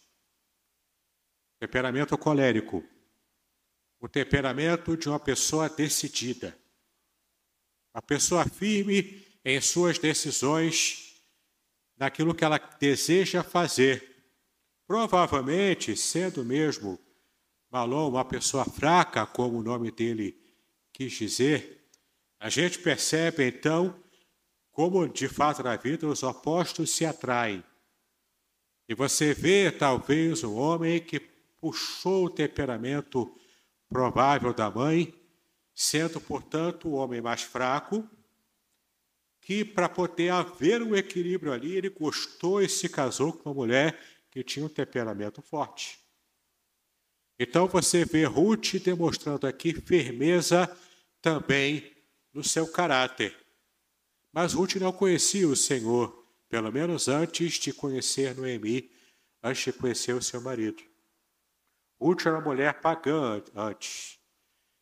Temperamento 1.59 2.17
colérico 2.17 2.83
o 3.99 4.09
temperamento 4.09 4.97
de 4.97 5.07
uma 5.07 5.19
pessoa 5.19 5.69
decidida, 5.69 6.57
uma 7.93 8.01
pessoa 8.01 8.43
firme 8.45 9.23
em 9.45 9.61
suas 9.61 9.99
decisões, 9.99 11.21
naquilo 11.95 12.33
que 12.33 12.43
ela 12.43 12.57
deseja 12.57 13.43
fazer. 13.43 14.15
Provavelmente, 14.87 15.95
sendo 15.95 16.43
mesmo 16.43 17.04
Malon 17.75 18.07
uma 18.07 18.23
pessoa 18.23 18.63
fraca, 18.63 19.25
como 19.25 19.59
o 19.59 19.61
nome 19.61 19.91
dele 19.91 20.41
quis 20.93 21.11
dizer, 21.11 21.85
a 22.39 22.47
gente 22.47 22.79
percebe 22.79 23.45
então 23.45 24.01
como 24.71 25.05
de 25.09 25.27
fato 25.27 25.61
na 25.61 25.75
vida 25.75 26.07
os 26.07 26.23
opostos 26.23 26.91
se 26.91 27.05
atraem. 27.05 27.61
E 28.87 28.95
você 28.95 29.33
vê 29.33 29.69
talvez 29.69 30.41
um 30.41 30.55
homem 30.55 31.01
que 31.01 31.19
puxou 31.19 32.27
o 32.27 32.29
temperamento 32.29 33.37
provável 33.89 34.53
da 34.53 34.71
mãe, 34.71 35.13
sendo, 35.73 36.21
portanto, 36.21 36.87
o 36.87 36.93
homem 36.93 37.19
mais 37.19 37.41
fraco, 37.41 38.09
que 39.41 39.65
para 39.65 39.89
poder 39.89 40.29
haver 40.29 40.81
um 40.81 40.95
equilíbrio 40.95 41.51
ali, 41.51 41.75
ele 41.75 41.89
gostou 41.89 42.61
e 42.61 42.69
se 42.69 42.87
casou 42.87 43.33
com 43.33 43.49
uma 43.49 43.55
mulher 43.55 43.99
que 44.31 44.41
tinha 44.45 44.65
um 44.65 44.69
temperamento 44.69 45.41
forte. 45.41 46.04
Então 47.37 47.67
você 47.67 48.05
vê 48.05 48.23
Ruth 48.23 48.75
demonstrando 48.83 49.45
aqui 49.45 49.73
firmeza 49.73 50.69
também 51.21 51.91
no 52.33 52.43
seu 52.43 52.67
caráter. 52.67 53.35
Mas 54.31 54.53
Ruth 54.53 54.75
não 54.75 54.91
conhecia 54.91 55.47
o 55.47 55.55
Senhor, 55.55 56.25
pelo 56.49 56.71
menos 56.71 57.07
antes 57.07 57.53
de 57.53 57.73
conhecer 57.73 58.35
Noemi, 58.35 58.91
antes 59.43 59.63
de 59.63 59.73
conhecer 59.73 60.13
o 60.13 60.21
seu 60.21 60.41
marido. 60.41 60.83
Ruth 61.99 62.25
era 62.25 62.35
uma 62.35 62.41
mulher 62.41 62.81
pagã 62.81 63.41
antes. 63.55 64.19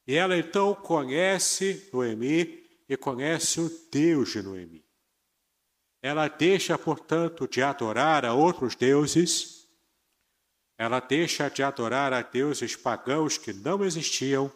E 0.06 0.16
ela 0.16 0.38
então 0.38 0.76
conhece 0.76 1.90
Noemi 1.94 2.64
e 2.90 2.98
conhece 2.98 3.62
o 3.62 3.72
Deus 3.92 4.32
de 4.32 4.42
Noemi. 4.42 4.84
Ela 6.02 6.28
deixa, 6.28 6.78
portanto, 6.78 7.48
de 7.48 7.62
adorar 7.62 8.26
a 8.26 8.34
outros 8.34 8.76
deuses, 8.76 9.63
ela 10.84 11.00
deixa 11.00 11.50
de 11.50 11.64
adorar 11.64 12.12
a 12.12 12.22
deuses 12.22 12.76
pagãos 12.76 13.38
que 13.38 13.54
não 13.54 13.86
existiam, 13.86 14.52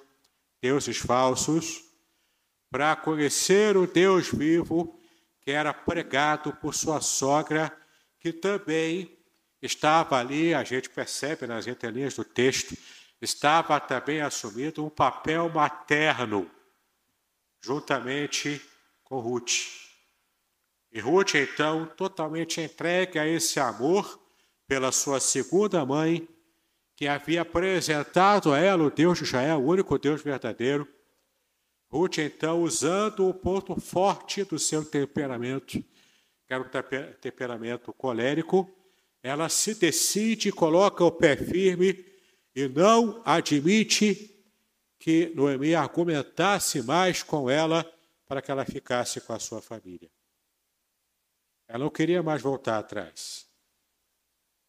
deuses 0.61 0.97
falsos, 0.97 1.81
para 2.69 2.95
conhecer 2.97 3.77
o 3.77 3.87
Deus 3.87 4.29
vivo 4.29 4.99
que 5.39 5.51
era 5.51 5.73
pregado 5.73 6.51
por 6.51 6.75
sua 6.75 6.99
sogra, 6.99 7.71
que 8.19 8.33
também 8.33 9.17
estava 9.61 10.17
ali, 10.19 10.53
a 10.53 10.65
gente 10.65 10.89
percebe 10.89 11.47
nas 11.47 11.65
entrelinhas 11.65 12.15
do 12.15 12.25
texto, 12.25 12.77
estava 13.21 13.79
também 13.79 14.19
assumindo 14.19 14.85
um 14.85 14.89
papel 14.89 15.47
materno, 15.47 16.51
juntamente 17.61 18.61
com 19.05 19.19
Ruth. 19.19 19.87
E 20.91 20.99
Ruth, 20.99 21.35
então, 21.35 21.85
totalmente 21.85 22.59
entregue 22.59 23.17
a 23.17 23.25
esse 23.25 23.61
amor 23.61 24.26
pela 24.67 24.91
sua 24.91 25.19
segunda 25.19 25.85
mãe, 25.85 26.27
que 26.95 27.07
havia 27.07 27.41
apresentado 27.41 28.51
a 28.51 28.59
ela 28.59 28.83
o 28.83 28.91
Deus 28.91 29.19
de 29.19 29.23
Israel, 29.23 29.59
o 29.59 29.67
único 29.67 29.97
Deus 29.97 30.21
verdadeiro. 30.21 30.87
Ruth, 31.89 32.17
então, 32.17 32.61
usando 32.63 33.27
o 33.27 33.33
ponto 33.33 33.79
forte 33.79 34.43
do 34.43 34.59
seu 34.59 34.83
temperamento, 34.83 35.79
que 36.45 36.53
era 36.53 36.61
o 36.61 37.13
temperamento 37.21 37.93
colérico, 37.93 38.69
ela 39.23 39.47
se 39.47 39.75
decide, 39.75 40.51
coloca 40.51 41.03
o 41.03 41.11
pé 41.11 41.37
firme 41.37 42.05
e 42.55 42.67
não 42.67 43.21
admite 43.23 44.33
que 44.99 45.31
Noemi 45.35 45.75
argumentasse 45.75 46.81
mais 46.81 47.23
com 47.23 47.49
ela 47.49 47.89
para 48.25 48.41
que 48.41 48.51
ela 48.51 48.65
ficasse 48.65 49.21
com 49.21 49.33
a 49.33 49.39
sua 49.39 49.61
família. 49.61 50.09
Ela 51.67 51.79
não 51.79 51.89
queria 51.89 52.23
mais 52.23 52.41
voltar 52.41 52.79
atrás. 52.79 53.46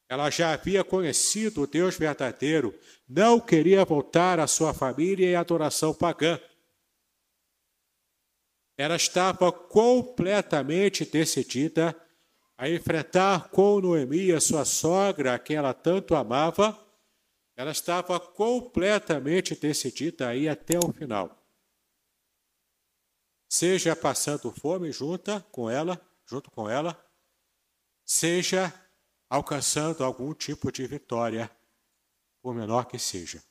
Ela 0.09 0.30
já 0.30 0.54
havia 0.54 0.82
conhecido 0.82 1.62
o 1.62 1.66
Deus 1.66 1.98
verdadeiro, 1.98 2.78
não 3.06 3.38
queria 3.38 3.84
voltar 3.84 4.40
à 4.40 4.46
sua 4.46 4.72
família 4.72 5.30
e 5.30 5.34
à 5.34 5.40
adoração 5.40 5.92
pagã. 5.92 6.40
Ela 8.76 8.96
estava 8.96 9.52
completamente 9.52 11.04
decidida 11.04 11.94
a 12.56 12.68
enfrentar 12.68 13.50
com 13.50 13.80
Noemi, 13.80 14.32
a 14.32 14.40
sua 14.40 14.64
sogra, 14.64 15.34
a 15.34 15.38
quem 15.38 15.56
ela 15.56 15.74
tanto 15.74 16.14
amava, 16.14 16.76
ela 17.54 17.72
estava 17.72 18.18
completamente 18.18 19.54
decidida 19.54 20.28
a 20.28 20.36
ir 20.36 20.48
até 20.48 20.78
o 20.78 20.92
final. 20.92 21.36
Seja 23.48 23.96
passando 23.96 24.50
fome 24.52 24.90
junto 24.92 25.40
com 25.50 25.68
ela, 25.68 26.00
junto 26.24 26.50
com 26.50 26.68
ela, 26.68 26.96
seja 28.04 28.72
alcançando 29.28 30.04
algum 30.04 30.32
tipo 30.34 30.72
de 30.72 30.86
vitória, 30.86 31.50
por 32.40 32.54
menor 32.54 32.86
que 32.86 32.98
seja. 32.98 33.42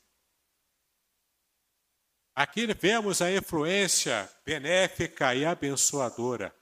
Aqui 2.35 2.65
vemos 2.73 3.21
a 3.21 3.31
influência 3.31 4.29
benéfica 4.45 5.33
e 5.33 5.45
abençoadora 5.45 6.55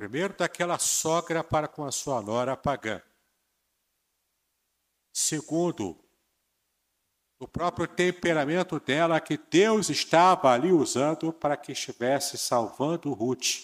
Primeiro, 0.00 0.32
daquela 0.32 0.78
sogra 0.78 1.44
para 1.44 1.68
com 1.68 1.84
a 1.84 1.92
sua 1.92 2.22
nora 2.22 2.56
pagã. 2.56 3.02
Segundo, 5.12 6.02
o 7.38 7.46
próprio 7.46 7.86
temperamento 7.86 8.80
dela 8.80 9.20
que 9.20 9.36
Deus 9.36 9.90
estava 9.90 10.54
ali 10.54 10.72
usando 10.72 11.34
para 11.34 11.54
que 11.54 11.72
estivesse 11.72 12.38
salvando 12.38 13.12
Ruth. 13.12 13.60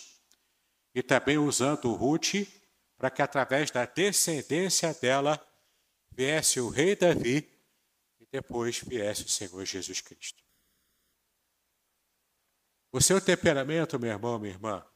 e 0.95 1.03
também 1.03 1.39
usando 1.39 1.91
Ruth 1.95 2.35
para 2.97 3.11
que 3.11 3.23
através 3.23 3.71
da 3.71 3.85
descendência 3.85 4.93
dela 4.95 5.41
viesse 6.11 6.61
o 6.61 6.69
rei 6.69 6.97
Davi 6.97 7.49
e 8.19 8.27
depois 8.31 8.81
viesse 8.81 9.25
o 9.25 9.29
Senhor 9.29 9.65
Jesus 9.65 10.01
Cristo. 10.01 10.43
O 12.91 13.01
seu 13.01 13.21
temperamento, 13.21 13.99
meu 13.99 14.11
irmão, 14.11 14.39
minha 14.39 14.55
irmã, 14.55 14.87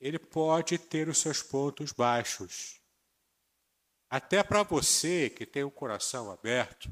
ele 0.00 0.18
pode 0.18 0.78
ter 0.78 1.08
os 1.08 1.18
seus 1.18 1.42
pontos 1.42 1.92
baixos. 1.92 2.80
Até 4.08 4.42
para 4.42 4.62
você 4.62 5.28
que 5.28 5.44
tem 5.44 5.62
o 5.62 5.70
coração 5.70 6.30
aberto, 6.30 6.90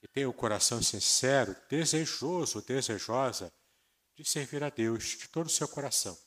que 0.00 0.08
tem 0.08 0.26
o 0.26 0.32
coração 0.32 0.82
sincero, 0.82 1.56
desejoso, 1.68 2.60
desejosa 2.62 3.52
de 4.16 4.24
servir 4.24 4.64
a 4.64 4.70
Deus 4.70 5.04
de 5.04 5.28
todo 5.28 5.46
o 5.46 5.50
seu 5.50 5.68
coração. 5.68 6.18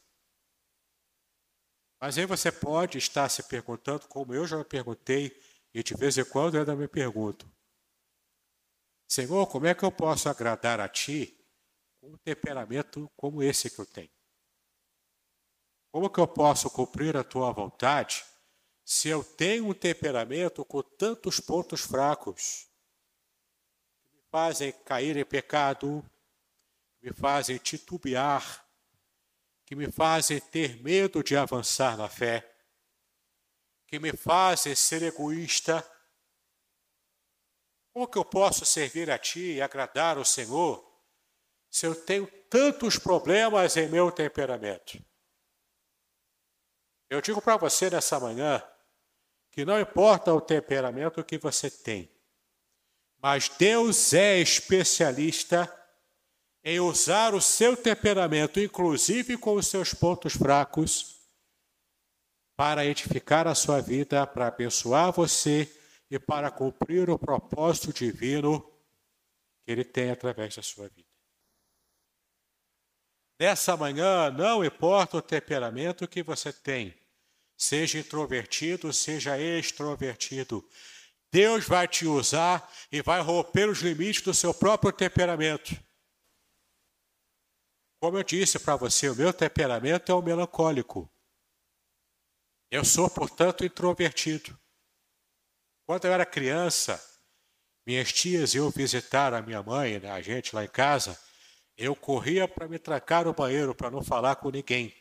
Mas 2.02 2.18
aí 2.18 2.26
você 2.26 2.52
pode 2.52 2.98
estar 2.98 3.30
se 3.30 3.44
perguntando, 3.44 4.08
como 4.08 4.34
eu 4.34 4.48
já 4.48 4.58
me 4.58 4.66
perguntei, 4.66 5.40
e 5.72 5.84
de 5.84 5.94
vez 5.94 6.18
em 6.18 6.26
quando 6.26 6.58
ainda 6.58 6.76
me 6.76 6.88
pergunto: 6.88 7.48
Senhor, 9.08 9.46
como 9.46 9.68
é 9.68 9.76
que 9.76 9.84
eu 9.84 9.92
posso 9.92 10.28
agradar 10.28 10.80
a 10.80 10.90
Ti 10.90 11.38
com 12.00 12.14
um 12.14 12.18
temperamento 12.18 13.08
como 13.16 13.44
esse 13.44 13.70
que 13.70 13.80
eu 13.80 13.86
tenho? 13.86 14.10
Como 15.92 16.10
que 16.10 16.20
eu 16.20 16.28
posso 16.28 16.72
cumprir 16.72 17.16
a 17.16 17.24
Tua 17.24 17.52
vontade 17.52 18.26
se 18.84 19.08
eu 19.08 19.24
tenho 19.24 19.68
um 19.68 19.74
temperamento 19.74 20.66
com 20.66 20.82
tantos 20.82 21.40
pontos 21.40 21.82
fracos 21.82 22.68
que 24.02 24.18
me 24.18 24.24
fazem 24.32 24.72
cair 24.84 25.18
em 25.18 25.24
pecado, 25.24 26.04
me 27.00 27.14
fazem 27.14 27.58
titubear, 27.60 28.66
que 29.72 29.76
me 29.78 29.90
fazem 29.90 30.38
ter 30.38 30.84
medo 30.84 31.24
de 31.24 31.34
avançar 31.38 31.96
na 31.96 32.10
fé, 32.10 32.46
que 33.88 34.00
me 34.00 34.12
fazem 34.12 34.76
ser 34.76 35.02
egoísta. 35.02 35.82
Como 37.94 38.06
que 38.06 38.18
eu 38.18 38.26
posso 38.26 38.66
servir 38.66 39.10
a 39.10 39.18
Ti 39.18 39.54
e 39.54 39.62
agradar 39.62 40.18
o 40.18 40.26
Senhor 40.26 40.86
se 41.70 41.86
eu 41.86 41.96
tenho 41.96 42.28
tantos 42.50 43.00
problemas 43.00 43.78
em 43.78 43.88
meu 43.88 44.12
temperamento? 44.12 45.02
Eu 47.10 47.22
digo 47.22 47.42
para 47.42 47.56
você 47.56 47.90
nessa 47.90 48.20
manhã 48.20 48.62
que 49.52 49.64
não 49.64 49.80
importa 49.80 50.34
o 50.34 50.42
temperamento 50.42 51.24
que 51.24 51.38
você 51.38 51.72
tem, 51.72 52.12
mas 53.20 53.48
Deus 53.48 54.14
é 54.14 54.38
especialista 54.38 55.81
em 56.64 56.80
usar 56.80 57.34
o 57.34 57.42
seu 57.42 57.76
temperamento, 57.76 58.60
inclusive 58.60 59.38
com 59.38 59.56
os 59.56 59.68
seus 59.68 59.94
pontos 59.94 60.34
fracos, 60.34 61.20
para 62.56 62.86
edificar 62.86 63.48
a 63.48 63.56
sua 63.56 63.82
vida, 63.82 64.28
para 64.28 64.48
abençoar 64.48 65.12
você 65.12 65.70
e 66.10 66.20
para 66.20 66.52
cumprir 66.52 67.10
o 67.10 67.18
propósito 67.18 67.92
divino 67.92 68.62
que 69.64 69.72
Ele 69.72 69.84
tem 69.84 70.12
através 70.12 70.56
da 70.56 70.62
sua 70.62 70.88
vida. 70.90 71.10
Nessa 73.40 73.76
manhã, 73.76 74.30
não 74.30 74.64
importa 74.64 75.18
o 75.18 75.22
temperamento 75.22 76.08
que 76.08 76.22
você 76.22 76.54
tem, 76.54 76.96
seja 77.58 77.98
introvertido, 77.98 78.94
seja 78.94 79.40
extrovertido, 79.40 80.64
Deus 81.32 81.66
vai 81.66 81.88
te 81.88 82.06
usar 82.06 82.72
e 82.92 83.02
vai 83.02 83.22
romper 83.22 83.68
os 83.68 83.80
limites 83.80 84.22
do 84.22 84.34
seu 84.34 84.54
próprio 84.54 84.92
temperamento 84.92 85.76
como 88.02 88.18
eu 88.18 88.24
disse 88.24 88.58
para 88.58 88.76
você, 88.76 89.10
o 89.10 89.16
meu 89.16 89.32
temperamento 89.32 90.12
é 90.12 90.16
o 90.16 90.24
melancólico. 90.24 91.08
Eu 92.72 92.84
sou, 92.84 93.08
portanto, 93.08 93.64
introvertido. 93.64 94.60
Quando 95.86 96.06
eu 96.06 96.12
era 96.12 96.26
criança, 96.26 97.00
minhas 97.86 98.12
tias 98.12 98.56
iam 98.56 98.72
visitar 98.72 99.36
a 99.36 99.42
minha 99.44 99.62
mãe, 99.62 100.00
né, 100.00 100.10
a 100.10 100.20
gente 100.20 100.56
lá 100.56 100.66
em 100.66 100.68
casa, 100.68 101.16
eu 101.78 101.96
corria 101.96 102.48
para 102.48 102.68
me 102.68 102.80
trancar 102.80 103.26
no 103.26 103.36
banheiro 103.36 103.76
para 103.76 103.92
não 103.92 104.04
falar 104.04 104.36
com 104.38 104.50
ninguém. 104.50 104.92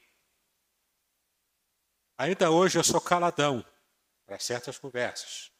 Ainda 2.18 2.50
hoje 2.50 2.78
eu 2.78 2.84
sou 2.84 3.00
caladão 3.00 3.64
para 4.26 4.38
certas 4.38 4.76
conversas. 4.76 5.50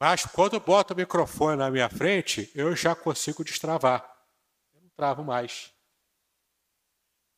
Mas 0.00 0.24
quando 0.24 0.58
boto 0.58 0.92
o 0.92 0.96
microfone 0.96 1.56
na 1.56 1.70
minha 1.70 1.88
frente, 1.88 2.50
eu 2.52 2.74
já 2.74 2.96
consigo 2.96 3.44
destravar 3.44 4.19
travo 5.00 5.24
mais. 5.24 5.74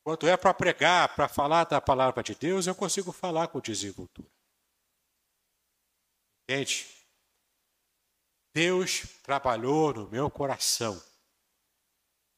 Quando 0.05 0.27
é 0.27 0.35
para 0.35 0.53
pregar, 0.53 1.15
para 1.15 1.29
falar 1.29 1.63
da 1.63 1.79
palavra 1.79 2.21
de 2.21 2.35
Deus, 2.35 2.67
eu 2.67 2.75
consigo 2.75 3.13
falar 3.13 3.47
com 3.47 3.61
desenvoltura. 3.61 4.29
Entende? 6.43 6.85
Deus 8.53 9.03
trabalhou 9.23 9.93
no 9.93 10.09
meu 10.09 10.29
coração. 10.29 11.01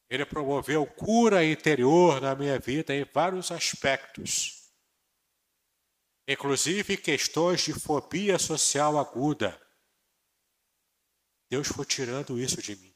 Ele 0.08 0.24
promoveu 0.28 0.86
cura 0.86 1.44
interior 1.44 2.22
na 2.22 2.36
minha 2.36 2.60
vida 2.60 2.94
em 2.94 3.04
vários 3.04 3.50
aspectos, 3.50 4.72
inclusive 6.30 6.98
questões 6.98 7.62
de 7.62 7.74
fobia 7.74 8.38
social 8.38 9.00
aguda. 9.00 9.60
Deus 11.50 11.68
foi 11.68 11.86
tirando 11.88 12.40
isso 12.40 12.62
de 12.62 12.76
mim. 12.76 12.95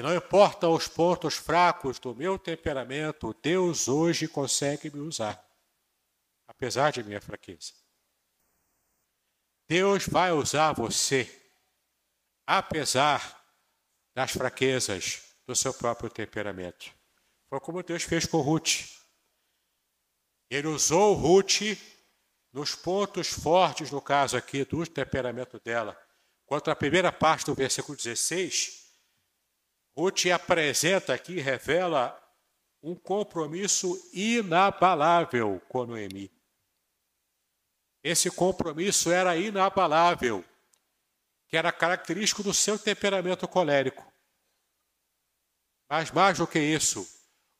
E 0.00 0.02
não 0.02 0.14
importa 0.14 0.66
os 0.66 0.88
pontos 0.88 1.34
fracos 1.34 1.98
do 1.98 2.14
meu 2.14 2.38
temperamento, 2.38 3.36
Deus 3.42 3.86
hoje 3.86 4.26
consegue 4.26 4.90
me 4.90 5.00
usar, 5.00 5.46
apesar 6.48 6.90
de 6.90 7.02
minha 7.02 7.20
fraqueza. 7.20 7.74
Deus 9.68 10.06
vai 10.06 10.32
usar 10.32 10.72
você, 10.72 11.30
apesar 12.46 13.44
das 14.14 14.30
fraquezas 14.30 15.34
do 15.46 15.54
seu 15.54 15.74
próprio 15.74 16.08
temperamento. 16.08 16.90
Foi 17.50 17.60
como 17.60 17.82
Deus 17.82 18.02
fez 18.02 18.24
com 18.24 18.40
Ruth. 18.40 18.88
Ele 20.48 20.68
usou 20.68 21.12
Ruth 21.12 21.76
nos 22.54 22.74
pontos 22.74 23.28
fortes, 23.28 23.90
no 23.90 24.00
caso 24.00 24.34
aqui, 24.34 24.64
do 24.64 24.86
temperamento 24.86 25.60
dela. 25.60 25.94
Quanto 26.46 26.70
à 26.70 26.74
primeira 26.74 27.12
parte 27.12 27.44
do 27.44 27.54
versículo 27.54 27.94
16, 27.94 28.79
Ruth 29.96 30.26
apresenta 30.26 31.12
aqui, 31.12 31.40
revela 31.40 32.16
um 32.82 32.94
compromisso 32.94 34.00
inabalável 34.12 35.60
com 35.68 35.84
Noemi. 35.84 36.30
Esse 38.02 38.30
compromisso 38.30 39.10
era 39.10 39.36
inabalável, 39.36 40.44
que 41.46 41.56
era 41.56 41.70
característico 41.70 42.42
do 42.42 42.54
seu 42.54 42.78
temperamento 42.78 43.46
colérico. 43.46 44.10
Mas 45.88 46.10
mais 46.10 46.38
do 46.38 46.46
que 46.46 46.58
isso, 46.58 47.06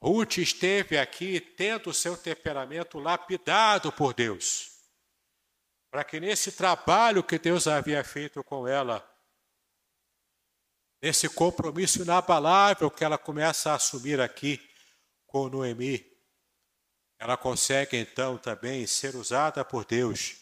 Ruth 0.02 0.38
esteve 0.38 0.96
aqui 0.96 1.40
tendo 1.40 1.92
seu 1.92 2.16
temperamento 2.16 2.98
lapidado 2.98 3.92
por 3.92 4.14
Deus, 4.14 4.78
para 5.90 6.04
que 6.04 6.18
nesse 6.18 6.52
trabalho 6.52 7.22
que 7.22 7.38
Deus 7.38 7.66
havia 7.66 8.02
feito 8.02 8.42
com 8.42 8.66
ela, 8.66 9.06
nesse 11.02 11.28
compromisso 11.28 12.02
inabalável 12.02 12.90
que 12.90 13.04
ela 13.04 13.16
começa 13.16 13.70
a 13.72 13.74
assumir 13.76 14.20
aqui 14.20 14.60
com 15.26 15.48
Noemi, 15.48 16.06
ela 17.18 17.36
consegue 17.36 17.96
então 17.96 18.38
também 18.38 18.86
ser 18.86 19.14
usada 19.14 19.64
por 19.64 19.84
Deus 19.84 20.36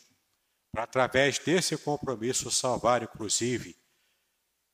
para, 0.71 0.85
através 0.85 1.39
desse 1.39 1.77
compromisso, 1.77 2.51
salvar, 2.51 3.03
inclusive, 3.03 3.77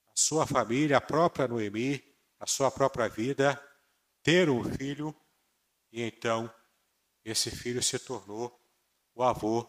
a 0.06 0.12
sua 0.14 0.46
família, 0.46 0.98
a 0.98 1.00
própria 1.00 1.48
Noemi, 1.48 2.02
a 2.38 2.46
sua 2.46 2.70
própria 2.70 3.08
vida, 3.08 3.60
ter 4.22 4.50
um 4.50 4.62
filho, 4.64 5.14
e 5.90 6.02
então 6.02 6.52
esse 7.24 7.50
filho 7.50 7.82
se 7.82 7.98
tornou 7.98 8.60
o 9.14 9.22
avô 9.22 9.66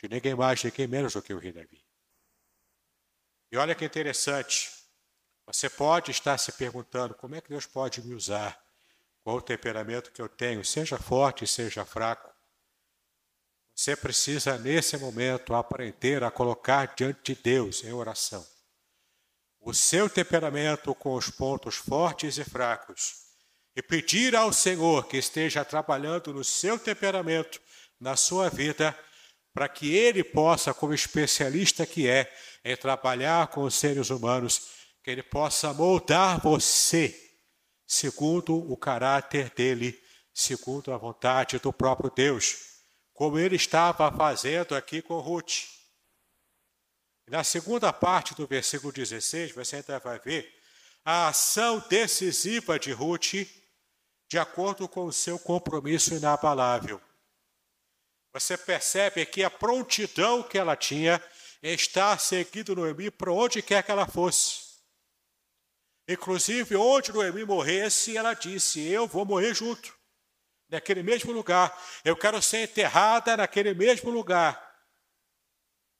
de 0.00 0.08
ninguém 0.08 0.34
mais, 0.34 0.62
ninguém 0.62 0.86
menos 0.86 1.14
do 1.14 1.22
que 1.22 1.34
o 1.34 1.38
rei 1.38 1.52
Davi. 1.52 1.84
E 3.50 3.56
olha 3.56 3.74
que 3.74 3.84
interessante, 3.84 4.70
você 5.46 5.68
pode 5.68 6.10
estar 6.10 6.38
se 6.38 6.52
perguntando 6.52 7.14
como 7.14 7.34
é 7.34 7.40
que 7.40 7.50
Deus 7.50 7.66
pode 7.66 8.02
me 8.02 8.14
usar, 8.14 8.58
qual 9.22 9.36
o 9.36 9.42
temperamento 9.42 10.12
que 10.12 10.20
eu 10.20 10.28
tenho, 10.28 10.64
seja 10.64 10.98
forte, 10.98 11.46
seja 11.46 11.84
fraco. 11.84 12.32
Você 13.74 13.96
precisa, 13.96 14.56
nesse 14.58 14.96
momento, 14.96 15.54
aprender 15.54 16.22
a 16.22 16.30
colocar 16.30 16.94
diante 16.94 17.34
de 17.34 17.42
Deus 17.42 17.82
em 17.82 17.92
oração 17.92 18.46
o 19.64 19.72
seu 19.72 20.10
temperamento 20.10 20.94
com 20.94 21.14
os 21.14 21.30
pontos 21.30 21.76
fortes 21.76 22.36
e 22.36 22.44
fracos 22.44 23.24
e 23.74 23.82
pedir 23.82 24.36
ao 24.36 24.52
Senhor 24.52 25.06
que 25.08 25.16
esteja 25.16 25.64
trabalhando 25.64 26.32
no 26.32 26.44
seu 26.44 26.78
temperamento, 26.78 27.60
na 27.98 28.14
sua 28.14 28.50
vida, 28.50 28.96
para 29.54 29.68
que 29.68 29.94
Ele 29.94 30.22
possa, 30.22 30.74
como 30.74 30.92
especialista 30.92 31.86
que 31.86 32.08
é, 32.08 32.30
em 32.62 32.76
trabalhar 32.76 33.48
com 33.48 33.62
os 33.62 33.74
seres 33.74 34.10
humanos, 34.10 34.68
que 35.04 35.10
Ele 35.10 35.22
possa 35.22 35.74
moldar 35.74 36.40
você 36.40 37.14
segundo 37.86 38.56
o 38.56 38.74
caráter 38.74 39.50
dele, 39.50 40.02
segundo 40.32 40.92
a 40.94 40.96
vontade 40.96 41.58
do 41.58 41.70
próprio 41.74 42.10
Deus, 42.10 42.56
como 43.12 43.38
ele 43.38 43.56
estava 43.56 44.10
fazendo 44.10 44.74
aqui 44.74 45.02
com 45.02 45.20
Ruth. 45.20 45.66
Na 47.28 47.44
segunda 47.44 47.92
parte 47.92 48.34
do 48.34 48.46
versículo 48.46 48.90
16, 48.90 49.52
você 49.52 49.76
ainda 49.76 49.98
vai 49.98 50.18
ver 50.18 50.50
a 51.04 51.28
ação 51.28 51.84
decisiva 51.88 52.78
de 52.78 52.90
Ruth, 52.90 53.46
de 54.26 54.38
acordo 54.38 54.88
com 54.88 55.04
o 55.04 55.12
seu 55.12 55.38
compromisso 55.38 56.14
inabalável. 56.14 56.98
Você 58.32 58.56
percebe 58.56 59.20
aqui 59.20 59.44
a 59.44 59.50
prontidão 59.50 60.42
que 60.42 60.56
ela 60.56 60.74
tinha 60.74 61.22
estar 61.62 62.18
seguindo 62.18 62.74
Noemi 62.74 63.10
para 63.10 63.30
onde 63.30 63.60
quer 63.60 63.82
que 63.82 63.90
ela 63.90 64.06
fosse. 64.06 64.63
Inclusive, 66.08 66.76
onde 66.76 67.12
Noemi 67.12 67.44
morresse, 67.44 68.16
ela 68.16 68.34
disse: 68.34 68.80
Eu 68.80 69.06
vou 69.06 69.24
morrer 69.24 69.54
junto, 69.54 69.94
naquele 70.68 71.02
mesmo 71.02 71.32
lugar. 71.32 71.76
Eu 72.04 72.16
quero 72.16 72.40
ser 72.42 72.64
enterrada 72.64 73.36
naquele 73.36 73.72
mesmo 73.72 74.10
lugar. 74.10 74.62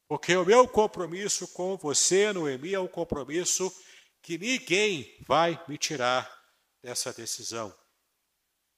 Porque 0.07 0.37
o 0.37 0.45
meu 0.45 0.69
compromisso 0.69 1.49
com 1.49 1.77
você, 1.77 2.33
Noemi, 2.33 2.75
é 2.75 2.81
um 2.81 2.87
compromisso 2.87 3.75
que 4.21 4.37
ninguém 4.37 5.17
vai 5.27 5.63
me 5.67 5.79
tirar 5.79 6.31
dessa 6.83 7.13
decisão. 7.13 7.75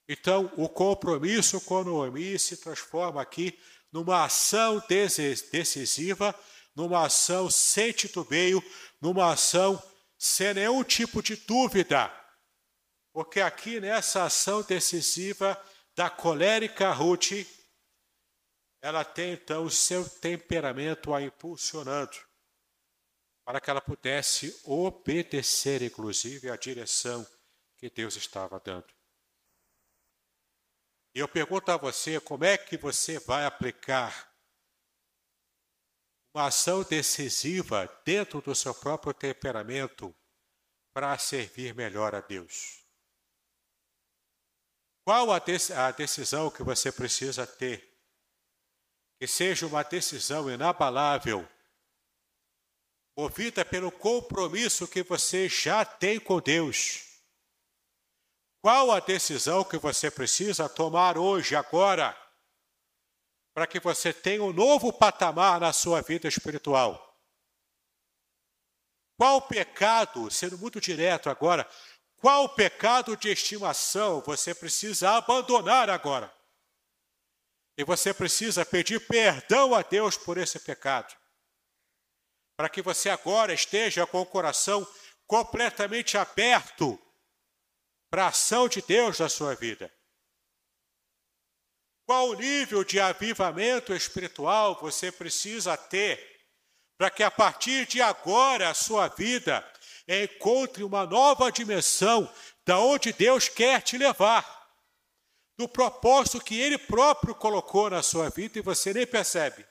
Então, 0.08 0.52
o 0.56 0.68
compromisso 0.68 1.60
com 1.60 1.82
Noemi 1.82 2.38
se 2.38 2.56
transforma 2.58 3.20
aqui 3.20 3.58
numa 3.92 4.24
ação 4.24 4.80
decisiva, 4.88 6.34
numa 6.74 7.06
ação 7.06 7.50
sem 7.50 7.90
titubeio, 7.90 8.62
numa 9.00 9.32
ação 9.32 9.82
sem 10.18 10.54
nenhum 10.54 10.82
tipo 10.82 11.22
de 11.22 11.36
dúvida. 11.36 12.12
Porque 13.12 13.40
aqui 13.40 13.80
nessa 13.80 14.24
ação 14.24 14.62
decisiva 14.62 15.60
da 15.94 16.10
colérica 16.10 16.92
Ruth, 16.92 17.46
ela 18.82 19.04
tem 19.04 19.32
então 19.32 19.64
o 19.64 19.70
seu 19.70 20.08
temperamento 20.08 21.14
a 21.14 21.22
impulsionando 21.22 22.16
para 23.44 23.60
que 23.60 23.70
ela 23.70 23.80
pudesse 23.80 24.60
obedecer, 24.64 25.80
inclusive, 25.80 26.50
à 26.50 26.56
direção 26.56 27.26
que 27.78 27.88
Deus 27.88 28.16
estava 28.16 28.58
dando. 28.58 28.92
E 31.14 31.20
eu 31.20 31.28
pergunto 31.28 31.70
a 31.70 31.76
você, 31.76 32.20
como 32.20 32.44
é 32.44 32.58
que 32.58 32.76
você 32.76 33.18
vai 33.20 33.46
aplicar 33.46 34.35
uma 36.36 36.48
ação 36.48 36.82
decisiva 36.82 37.90
dentro 38.04 38.42
do 38.42 38.54
seu 38.54 38.74
próprio 38.74 39.14
temperamento 39.14 40.14
para 40.92 41.16
servir 41.16 41.74
melhor 41.74 42.14
a 42.14 42.20
Deus? 42.20 42.84
Qual 45.02 45.30
a, 45.32 45.40
decisão 45.92 46.50
que 46.50 46.62
você 46.62 46.92
precisa 46.92 47.46
ter? 47.46 47.90
Que 49.18 49.26
seja 49.26 49.66
uma 49.66 49.82
decisão 49.82 50.50
inabalável, 50.50 51.48
movida 53.16 53.64
pelo 53.64 53.90
compromisso 53.90 54.86
que 54.86 55.02
você 55.02 55.48
já 55.48 55.86
tem 55.86 56.20
com 56.20 56.38
Deus. 56.38 57.18
Qual 58.60 58.92
a 58.92 59.00
decisão 59.00 59.64
que 59.64 59.78
você 59.78 60.10
precisa 60.10 60.68
tomar 60.68 61.16
hoje, 61.16 61.56
agora? 61.56 62.14
Para 63.56 63.66
que 63.66 63.80
você 63.80 64.12
tenha 64.12 64.44
um 64.44 64.52
novo 64.52 64.92
patamar 64.92 65.58
na 65.58 65.72
sua 65.72 66.02
vida 66.02 66.28
espiritual. 66.28 67.18
Qual 69.16 69.40
pecado, 69.40 70.30
sendo 70.30 70.58
muito 70.58 70.78
direto 70.78 71.30
agora, 71.30 71.66
qual 72.16 72.50
pecado 72.50 73.16
de 73.16 73.30
estimação 73.30 74.20
você 74.20 74.54
precisa 74.54 75.12
abandonar 75.12 75.88
agora? 75.88 76.30
E 77.78 77.82
você 77.82 78.12
precisa 78.12 78.62
pedir 78.62 79.00
perdão 79.06 79.74
a 79.74 79.80
Deus 79.80 80.18
por 80.18 80.36
esse 80.36 80.58
pecado. 80.58 81.16
Para 82.58 82.68
que 82.68 82.82
você 82.82 83.08
agora 83.08 83.54
esteja 83.54 84.06
com 84.06 84.20
o 84.20 84.26
coração 84.26 84.86
completamente 85.26 86.18
aberto 86.18 87.00
para 88.10 88.26
a 88.26 88.28
ação 88.28 88.68
de 88.68 88.82
Deus 88.82 89.18
na 89.18 89.30
sua 89.30 89.54
vida. 89.54 89.90
Qual 92.06 92.34
nível 92.34 92.84
de 92.84 93.00
avivamento 93.00 93.92
espiritual 93.92 94.78
você 94.80 95.10
precisa 95.10 95.76
ter 95.76 96.36
para 96.96 97.10
que 97.10 97.24
a 97.24 97.30
partir 97.32 97.84
de 97.84 98.00
agora 98.00 98.70
a 98.70 98.74
sua 98.74 99.08
vida 99.08 99.68
encontre 100.06 100.84
uma 100.84 101.04
nova 101.04 101.50
dimensão 101.50 102.32
da 102.64 102.78
onde 102.78 103.12
Deus 103.12 103.48
quer 103.48 103.82
te 103.82 103.98
levar? 103.98 104.54
Do 105.58 105.68
propósito 105.68 106.40
que 106.40 106.60
Ele 106.60 106.78
próprio 106.78 107.34
colocou 107.34 107.90
na 107.90 108.04
sua 108.04 108.30
vida 108.30 108.60
e 108.60 108.62
você 108.62 108.94
nem 108.94 109.06
percebe. 109.06 109.66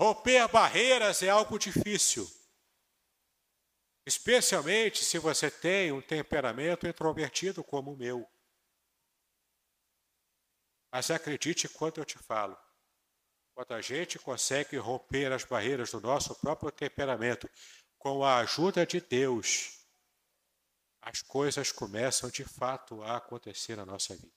Romper 0.00 0.48
barreiras 0.48 1.22
é 1.22 1.28
algo 1.28 1.58
difícil, 1.58 2.28
especialmente 4.04 5.04
se 5.04 5.18
você 5.18 5.48
tem 5.48 5.92
um 5.92 6.00
temperamento 6.00 6.88
introvertido 6.88 7.62
como 7.62 7.92
o 7.92 7.96
meu. 7.96 8.28
Mas 10.90 11.10
acredite 11.10 11.68
quando 11.68 11.98
eu 11.98 12.04
te 12.04 12.18
falo. 12.18 12.56
Quando 13.54 13.72
a 13.72 13.80
gente 13.80 14.18
consegue 14.18 14.76
romper 14.76 15.32
as 15.32 15.44
barreiras 15.44 15.90
do 15.90 16.00
nosso 16.00 16.34
próprio 16.36 16.70
temperamento 16.70 17.50
com 17.98 18.24
a 18.24 18.38
ajuda 18.38 18.86
de 18.86 19.00
Deus, 19.00 19.84
as 21.02 21.22
coisas 21.22 21.72
começam 21.72 22.30
de 22.30 22.44
fato 22.44 23.02
a 23.02 23.16
acontecer 23.16 23.76
na 23.76 23.84
nossa 23.84 24.14
vida. 24.14 24.32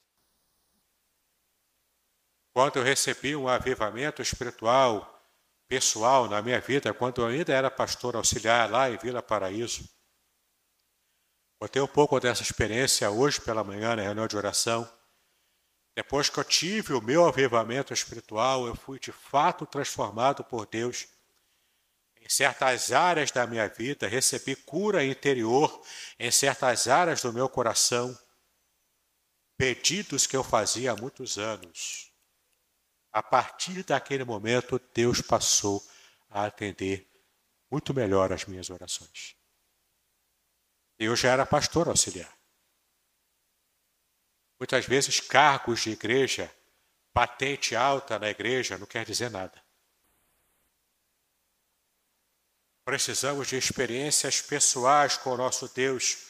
Quando 2.54 2.78
eu 2.78 2.84
recebi 2.84 3.36
um 3.36 3.48
avivamento 3.48 4.22
espiritual, 4.22 5.22
pessoal 5.68 6.28
na 6.28 6.42
minha 6.42 6.60
vida, 6.60 6.94
quando 6.94 7.22
eu 7.22 7.28
ainda 7.28 7.54
era 7.54 7.72
pastor 7.72 8.16
auxiliar 8.16 8.70
lá 8.70 8.90
em 8.90 8.98
Vila 8.98 9.22
Paraíso, 9.22 9.88
contei 11.60 11.82
um 11.82 11.88
pouco 11.88 12.20
dessa 12.20 12.42
experiência 12.42 13.10
hoje 13.10 13.40
pela 13.40 13.64
manhã 13.64 13.96
na 13.96 14.02
reunião 14.02 14.28
de 14.28 14.36
oração. 14.36 14.90
Depois 15.96 16.30
que 16.30 16.40
eu 16.40 16.44
tive 16.44 16.94
o 16.94 17.02
meu 17.02 17.26
avivamento 17.26 17.94
espiritual, 17.94 18.66
eu 18.66 18.76
fui 18.76 19.00
de 19.00 19.12
fato 19.12 19.66
transformado 19.66 20.44
por 20.44 20.66
Deus. 20.66 21.08
Em 22.22 22.30
certas 22.30 22.92
áreas 22.92 23.32
da 23.32 23.46
minha 23.46 23.68
vida, 23.68 24.08
recebi 24.08 24.56
cura 24.56 25.04
interior 25.04 25.84
em 26.18 26.32
certas 26.32 26.88
áreas 26.88 27.22
do 27.22 27.34
meu 27.34 27.50
coração. 27.50 28.18
Pedidos 29.58 30.26
que 30.26 30.38
eu 30.38 30.44
fazia 30.44 30.94
há 30.94 30.96
muitos 30.96 31.38
anos. 31.38 32.12
A 33.12 33.22
partir 33.22 33.84
daquele 33.84 34.24
momento, 34.24 34.80
Deus 34.94 35.22
passou 35.22 35.86
a 36.30 36.46
atender 36.46 37.06
muito 37.70 37.94
melhor 37.94 38.32
as 38.32 38.46
minhas 38.46 38.70
orações. 38.70 39.36
Eu 40.98 41.16
já 41.16 41.32
era 41.32 41.46
pastor 41.46 41.90
auxiliar. 41.90 42.41
Muitas 44.62 44.86
vezes, 44.86 45.20
cargos 45.20 45.80
de 45.82 45.90
igreja, 45.90 46.56
patente 47.12 47.76
alta 47.76 48.20
na 48.20 48.30
igreja, 48.30 48.78
não 48.78 48.86
quer 48.86 49.04
dizer 49.04 49.32
nada. 49.32 49.60
Precisamos 52.86 53.48
de 53.48 53.58
experiências 53.58 54.40
pessoais 54.40 55.18
com 55.18 55.32
o 55.32 55.38
nosso 55.38 55.68
Deus, 55.70 56.28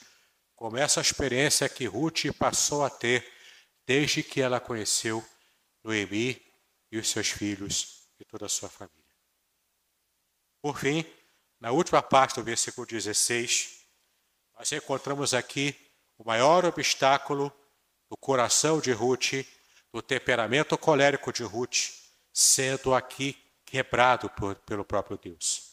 como 0.55 0.77
essa 0.77 1.01
experiência 1.01 1.67
que 1.67 1.85
Ruth 1.85 2.33
passou 2.39 2.85
a 2.85 2.89
ter 2.89 3.29
desde 3.85 4.23
que 4.23 4.39
ela 4.39 4.61
conheceu 4.61 5.21
Noemi 5.83 6.41
e 6.89 6.97
os 6.97 7.09
seus 7.09 7.27
filhos 7.27 8.07
e 8.17 8.23
toda 8.23 8.45
a 8.45 8.49
sua 8.49 8.69
família. 8.69 9.13
Por 10.61 10.79
fim, 10.79 11.05
na 11.59 11.71
última 11.71 12.01
parte 12.01 12.35
do 12.35 12.45
versículo 12.45 12.87
16, 12.87 13.87
nós 14.57 14.71
encontramos 14.71 15.33
aqui 15.33 15.75
o 16.17 16.23
maior 16.23 16.63
obstáculo 16.63 17.53
do 18.11 18.17
coração 18.17 18.81
de 18.81 18.91
Ruth, 18.91 19.45
do 19.93 20.01
temperamento 20.01 20.77
colérico 20.77 21.31
de 21.31 21.43
Ruth, 21.43 21.93
sendo 22.33 22.93
aqui 22.93 23.37
quebrado 23.65 24.29
por, 24.31 24.53
pelo 24.55 24.83
próprio 24.83 25.17
Deus. 25.17 25.71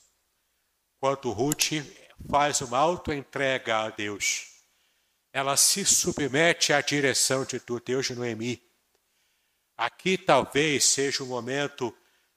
Quando 1.01 1.33
Ruth 1.33 1.83
faz 2.31 2.61
uma 2.61 2.79
autoentrega 2.79 3.79
a 3.79 3.91
Deus, 3.91 4.63
ela 5.33 5.57
se 5.57 5.85
submete 5.85 6.73
à 6.73 6.81
direção 6.81 7.45
de 7.45 7.61
Deus 7.85 8.07
de 8.07 8.15
Noemi. 8.15 8.63
Aqui 9.77 10.17
talvez 10.17 10.85
seja 10.85 11.25
um 11.25 11.27
momento 11.27 11.93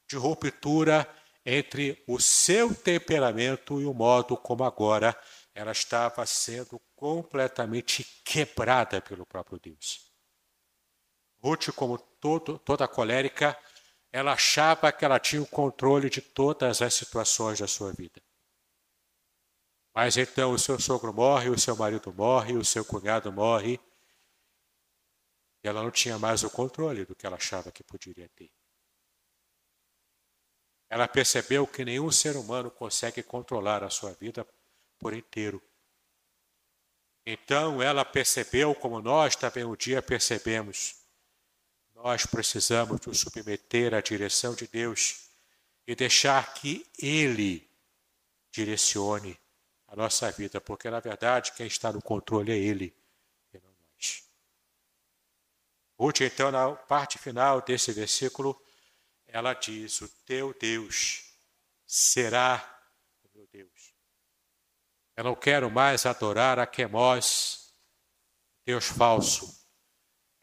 de 0.10 0.16
ruptura 0.16 1.08
entre 1.46 2.04
o 2.08 2.20
seu 2.20 2.74
temperamento 2.74 3.80
e 3.80 3.86
o 3.86 3.94
modo 3.94 4.36
como 4.36 4.64
agora 4.64 5.16
ela 5.54 5.72
estava 5.72 6.26
sendo 6.26 6.82
completamente 7.02 8.04
quebrada 8.24 9.02
pelo 9.02 9.26
próprio 9.26 9.60
Deus. 9.60 10.14
Ruth, 11.44 11.72
como 11.76 11.98
todo, 11.98 12.60
toda 12.60 12.88
colérica, 12.88 13.58
ela 14.12 14.34
achava 14.34 14.92
que 14.92 15.04
ela 15.04 15.20
tinha 15.20 15.42
o 15.42 15.48
controle 15.48 16.12
de 16.12 16.22
todas 16.22 16.80
as 16.80 16.94
situações 16.94 17.58
da 17.58 17.68
sua 17.68 17.92
vida. 17.92 18.22
Mas 19.96 20.16
então 20.16 20.52
o 20.52 20.60
seu 20.60 20.80
sogro 20.80 21.12
morre, 21.12 21.50
o 21.50 21.58
seu 21.58 21.76
marido 21.76 22.14
morre, 22.14 22.56
o 22.56 22.64
seu 22.64 22.86
cunhado 22.86 23.32
morre, 23.32 23.80
E 25.64 25.68
ela 25.68 25.82
não 25.82 25.90
tinha 25.90 26.20
mais 26.20 26.44
o 26.44 26.52
controle 26.52 27.04
do 27.04 27.16
que 27.16 27.26
ela 27.26 27.38
achava 27.38 27.72
que 27.72 27.84
poderia 27.84 28.30
ter. 28.30 28.52
Ela 30.88 31.08
percebeu 31.08 31.66
que 31.66 31.84
nenhum 31.84 32.12
ser 32.12 32.36
humano 32.36 32.70
consegue 32.70 33.24
controlar 33.24 33.84
a 33.84 33.90
sua 33.90 34.14
vida 34.14 34.46
por 35.00 35.14
inteiro. 35.16 35.62
Então 37.26 37.82
ela 37.82 38.04
percebeu, 38.04 38.74
como 38.74 39.02
nós 39.02 39.36
também 39.36 39.64
um 39.64 39.76
dia 39.76 40.02
percebemos, 40.02 40.96
nós 41.94 42.26
precisamos 42.26 43.00
nos 43.06 43.20
submeter 43.20 43.94
à 43.94 44.02
direção 44.02 44.56
de 44.56 44.68
Deus 44.68 45.30
e 45.86 45.96
deixar 45.96 46.54
que 46.56 46.86
Ele 46.98 47.70
direcione 48.52 49.40
a 49.88 49.96
nossa 49.96 50.32
vida, 50.32 50.60
porque 50.60 50.90
na 50.90 51.00
verdade 51.00 51.52
quem 51.54 51.68
está 51.68 51.92
no 51.92 52.02
controle 52.02 52.52
é 52.52 52.58
Ele 52.58 52.96
e 53.54 53.60
não 53.60 53.74
nós. 53.94 54.24
Ruth, 56.00 56.22
então, 56.22 56.52
na 56.52 56.72
parte 56.72 57.20
final 57.20 57.62
desse 57.62 57.92
versículo, 57.92 58.60
ela 59.28 59.54
diz: 59.54 60.02
O 60.02 60.10
teu 60.26 60.54
Deus 60.60 61.24
será. 61.86 62.80
Eu 65.22 65.26
não 65.26 65.36
quero 65.36 65.70
mais 65.70 66.08
adorar 66.08 66.58
a 66.58 66.66
Quemós, 66.66 67.76
Deus 68.66 68.86
falso, 68.86 69.56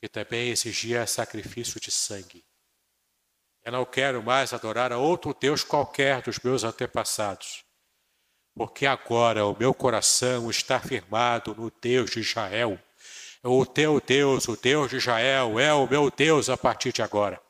que 0.00 0.08
também 0.08 0.50
exigia 0.50 1.04
sacrifício 1.04 1.80
de 1.80 1.90
sangue. 1.90 2.46
Eu 3.64 3.72
não 3.72 3.84
quero 3.84 4.22
mais 4.22 4.52
adorar 4.52 4.92
a 4.92 4.96
outro 4.96 5.34
Deus 5.34 5.64
qualquer 5.64 6.22
dos 6.22 6.38
meus 6.38 6.62
antepassados, 6.62 7.64
porque 8.54 8.86
agora 8.86 9.44
o 9.46 9.58
meu 9.58 9.74
coração 9.74 10.48
está 10.48 10.78
firmado 10.78 11.56
no 11.56 11.72
Deus 11.72 12.12
de 12.12 12.20
Israel. 12.20 12.80
O 13.42 13.66
teu 13.66 14.00
Deus, 14.00 14.46
o 14.46 14.54
Deus 14.54 14.90
de 14.90 14.98
Israel, 14.98 15.58
é 15.58 15.74
o 15.74 15.88
meu 15.88 16.08
Deus 16.08 16.48
a 16.48 16.56
partir 16.56 16.92
de 16.92 17.02
agora. 17.02 17.42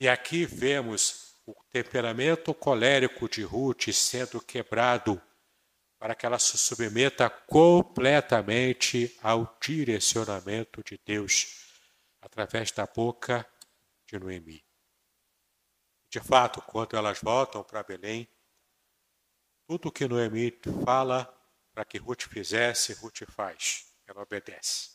E 0.00 0.08
aqui 0.08 0.44
vemos 0.44 1.31
temperamento 1.72 2.52
colérico 2.52 3.28
de 3.28 3.42
Ruth 3.42 3.88
sendo 3.92 4.40
quebrado 4.42 5.20
para 5.98 6.14
que 6.14 6.26
ela 6.26 6.38
se 6.38 6.58
submeta 6.58 7.30
completamente 7.30 9.16
ao 9.22 9.56
direcionamento 9.60 10.82
de 10.84 11.00
Deus 11.04 11.64
através 12.20 12.70
da 12.72 12.86
boca 12.86 13.48
de 14.06 14.18
Noemi. 14.18 14.62
De 16.10 16.20
fato, 16.20 16.60
quando 16.60 16.94
elas 16.94 17.20
voltam 17.20 17.64
para 17.64 17.82
Belém, 17.82 18.28
tudo 19.66 19.90
que 19.90 20.06
Noemi 20.06 20.52
fala 20.84 21.24
para 21.72 21.86
que 21.86 21.96
Ruth 21.96 22.24
fizesse, 22.28 22.92
Ruth 22.94 23.22
faz, 23.30 23.86
ela 24.06 24.20
obedece. 24.20 24.90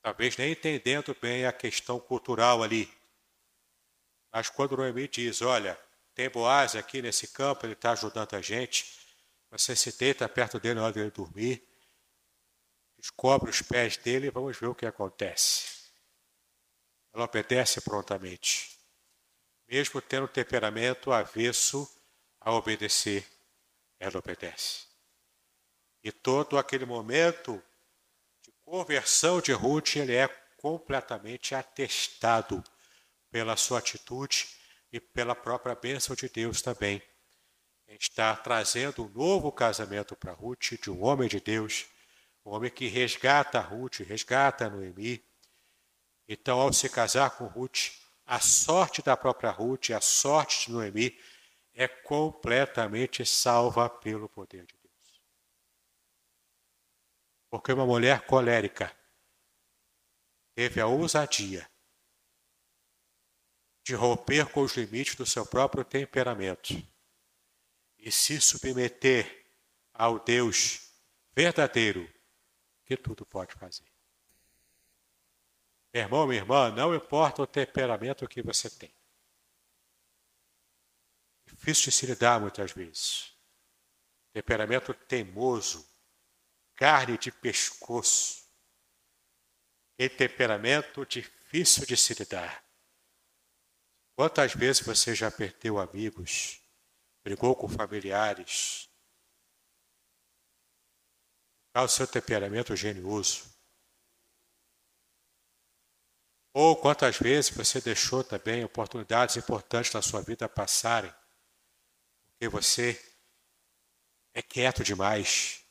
Talvez 0.00 0.36
nem 0.38 0.52
entendendo 0.52 1.14
bem 1.20 1.44
a 1.44 1.52
questão 1.52 2.00
cultural 2.00 2.62
ali, 2.62 2.90
mas 4.36 4.50
quando 4.50 4.76
Noemi 4.76 5.08
diz, 5.08 5.40
olha, 5.40 5.80
tem 6.14 6.28
Boaz 6.28 6.76
aqui 6.76 7.00
nesse 7.00 7.28
campo, 7.28 7.64
ele 7.64 7.72
está 7.72 7.92
ajudando 7.92 8.34
a 8.34 8.42
gente, 8.42 9.00
você 9.50 9.74
se 9.74 9.96
deita 9.96 10.28
perto 10.28 10.60
dele 10.60 10.74
na 10.74 10.82
hora 10.84 10.92
dele 10.92 11.10
dormir, 11.10 11.66
descobre 12.98 13.48
os 13.48 13.62
pés 13.62 13.96
dele 13.96 14.26
e 14.26 14.30
vamos 14.30 14.58
ver 14.58 14.66
o 14.66 14.74
que 14.74 14.84
acontece. 14.84 15.88
Ela 17.14 17.24
obedece 17.24 17.80
prontamente, 17.80 18.78
mesmo 19.66 20.02
tendo 20.02 20.28
temperamento 20.28 21.12
avesso 21.12 21.90
a 22.38 22.52
obedecer, 22.52 23.26
ela 23.98 24.18
obedece. 24.18 24.84
E 26.04 26.12
todo 26.12 26.58
aquele 26.58 26.84
momento 26.84 27.54
de 28.42 28.52
conversão 28.60 29.40
de 29.40 29.52
Ruth, 29.52 29.96
ele 29.96 30.14
é 30.14 30.28
completamente 30.58 31.54
atestado 31.54 32.62
pela 33.36 33.54
sua 33.54 33.80
atitude 33.80 34.48
e 34.90 34.98
pela 34.98 35.34
própria 35.34 35.74
bênção 35.74 36.16
de 36.16 36.26
Deus 36.26 36.62
também. 36.62 37.02
Está 37.86 38.34
trazendo 38.34 39.04
um 39.04 39.08
novo 39.10 39.52
casamento 39.52 40.16
para 40.16 40.32
Ruth, 40.32 40.80
de 40.82 40.90
um 40.90 41.04
homem 41.04 41.28
de 41.28 41.38
Deus, 41.38 41.84
um 42.46 42.54
homem 42.54 42.70
que 42.70 42.86
resgata 42.86 43.60
Ruth, 43.60 43.98
resgata 43.98 44.70
Noemi. 44.70 45.22
Então, 46.26 46.58
ao 46.58 46.72
se 46.72 46.88
casar 46.88 47.28
com 47.36 47.44
Ruth, 47.44 47.90
a 48.24 48.40
sorte 48.40 49.02
da 49.02 49.14
própria 49.18 49.50
Ruth, 49.50 49.90
a 49.90 50.00
sorte 50.00 50.68
de 50.68 50.72
Noemi, 50.72 51.14
é 51.74 51.86
completamente 51.86 53.26
salva 53.26 53.90
pelo 53.90 54.30
poder 54.30 54.64
de 54.64 54.78
Deus. 54.82 55.20
Porque 57.50 57.70
uma 57.70 57.84
mulher 57.84 58.22
colérica 58.22 58.90
teve 60.54 60.80
a 60.80 60.86
ousadia 60.86 61.68
de 63.86 63.94
romper 63.94 64.50
com 64.50 64.62
os 64.62 64.72
limites 64.76 65.14
do 65.14 65.24
seu 65.24 65.46
próprio 65.46 65.84
temperamento 65.84 66.74
e 67.96 68.10
se 68.10 68.40
submeter 68.40 69.46
ao 69.94 70.18
Deus 70.18 70.90
verdadeiro 71.32 72.12
que 72.84 72.96
tudo 72.96 73.24
pode 73.24 73.54
fazer. 73.54 73.86
Meu 75.94 76.02
irmão, 76.02 76.26
minha 76.26 76.40
irmã, 76.40 76.72
não 76.72 76.96
importa 76.96 77.42
o 77.42 77.46
temperamento 77.46 78.26
que 78.26 78.42
você 78.42 78.68
tem. 78.68 78.92
Difícil 81.46 81.84
de 81.84 81.92
se 81.92 82.06
lidar 82.06 82.40
muitas 82.40 82.72
vezes. 82.72 83.32
Temperamento 84.32 84.92
teimoso, 84.94 85.88
carne 86.74 87.16
de 87.16 87.30
pescoço. 87.30 88.44
E 89.96 90.08
temperamento 90.08 91.06
difícil 91.06 91.86
de 91.86 91.96
se 91.96 92.14
lidar. 92.14 92.65
Quantas 94.16 94.54
vezes 94.54 94.80
você 94.80 95.14
já 95.14 95.30
perdeu 95.30 95.78
amigos, 95.78 96.58
brigou 97.22 97.54
com 97.54 97.68
familiares, 97.68 98.88
por 101.66 101.72
causa 101.74 101.92
do 101.92 101.96
seu 101.98 102.06
temperamento 102.06 102.74
genioso? 102.74 103.44
Ou 106.54 106.74
quantas 106.80 107.18
vezes 107.18 107.50
você 107.50 107.78
deixou 107.78 108.24
também 108.24 108.64
oportunidades 108.64 109.36
importantes 109.36 109.92
na 109.92 110.00
sua 110.00 110.22
vida 110.22 110.48
passarem, 110.48 111.14
porque 112.24 112.48
você 112.48 112.98
é 114.32 114.40
quieto 114.40 114.82
demais, 114.82 115.62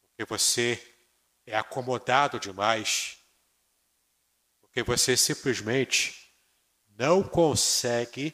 porque 0.00 0.24
você 0.24 0.76
é 1.46 1.56
acomodado 1.56 2.40
demais, 2.40 3.24
porque 4.60 4.82
você 4.82 5.16
simplesmente 5.16 6.21
não 7.02 7.20
consegue 7.20 8.32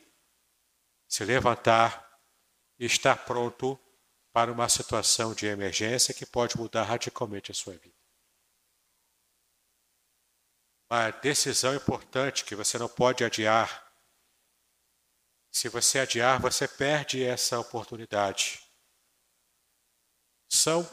se 1.09 1.25
levantar 1.25 2.21
e 2.79 2.85
estar 2.85 3.25
pronto 3.25 3.81
para 4.31 4.53
uma 4.53 4.69
situação 4.69 5.33
de 5.33 5.47
emergência 5.47 6.13
que 6.13 6.27
pode 6.27 6.59
mudar 6.59 6.83
radicalmente 6.83 7.51
a 7.51 7.55
sua 7.55 7.73
vida. 7.79 7.97
Uma 10.91 11.11
decisão 11.13 11.75
importante 11.75 12.45
que 12.45 12.55
você 12.55 12.77
não 12.77 12.91
pode 12.91 13.25
adiar. 13.25 13.91
Se 15.51 15.71
você 15.71 16.01
adiar, 16.01 16.39
você 16.39 16.69
perde 16.69 17.25
essa 17.25 17.59
oportunidade. 17.59 18.63
São 20.47 20.87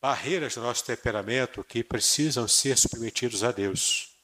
barreiras 0.00 0.54
do 0.54 0.62
nosso 0.62 0.82
temperamento 0.82 1.62
que 1.62 1.84
precisam 1.84 2.48
ser 2.48 2.78
submetidos 2.78 3.44
a 3.44 3.52
Deus. 3.52 4.15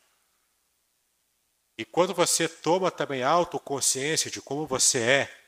E 1.77 1.85
quando 1.85 2.15
você 2.15 2.49
toma 2.49 2.91
também 2.91 3.23
autoconsciência 3.23 4.31
de 4.31 4.41
como 4.41 4.67
você 4.67 4.99
é, 5.01 5.43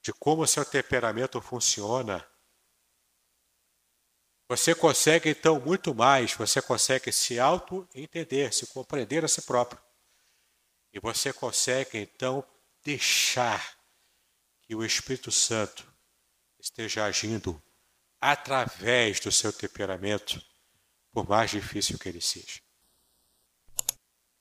de 0.00 0.12
como 0.12 0.42
o 0.42 0.46
seu 0.46 0.64
temperamento 0.64 1.40
funciona, 1.40 2.26
você 4.48 4.74
consegue 4.74 5.30
então 5.30 5.60
muito 5.60 5.94
mais, 5.94 6.34
você 6.34 6.60
consegue 6.60 7.12
se 7.12 7.38
auto-entender, 7.38 8.52
se 8.52 8.66
compreender 8.66 9.24
a 9.24 9.28
si 9.28 9.42
próprio. 9.42 9.80
E 10.92 11.00
você 11.00 11.32
consegue 11.32 11.98
então 11.98 12.46
deixar 12.84 13.78
que 14.62 14.74
o 14.74 14.84
Espírito 14.84 15.30
Santo 15.30 15.90
esteja 16.58 17.04
agindo 17.04 17.62
através 18.20 19.18
do 19.20 19.32
seu 19.32 19.52
temperamento, 19.52 20.44
por 21.12 21.28
mais 21.28 21.50
difícil 21.50 21.98
que 21.98 22.08
ele 22.08 22.20
seja. 22.20 22.60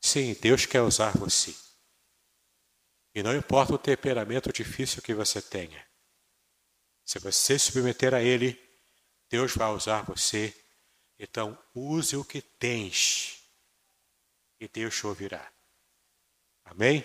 Sim, 0.02 0.34
Deus 0.42 0.66
quer 0.66 0.82
usar 0.82 1.16
você. 1.18 1.56
E 3.14 3.22
não 3.22 3.36
importa 3.36 3.74
o 3.74 3.78
temperamento 3.78 4.52
difícil 4.52 5.02
que 5.02 5.14
você 5.14 5.42
tenha. 5.42 5.86
Se 7.06 7.20
você 7.20 7.60
se 7.60 7.72
submeter 7.72 8.14
a 8.14 8.22
Ele, 8.22 8.60
Deus 9.30 9.54
vai 9.56 9.70
usar 9.72 10.02
você. 10.04 10.56
Então, 11.20 11.58
use 11.76 12.16
o 12.18 12.26
que 12.26 12.42
tens 12.42 13.42
e 14.60 14.68
Deus 14.68 14.96
te 14.96 15.06
ouvirá. 15.06 15.52
Amém? 16.66 17.04